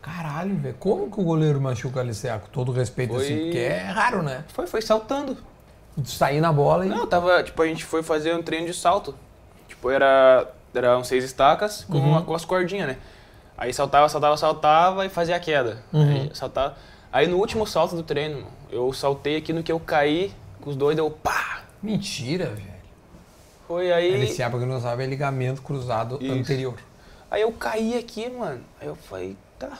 [0.00, 0.74] Caralho, velho.
[0.80, 2.38] Como que o goleiro machuca a LCA?
[2.38, 4.44] Com todo respeito, Foi- assim, porque é raro, né?
[4.48, 5.36] Foi, foi saltando.
[6.04, 6.88] Sair na bola e.
[6.88, 7.42] Não, tava.
[7.42, 9.14] Tipo, a gente foi fazer um treino de salto.
[9.68, 10.48] Tipo, era.
[10.74, 12.22] Eram seis estacas com, Uhum.
[12.24, 12.96] com as cordinhas, né?
[13.58, 15.82] Aí saltava, saltava, saltava e fazia a queda.
[15.92, 16.08] Uhum.
[16.10, 16.74] Aí saltava.
[17.12, 20.32] Aí no último salto do treino, eu saltei aqui no que eu caí,
[20.62, 21.60] com os dois, deu pá!
[21.82, 22.72] Mentira, velho.
[23.68, 24.24] Foi aí.
[24.24, 26.32] LCA, pra quem não sabe, é ligamento cruzado Isso.
[26.32, 26.74] anterior.
[27.30, 28.62] Aí eu caí aqui, mano.
[28.80, 29.78] Aí eu falei, tá.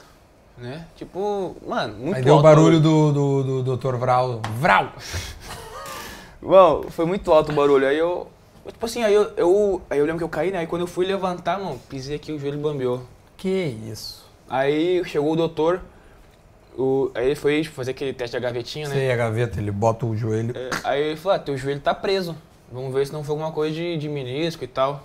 [0.55, 0.85] Né?
[0.95, 3.95] Tipo, mano, muito Aí deu o barulho do, do, do Dr.
[3.95, 4.41] Vral.
[4.59, 4.91] Vral!
[6.43, 7.87] Mano, foi muito alto o barulho.
[7.87, 8.27] Aí eu.
[8.67, 10.59] Tipo assim, aí eu, eu, aí eu lembro que eu caí, né?
[10.59, 13.01] Aí quando eu fui levantar, mano, pisei aqui, o joelho bambeou.
[13.35, 14.23] Que isso?
[14.49, 15.81] Aí chegou o doutor,
[16.77, 18.95] o, aí ele foi tipo, fazer aquele teste da gavetinha, né?
[18.95, 20.55] Sei, a gaveta, ele bota o joelho.
[20.57, 22.35] É, Aí ele falou, ah, teu joelho tá preso.
[22.71, 25.03] Vamos ver se não foi alguma coisa de, de menisco e tal.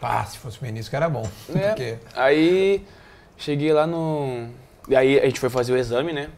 [0.00, 1.28] Ah, se fosse menisco era bom.
[1.54, 1.68] É.
[1.68, 2.84] Porque Aí
[3.36, 4.48] cheguei lá no.
[4.88, 6.28] E aí a gente foi fazer o exame, né?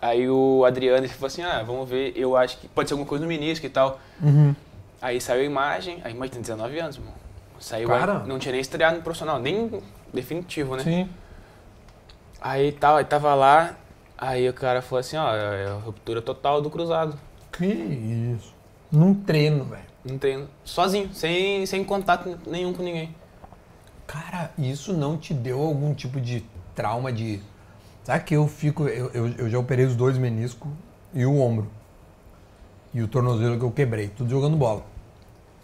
[0.00, 3.24] Aí o Adriano falou assim, ah, vamos ver, eu acho que pode ser alguma coisa
[3.24, 4.00] no menisco e tal.
[4.22, 4.54] Uhum.
[5.00, 7.12] Aí saiu a imagem, a imagem tem 19 anos, mano.
[7.58, 8.22] Saiu Cara.
[8.22, 9.82] aí, não tinha nem estreado no profissional, nem
[10.12, 10.82] definitivo, né?
[10.82, 11.08] Sim.
[12.40, 13.76] Aí tava, aí tava lá,
[14.16, 17.18] aí o cara falou assim, ó, é a ruptura total do cruzado.
[17.52, 18.54] Que isso.
[18.90, 19.90] Num treino, velho.
[20.04, 20.48] Não tem.
[20.64, 23.14] Sozinho, sem, sem contato nenhum com ninguém.
[24.06, 26.42] Cara, isso não te deu algum tipo de
[26.74, 27.40] trauma de.
[28.04, 28.88] Sabe que eu fico.
[28.88, 30.70] Eu, eu, eu já operei os dois meniscos
[31.12, 31.70] e o ombro.
[32.92, 34.82] E o tornozelo que eu quebrei, tudo jogando bola.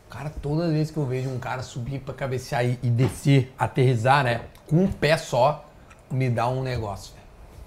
[0.08, 4.22] Cara, toda vez que eu vejo um cara subir pra cabecear e, e descer, aterrizar,
[4.22, 4.42] né?
[4.66, 5.68] Com um pé só,
[6.10, 7.14] me dá um negócio.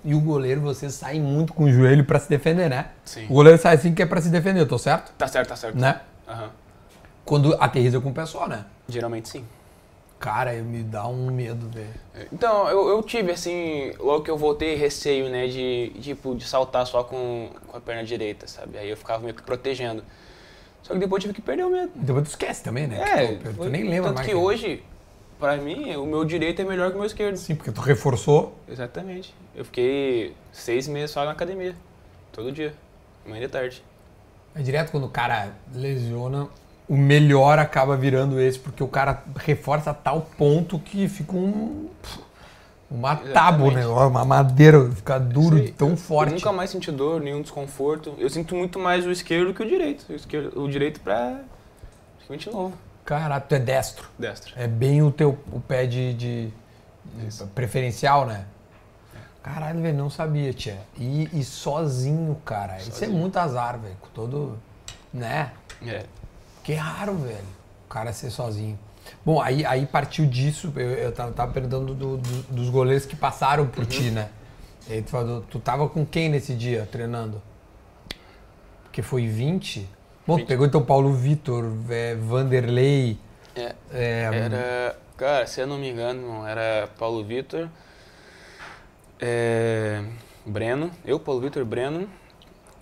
[0.04, 2.92] E o goleiro, você sai muito com o joelho pra se defender, né?
[3.04, 3.26] Sim.
[3.26, 5.12] O goleiro sai assim que é pra se defender, tô certo?
[5.18, 5.78] Tá certo, tá certo.
[5.78, 6.00] Né?
[6.28, 6.50] Aham.
[7.26, 8.66] Quando aterriza com o pé só, né?
[8.88, 9.44] Geralmente sim.
[10.20, 12.28] Cara, me dá um medo, velho.
[12.32, 16.86] Então, eu, eu tive, assim, logo que eu voltei, receio, né, de, tipo, de saltar
[16.86, 18.78] só com, com a perna direita, sabe?
[18.78, 20.04] Aí eu ficava meio que protegendo.
[20.84, 21.92] Só que depois eu tive que perder o medo.
[21.96, 23.00] Depois tu esquece também, né?
[23.02, 24.28] É, Que tu, tu nem lembra tanto mais.
[24.28, 24.84] que hoje,
[25.40, 27.38] pra mim, o meu direito é melhor que o meu esquerdo.
[27.38, 28.58] Sim, porque tu reforçou.
[28.68, 29.34] Exatamente.
[29.56, 31.74] Eu fiquei seis meses só na academia,
[32.34, 32.74] todo dia,
[33.26, 33.82] manhã e tarde.
[34.56, 36.50] É direto quando o cara lesiona,
[36.90, 41.88] o melhor acaba virando esse, porque o cara reforça a tal ponto que fica um.
[42.92, 43.86] Uma tábua, né?
[43.86, 45.72] Uma madeira, fica duro, aí.
[45.72, 46.32] tão forte.
[46.32, 48.16] Eu nunca mais senti dor, nenhum desconforto.
[48.18, 50.06] Eu sinto muito mais o esquerdo que o direito.
[50.10, 51.40] O, esquerdo, o direito pra
[52.18, 52.74] praticamente novo.
[53.06, 54.10] Caralho, tu é destro.
[54.18, 54.54] Destro.
[54.58, 58.46] É bem o teu o pé de, de- de preferencial, né?
[59.44, 60.80] Caralho, velho, não sabia, tia.
[60.98, 62.78] E, e sozinho, cara.
[62.78, 63.14] Isso é Sozinho.
[63.14, 63.96] muito azar, velho.
[64.02, 64.58] Com todo.
[65.14, 65.52] Né?
[65.86, 66.06] É.
[66.70, 67.48] Que raro, velho.
[67.88, 68.78] O cara ser sozinho.
[69.26, 70.72] Bom, aí, aí partiu disso.
[70.76, 74.30] Eu, eu tava, tava perguntando do- do- dos goleiros que passaram por ti, né?
[74.88, 77.42] E aí tu falou, tu tava com quem nesse dia treinando?
[78.84, 79.90] Porque foi 20.
[80.28, 80.48] Bom, tu 20.
[80.48, 83.18] pegou então Paulo Vitor, é, Vanderlei.
[83.56, 83.74] É.
[83.92, 84.96] é, Era.
[85.18, 87.68] Cara, se eu não me engano, era Paulo Vitor,
[89.20, 90.04] é,
[90.46, 92.08] Breno, eu, Paulo Vitor, Breno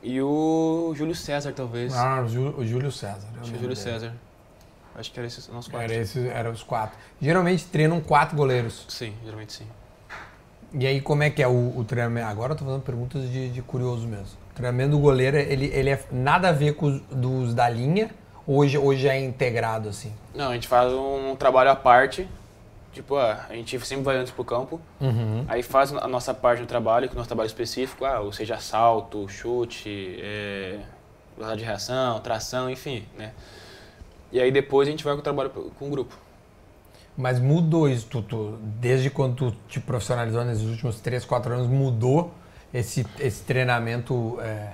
[0.03, 1.93] e o Júlio César, talvez.
[1.93, 3.27] Ah, o Jú- o Júlio César.
[3.33, 3.75] Acho que lembro Júlio.
[3.75, 4.13] César.
[4.95, 5.91] Acho que era esses nossos quatro.
[5.93, 6.97] Era esses, eram os quatro.
[7.21, 8.85] Geralmente treinam quatro goleiros.
[8.89, 9.65] Sim, geralmente sim.
[10.73, 12.27] E aí, como é que é o, o treinamento?
[12.27, 14.25] Agora eu tô fazendo perguntas de, de curioso mesmo.
[14.51, 18.09] O treinamento do goleiro, ele, ele é nada a ver com os dos da linha?
[18.45, 20.11] Ou hoje, hoje é integrado, assim?
[20.33, 22.27] Não, a gente faz um trabalho à parte.
[22.97, 24.81] Tipo, ah, a gente sempre vai antes pro campo.
[24.99, 25.45] Uhum.
[25.47, 28.31] Aí faz a nossa parte do trabalho, que é o nosso trabalho específico, ah, ou
[28.33, 30.79] seja, salto, chute, é,
[31.35, 33.31] velocidade de reação, tração, enfim, né?
[34.31, 36.17] E aí depois a gente vai com o trabalho com o grupo.
[37.15, 41.67] Mas mudou isso, tu, tu- desde quando tu te profissionalizou nesses últimos 3, 4 anos,
[41.67, 42.31] mudou
[42.73, 44.73] esse, esse treinamento é,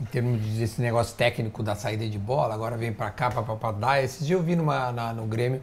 [0.00, 4.02] em termos desse negócio técnico da saída de bola, agora vem pra cá, pra dar.
[4.02, 5.60] Esses dias eu vi numa, na- no Grêmio,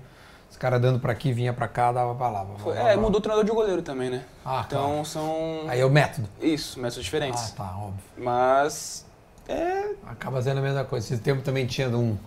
[0.51, 2.45] os caras dando pra aqui, vinha pra cá, dava pra lá.
[2.59, 4.23] Foi- é, mudou o treinador de goleiro também, né?
[4.45, 5.05] Ah, então claro.
[5.05, 5.61] são.
[5.67, 6.27] Aí é o método.
[6.39, 7.51] Isso, métodos diferentes.
[7.51, 8.03] Ah, tá, óbvio.
[8.17, 9.05] Mas.
[9.47, 9.93] É.
[10.05, 11.13] Acaba sendo a mesma coisa.
[11.13, 12.17] Esse tempo também tinha um,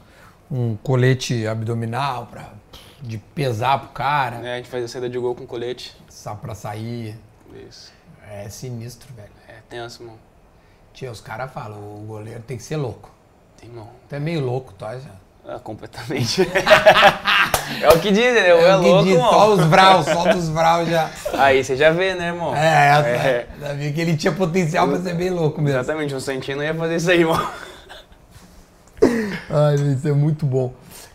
[0.50, 2.50] um colete abdominal pra,
[3.00, 5.96] de pesar pro cara, né, a gente faz a saída de gol com colete.
[6.08, 7.16] só pra sair.
[7.68, 7.92] Isso.
[8.28, 9.30] É sinistro, velho.
[9.46, 10.18] É tenso, mano.
[10.92, 13.10] Tia, os caras falam, o goleiro tem que ser louco.
[13.60, 13.88] Tem mão.
[14.08, 15.10] Tu é meio louco, tu acha?
[15.46, 16.40] Ah, completamente.
[17.82, 18.50] é o que dizem, né?
[18.50, 19.18] Eu é, o que louco, diz.
[19.18, 21.10] Só os Vral, só dos Vral já.
[21.34, 22.54] Aí você já vê, né, irmão?
[22.56, 23.00] É.
[23.00, 23.46] É.
[23.60, 25.78] Já vi que ele tinha potencial pra ser bem louco mesmo.
[25.78, 27.36] Exatamente, um Santino ia fazer isso aí, irmão.
[29.50, 30.72] Ai, isso é muito bom.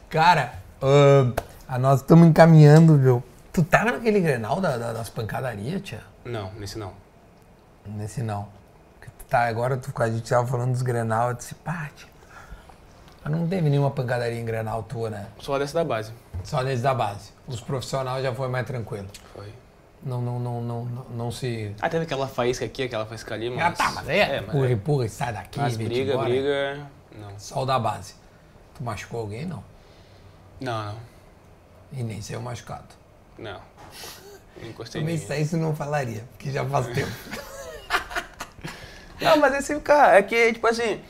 [0.10, 1.34] Cara, ahn,
[1.68, 3.24] a nós estamos encaminhando, viu?
[3.52, 6.02] Tu tava naquele Grenal da- da- das pancadarias, tia?
[6.24, 6.94] Não, nesse não.
[7.86, 8.48] Nesse não.
[9.00, 12.08] Porque tu tá, agora tu, a gente tava falando dos Grenal, eu disse, pá, tia.
[13.30, 15.28] Mas não teve nenhuma pancadaria em Grenal tua, né?
[15.40, 16.12] Só dessa da base.
[16.44, 17.32] Só nesse da base.
[17.48, 19.08] Os profissionais já foi mais tranquilo.
[19.36, 19.54] Foi.
[20.02, 21.76] Não, não, não, não, não, não se.
[21.80, 23.64] Ah, teve aquela faísca aqui, aquela faísca ali, mas...
[23.64, 24.38] Ah, tá, mas é.
[24.38, 26.30] É, mas e sai daqui, Mas briga, embora.
[26.30, 26.88] briga...
[27.20, 27.38] Não.
[27.38, 28.16] Só o da base.
[28.76, 29.46] Tu machucou alguém?
[29.46, 29.64] Não.
[30.60, 30.96] Não, não.
[31.92, 32.88] E nem saiu machucado.
[33.38, 33.60] Não.
[34.60, 35.38] Não encostei Também se ninguém.
[35.38, 37.12] saísse não falaria, porque já faz tempo.
[39.22, 41.02] Não, mas esse, cara, é que, tipo assim,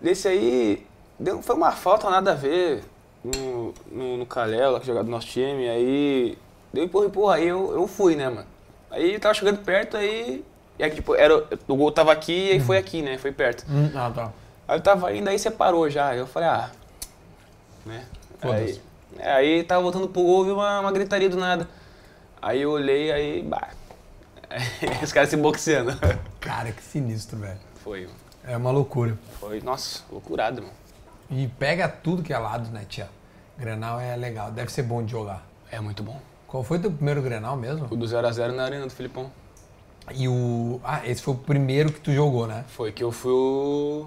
[0.00, 0.87] desse aí,
[1.18, 2.82] deu, foi uma falta nada a ver
[3.24, 6.38] no, no, no Calela, que jogava do nosso time, aí
[6.72, 8.46] deu empurra, empurra, aí eu, eu fui, né, mano.
[8.90, 10.44] Aí tava chegando perto, aí,
[10.78, 13.64] e aí, tipo, era, o gol tava aqui e aí foi aqui, né, foi perto.
[13.68, 14.32] Hum, ah, tá.
[14.66, 16.70] Aí eu tava indo, aí separou já, aí eu falei, ah,
[17.84, 18.04] né.
[18.40, 18.80] Aí,
[19.18, 21.68] é, aí tava voltando pro gol, vi uma, uma gritaria do nada.
[22.40, 23.70] Aí eu olhei, aí, bah,
[25.02, 25.92] os caras se boxeando.
[26.40, 27.58] Cara, que sinistro, velho.
[27.82, 28.08] Foi.
[28.44, 29.18] É uma loucura.
[29.40, 30.77] Foi, nossa, loucurado, mano.
[31.30, 33.08] E pega tudo que é lado, né, tia?
[33.58, 35.44] Grenal é legal, deve ser bom de jogar.
[35.70, 36.18] É muito bom.
[36.46, 37.86] Qual foi teu primeiro Grenal mesmo?
[37.90, 39.30] O do 0x0 na arena do Filipão.
[40.14, 40.80] E o.
[40.82, 42.64] Ah, esse foi o primeiro que tu jogou, né?
[42.68, 44.06] Foi que eu fui o.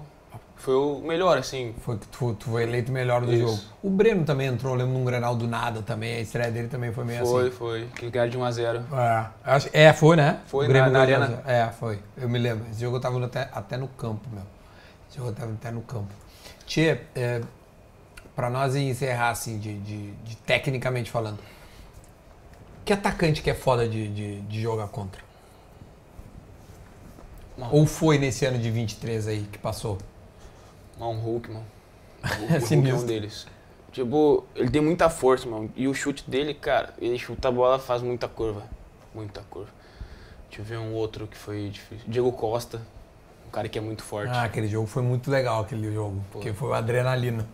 [0.56, 1.74] Foi o melhor, assim.
[1.80, 3.46] Foi que tu, tu foi eleito melhor do Isso.
[3.46, 3.60] jogo.
[3.82, 6.16] O Breno também entrou, lembro num Grenal do nada também.
[6.16, 7.50] A estreia dele também foi meio Foi, assim.
[7.56, 7.86] foi.
[7.96, 8.82] Que ganharam de 1x0.
[9.72, 10.40] É, é, foi, né?
[10.46, 11.42] Foi O Grêmio na- na ganhou arena.
[11.46, 12.00] É, foi.
[12.16, 12.64] Eu me lembro.
[12.70, 14.42] Esse jogo eu tava até, até no campo, meu.
[15.08, 16.12] Esse jogo eu tava até no campo.
[16.66, 17.42] Tchê, é,
[18.36, 21.40] pra nós encerrar, assim, de, de- de tecnicamente falando.
[22.84, 25.20] Que atacante que é foda de, de, de jogar contra?
[27.70, 29.98] Ou foi nesse ano de 23 aí que passou?
[30.98, 31.66] Um Hulk, mano.
[32.22, 33.46] O Hulk, É Hulk é um deles.
[33.92, 35.70] Tipo, ele tem muita força, mano.
[35.76, 38.64] E o chute dele, cara, ele chuta a bola, faz muita curva.
[39.14, 39.70] Muita curva.
[40.48, 42.04] Deixa eu ver um outro que foi difícil.
[42.08, 42.80] Diego Costa,
[43.52, 44.32] cara que é muito forte.
[44.32, 46.24] Ah, aquele jogo foi muito legal, aquele jogo.
[46.32, 47.46] Porque foi o adrenalina.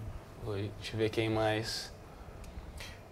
[0.44, 0.70] Foi.
[0.78, 1.92] Deixa eu ver quem mais.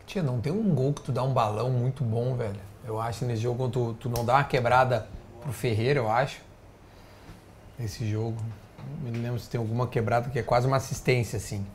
[0.07, 2.61] Tia, não tem um gol que tu dá um balão muito bom, velho.
[2.87, 5.09] Eu acho nesse jogo quando tu, tu não dá uma quebrada
[5.41, 6.41] pro Ferreira, eu acho.
[7.79, 8.37] Esse jogo.
[9.03, 11.67] Não me lembro se tem alguma quebrada que é quase uma assistência, assim.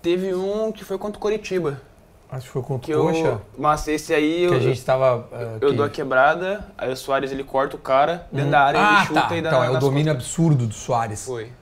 [0.00, 1.82] Teve um que foi contra o Coritiba.
[2.30, 3.40] Acho que foi contra o eu, Coxa.
[3.56, 5.28] mas esse aí eu, Que a gente tava.
[5.32, 8.60] ah, eu que- dou a quebrada, aí o Soares ele corta o cara dentro da
[8.62, 9.36] área, ah, ele chuta tá.
[9.36, 10.32] e dá Então, na- é o domínio costas.
[10.32, 11.24] absurdo do Soares.
[11.24, 11.52] Foi.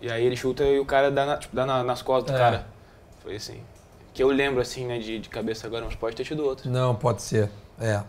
[0.00, 2.38] E aí ele chuta e o cara dá, na- tipo, dá na- nas costas É.
[2.38, 2.66] do cara.
[3.24, 3.60] Foi assim.
[4.14, 6.70] Que eu lembro assim, né, de, de cabeça agora, mas pode ter tido outro.
[6.70, 7.50] Não, pode ser.
[7.80, 8.00] É.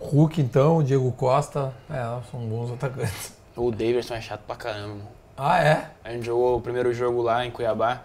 [0.00, 1.72] Hulk, então, Diego Costa.
[1.90, 1.96] É,
[2.30, 3.32] são bons atacantes.
[3.56, 5.08] O Davidson é chato pra caramba, mano.
[5.36, 5.90] Ah, é?
[6.04, 8.00] A gente jogou o primeiro jogo lá em Cuiabá.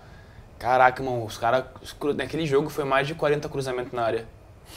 [0.59, 1.65] Caraca, mano, os caras.
[2.15, 4.25] Naquele jogo foi mais de 40 cruzamentos na área.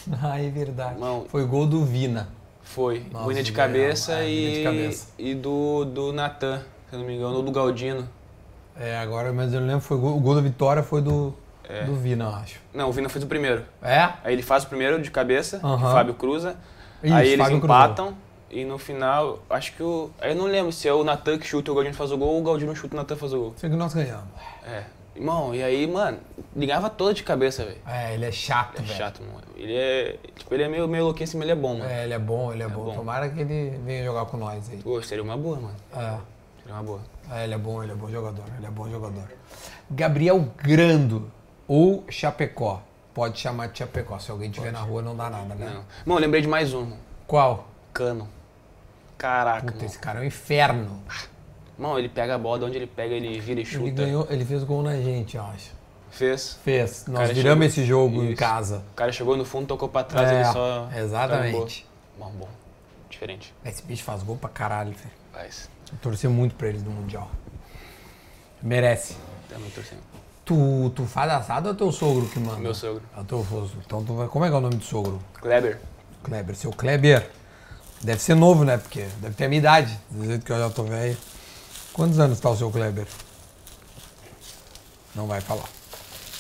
[0.23, 0.97] Ah, é verdade.
[1.29, 2.29] Foi gol do Vina.
[2.63, 3.05] Foi.
[3.11, 4.53] Nossa, Vinha de cabeça é, e.
[4.55, 5.09] de cabeça.
[5.19, 6.59] E do, do Natan,
[6.89, 8.09] se eu não me engano, ou do Galdino.
[8.79, 11.35] É, agora, mas eu não lembro, foi o gol, da vitória foi do,
[11.69, 11.83] É.
[11.85, 12.61] do Vina, eu acho.
[12.73, 13.65] Não, o Vina fez o primeiro.
[13.83, 13.99] É?
[14.23, 16.57] Aí ele faz o primeiro de cabeça, o Fábio cruza.
[17.03, 17.77] Isso, aí eles Fábio cruzou.
[17.77, 18.15] empatam.
[18.49, 20.11] E no final, acho que o.
[20.21, 22.17] Aí eu não lembro se é o Natan que chuta e o Galdino faz o
[22.17, 23.55] gol ou o Galdino chuta e o Natan faz o gol.
[23.57, 24.25] Sei que nós ganhamos.
[24.65, 24.85] É.
[25.21, 26.19] Irmão, e aí, mano,
[26.57, 27.77] ligava toda de cabeça, velho.
[27.87, 28.97] É, ele é chato, É velho.
[28.99, 29.43] chato, mano.
[29.55, 30.17] Ele é.
[30.35, 31.91] Tipo, ele é meio, meio louquinho mas ele é bom, mano.
[31.91, 32.85] É, ele é bom, ele é, bom.
[32.87, 32.95] bom.
[32.95, 34.79] Tomara que ele venha jogar com nós aí.
[34.79, 35.77] Pô, seria uma boa, mano.
[35.95, 36.17] É.
[36.63, 37.01] Seria uma boa.
[37.31, 39.25] É, ele é bom, ele é bom jogador, ele é bom jogador.
[39.91, 41.31] Gabriel Grando
[41.69, 42.83] ou Chapecó.
[43.13, 44.19] Pode chamar de Chapecó.
[44.19, 45.71] Se alguém tiver na rua, não dá nada, né?
[45.75, 45.85] Não.
[46.07, 46.93] Mano, lembrei de mais um.
[47.27, 47.69] Qual?
[47.93, 48.27] Cano.
[49.19, 49.85] Caraca, Puta, mano.
[49.87, 51.03] esse cara é um inferno.
[51.81, 53.85] Mano, ele pega a bola, de onde ele pega, ele vira e chuta.
[53.87, 55.71] Ele ganhou, ele fez gol na gente, eu acho.
[56.11, 56.59] Fez.
[56.63, 57.07] Fez.
[57.07, 58.37] Nós viramos esse jogo em Isso.
[58.37, 58.83] casa.
[58.93, 60.91] O cara chegou no fundo, tocou pra trás, É, ele só.
[60.95, 61.87] Exatamente.
[62.19, 62.49] Bom, bom.
[63.09, 63.55] Diferente.
[63.65, 65.11] Esse bicho faz gol pra caralho, velho.
[65.33, 65.71] Faz.
[65.91, 67.31] Eu torci muito pra eles no Mundial.
[68.63, 69.17] Merece.
[69.49, 70.01] Também torcendo.
[70.45, 72.59] Tu, tu faz assado ou é teu sogro que manda?
[72.59, 73.03] Meu sogro.
[73.17, 73.71] É o teu sogro.
[73.87, 74.29] Então tu vai.
[74.29, 75.19] Como é que é o nome do sogro?
[75.41, 75.81] Kleber.
[76.23, 76.55] Kleber.
[76.57, 77.31] Seu Kleber.
[78.03, 78.77] Deve ser novo, né?
[78.77, 79.99] Porque deve ter a minha idade.
[80.11, 81.17] Do jeito que eu já tô velho.
[82.01, 83.07] Quantos anos tá o seu Kleber?
[85.15, 85.69] Não vai falar.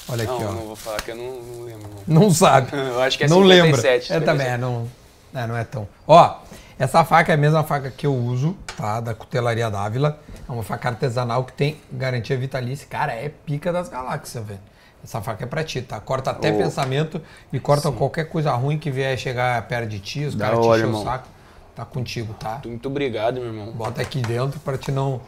[0.08, 0.52] Olha aqui, Não, ó.
[0.52, 1.90] não vou falar que eu não, não lembro.
[2.06, 2.22] Não.
[2.22, 2.70] Não sabe.
[2.72, 3.62] Eu acho que é não 57.
[3.62, 3.80] lembra.
[3.80, 4.24] É 57.
[4.24, 4.88] também, é, não,
[5.34, 5.86] é, não é tão.
[6.08, 6.38] Ó,
[6.78, 9.00] essa faca é a mesma faca que eu uso, tá?
[9.00, 10.18] Da Cutelaria Dávila.
[10.48, 12.86] É uma faca artesanal que tem garantia vitalícia.
[12.88, 14.60] Cara, é pica das galáxias, velho.
[15.04, 16.00] Essa faca é pra ti, tá?
[16.00, 16.56] Corta até Ô.
[16.56, 17.20] pensamento
[17.52, 20.80] e corta qualquer coisa ruim que vier chegar perto de ti, os caras te hora,
[20.80, 21.28] encher o saco.
[21.76, 22.62] Tá contigo, tá?
[22.64, 23.72] Muito obrigado, meu irmão.
[23.72, 25.20] Bota aqui dentro pra te não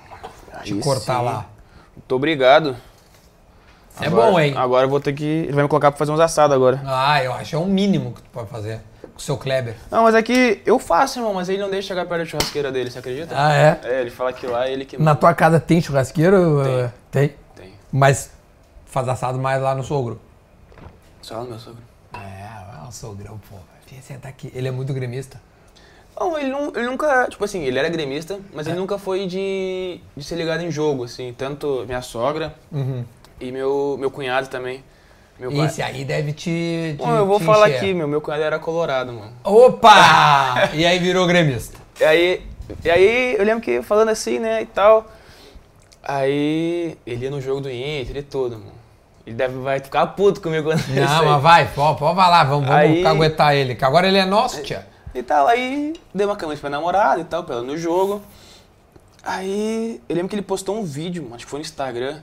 [0.63, 1.25] te Aí cortar sim.
[1.25, 1.47] lá.
[1.97, 2.77] Muito obrigado.
[4.01, 4.55] É Agora- bom, hein?
[4.57, 5.25] Agora eu vou ter que.
[5.25, 6.81] Ele vai me colocar pra fazer uns assados agora.
[6.87, 9.77] Ah, eu acho que é o mínimo que tu pode fazer com o seu Kleber.
[9.91, 12.73] Não, mas é que eu faço, irmão, mas ele não deixa chegar perto da churrasqueira
[12.73, 13.35] dele, você acredita?
[13.37, 13.81] Ah, é?
[13.85, 14.97] É, ele fala que lá é ele que.
[14.97, 16.63] Na tua casa tem churrasqueiro?
[16.65, 16.73] Tem.
[16.81, 17.35] Eh, Tem.
[17.55, 17.75] Tem.
[17.93, 18.31] Mas
[18.87, 20.19] faz assado mais lá no sogro.
[21.21, 21.83] Só no meu sogro.
[22.15, 23.57] É, é o sogrão, pô.
[24.23, 24.51] Tá aqui.
[24.55, 25.39] Ele é muito gremista.
[26.23, 27.27] Não, ele, não, ele nunca.
[27.29, 31.05] Tipo assim, ele era gremista, mas ele nunca foi de, de ser ligado em jogo,
[31.05, 31.35] assim.
[31.37, 32.55] Tanto minha sogra
[33.41, 34.85] e meu, meu cunhado também.
[35.39, 35.65] Meu.
[35.65, 36.95] Esse aí deve te.
[36.97, 37.79] Bom, eu vou falar encher.
[37.79, 39.33] aqui, meu, meu cunhado era colorado, mano.
[39.43, 40.71] Opa!
[40.75, 41.79] e aí virou gremista.
[42.01, 42.43] E aí,
[42.85, 45.11] e aí eu lembro que falando assim, né, e tal.
[46.05, 48.73] Aí ele ia no jogo do Inter e tudo, mano.
[49.27, 52.67] Ele deve, vai ficar puto comigo quando Não, mas vai, pode, pode vai lá, vamos,
[52.67, 53.75] vamos Aí- caguetar ele.
[53.75, 54.87] Que agora ele é nosso, tia.
[55.15, 58.23] E tal, aí dei uma camisa pra namorada e tal, pra ela no jogo.
[59.23, 62.21] Aí eu lembro que ele postou um vídeo, acho que foi no Instagram.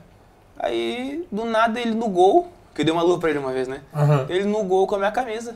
[0.58, 3.68] Aí, do nada, ele no gol, que eu dei uma luva pra ele uma vez,
[3.68, 3.82] né?
[3.96, 4.26] Aham.
[4.28, 5.56] Ele no gol com a minha camisa.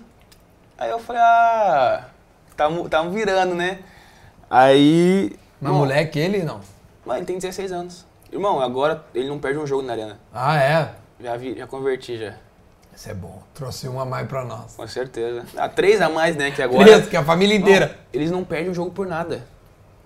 [0.78, 2.06] Aí eu falei, ah,
[2.56, 3.80] tamo, tamo virando, né?
[4.50, 5.36] Aí.
[5.60, 6.62] Mas moleque, ele não.
[7.06, 8.06] Mano, ele tem 16 anos.
[8.32, 10.20] Irmão, agora ele não perde um jogo na arena.
[10.34, 10.96] Ah, é?
[11.20, 12.36] Já, vi, já converti já.
[12.96, 13.42] Isso é bom.
[13.54, 14.76] Trouxe uma a mais pra nós.
[14.76, 15.46] Com certeza.
[15.58, 16.52] Ah, três a mais, né?
[16.52, 16.86] Que agora.
[16.86, 17.88] Três, que é a família inteira.
[17.88, 19.46] Não, eles não perdem o jogo por nada.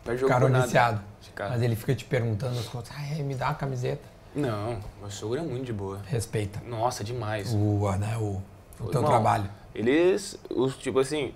[0.03, 0.65] Perde o jogo Ficaram por nada.
[0.65, 1.01] viciados.
[1.21, 1.51] Ficaram.
[1.51, 2.89] Mas ele fica te perguntando as coisas.
[2.95, 4.03] Ah, me dá uma camiseta.
[4.33, 5.99] Não, meu sogro é muito de boa.
[6.05, 6.61] Respeita.
[6.65, 7.53] Nossa, demais.
[7.53, 8.41] O, né, o,
[8.79, 9.49] o teu Irmão, trabalho.
[9.73, 11.33] Eles, os, tipo assim,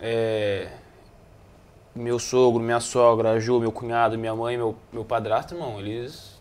[0.00, 0.68] é,
[1.94, 6.38] meu sogro, minha sogra, a Ju, meu cunhado, minha mãe, meu, meu padrasto, irmão, eles,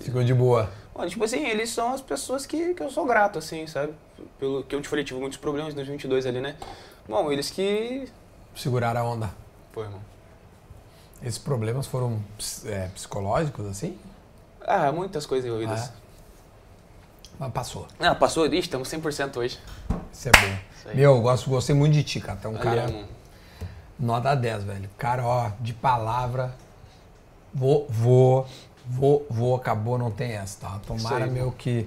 [0.00, 0.70] Ficou de boa.
[1.00, 3.94] Mano, tipo assim, eles são as pessoas que, que eu sou grato, assim, sabe?
[4.38, 6.56] Pelo que eu te falei, tive muitos problemas em 2022 ali, né?
[7.08, 8.06] Bom, eles que...
[8.54, 9.30] Seguraram a onda.
[9.72, 9.98] Pô, irmão.
[11.22, 12.22] Esses problemas foram
[12.66, 13.98] é, psicológicos, assim?
[14.60, 15.88] Ah, muitas coisas envolvidas.
[15.88, 15.92] Ah,
[17.38, 17.88] Mas passou.
[17.98, 19.58] Ah, passou, ixi, estamos 100% hoje.
[20.12, 20.90] Isso é bom.
[20.90, 20.96] aí.
[20.96, 22.38] Meu, eu gosto, gostei muito de ti, cara.
[22.44, 23.08] É um Valeu, cara mano.
[23.98, 24.90] nota 10, velho.
[24.98, 26.54] Cara, ó, de palavra.
[27.54, 28.46] Vou, vou,
[28.86, 30.80] vou, vou, acabou, não tem essa, tá?
[30.86, 31.86] Tomara, aí, meu, que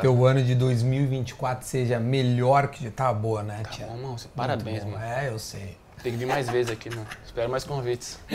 [0.00, 2.90] teu ano de 2024 seja melhor que...
[2.90, 3.86] Tá boa, né, Tá tia?
[3.86, 4.16] bom, mano.
[4.34, 4.90] Parabéns, bom.
[4.92, 5.04] mano.
[5.04, 5.76] É, eu sei.
[6.02, 7.04] Tem que vir mais vezes aqui, né?
[7.26, 8.18] Espero mais convites.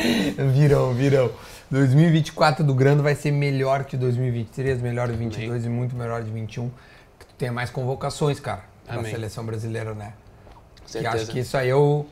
[0.54, 1.32] Virão, virão.
[1.72, 6.30] 2024 do Grando vai ser melhor que 2023, melhor de 22 e muito melhor de
[6.30, 6.70] 21.
[7.20, 9.12] Que tu tenha mais convocações, cara, pra Amém.
[9.12, 10.14] seleção brasileira, né?
[10.86, 11.16] Que Certeza.
[11.16, 12.06] acho que isso aí é, o-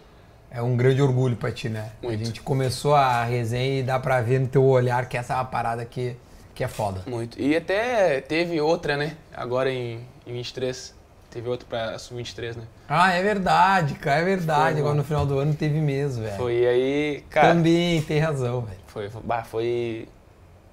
[0.52, 1.92] é um grande orgulho pra ti, né?
[2.04, 2.26] A Muito.
[2.26, 5.46] gente começou a resenha e dá pra ver no teu olhar que essa é uma
[5.46, 6.16] parada que,
[6.54, 7.02] que é foda.
[7.08, 7.40] Muito.
[7.42, 9.16] E até teve outra, né?
[9.34, 11.00] Agora em, em 23.
[11.30, 12.64] Teve outra pra sub-23, né?
[12.90, 14.72] Ah, é verdade, cara, é verdade.
[14.74, 16.36] Foi, Agora no final do ano teve mesmo, velho.
[16.36, 17.54] Foi aí, cara.
[17.54, 18.80] Também, tem razão, velho.
[18.88, 20.10] Foi, foi, bah, foi.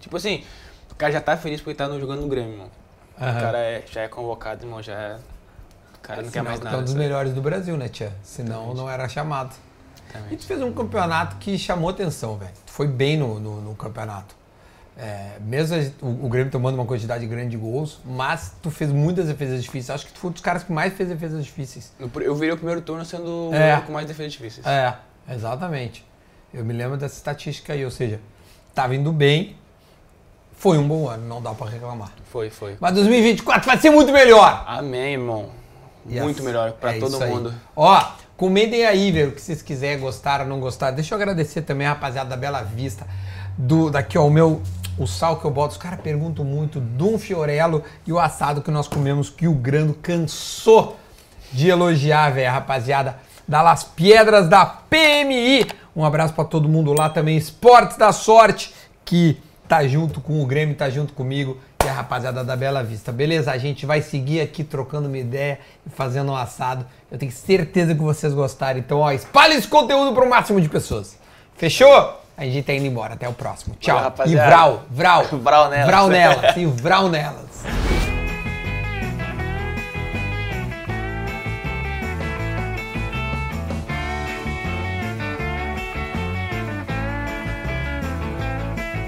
[0.01, 0.43] Tipo assim,
[0.91, 2.71] o cara já tá feliz porque tá no- jogando no Grêmio, irmão.
[3.21, 3.39] Aham.
[3.39, 5.17] O cara é, já é convocado, irmão, já é.
[5.95, 6.77] O cara não quer mais tu nada.
[6.77, 8.13] é um dos melhores do Brasil, né, tia?
[8.25, 8.77] Senão Exatamente.
[8.79, 9.55] não era chamado.
[10.09, 10.37] E Exatamente.
[10.41, 12.53] tu fez um campeonato que chamou atenção, velho.
[12.67, 14.37] Tu foi bem no, no, no campeonato.
[14.97, 19.27] É, mesmo o, o Grêmio tomando uma quantidade grande de gols, mas tu fez muitas
[19.29, 19.91] defesas difíceis.
[19.91, 21.93] Acho que tu foi um dos caras que mais fez defesas difíceis.
[22.01, 23.75] Eu virei o primeiro turno sendo o É.
[23.77, 24.67] jogo com mais defesas difíceis.
[24.67, 24.95] É,
[25.31, 26.05] exatamente.
[26.53, 28.19] Eu me lembro dessa estatística aí, ou seja,
[28.75, 29.57] tava indo bem,
[30.57, 32.11] foi um bom ano, não dá pra reclamar.
[32.33, 32.77] Foi, foi.
[32.81, 34.65] Mas 2024 vai ser muito melhor!
[34.67, 35.51] Amém, irmão.
[36.11, 36.23] Yes.
[36.23, 37.31] Muito melhor pra É todo isso aí.
[37.31, 37.55] mundo.
[37.77, 38.03] Ó,
[38.39, 40.95] comentem aí, velho, o que vocês quiserem, ou não gostaram.
[40.95, 43.07] Deixa eu agradecer também a rapaziada da Bela Vista.
[43.59, 44.63] Do, daqui, ó, o meu.
[44.97, 48.71] O sal que eu boto, os caras perguntam muito do Fiorello e o assado que
[48.71, 50.99] nós comemos, que o Grando cansou
[51.53, 53.17] de elogiar, velho, rapaziada
[53.47, 55.69] da Las Piedras da PMI.
[55.95, 57.37] Um abraço pra todo mundo lá também.
[57.37, 58.75] Esportes da Sorte,
[59.05, 63.13] que tá junto com o Grêmio, tá junto comigo e a rapaziada da Bela Vista.
[63.13, 63.53] Beleza?
[63.53, 66.85] A gente vai seguir aqui trocando uma ideia e fazendo um assado.
[67.11, 68.79] Eu tenho certeza que vocês gostaram.
[68.79, 71.19] Então, ó, espalhe esse conteúdo para o máximo de pessoas.
[71.57, 72.21] Fechou?
[72.37, 73.15] A gente tá indo embora.
[73.15, 73.77] Até o próximo.
[73.81, 74.13] Tchau.
[74.17, 75.25] Valeu, e vral, vral.
[75.43, 75.87] Vral nelas.
[75.87, 76.57] Vral nelas.
[76.57, 78.08] E vral nelas.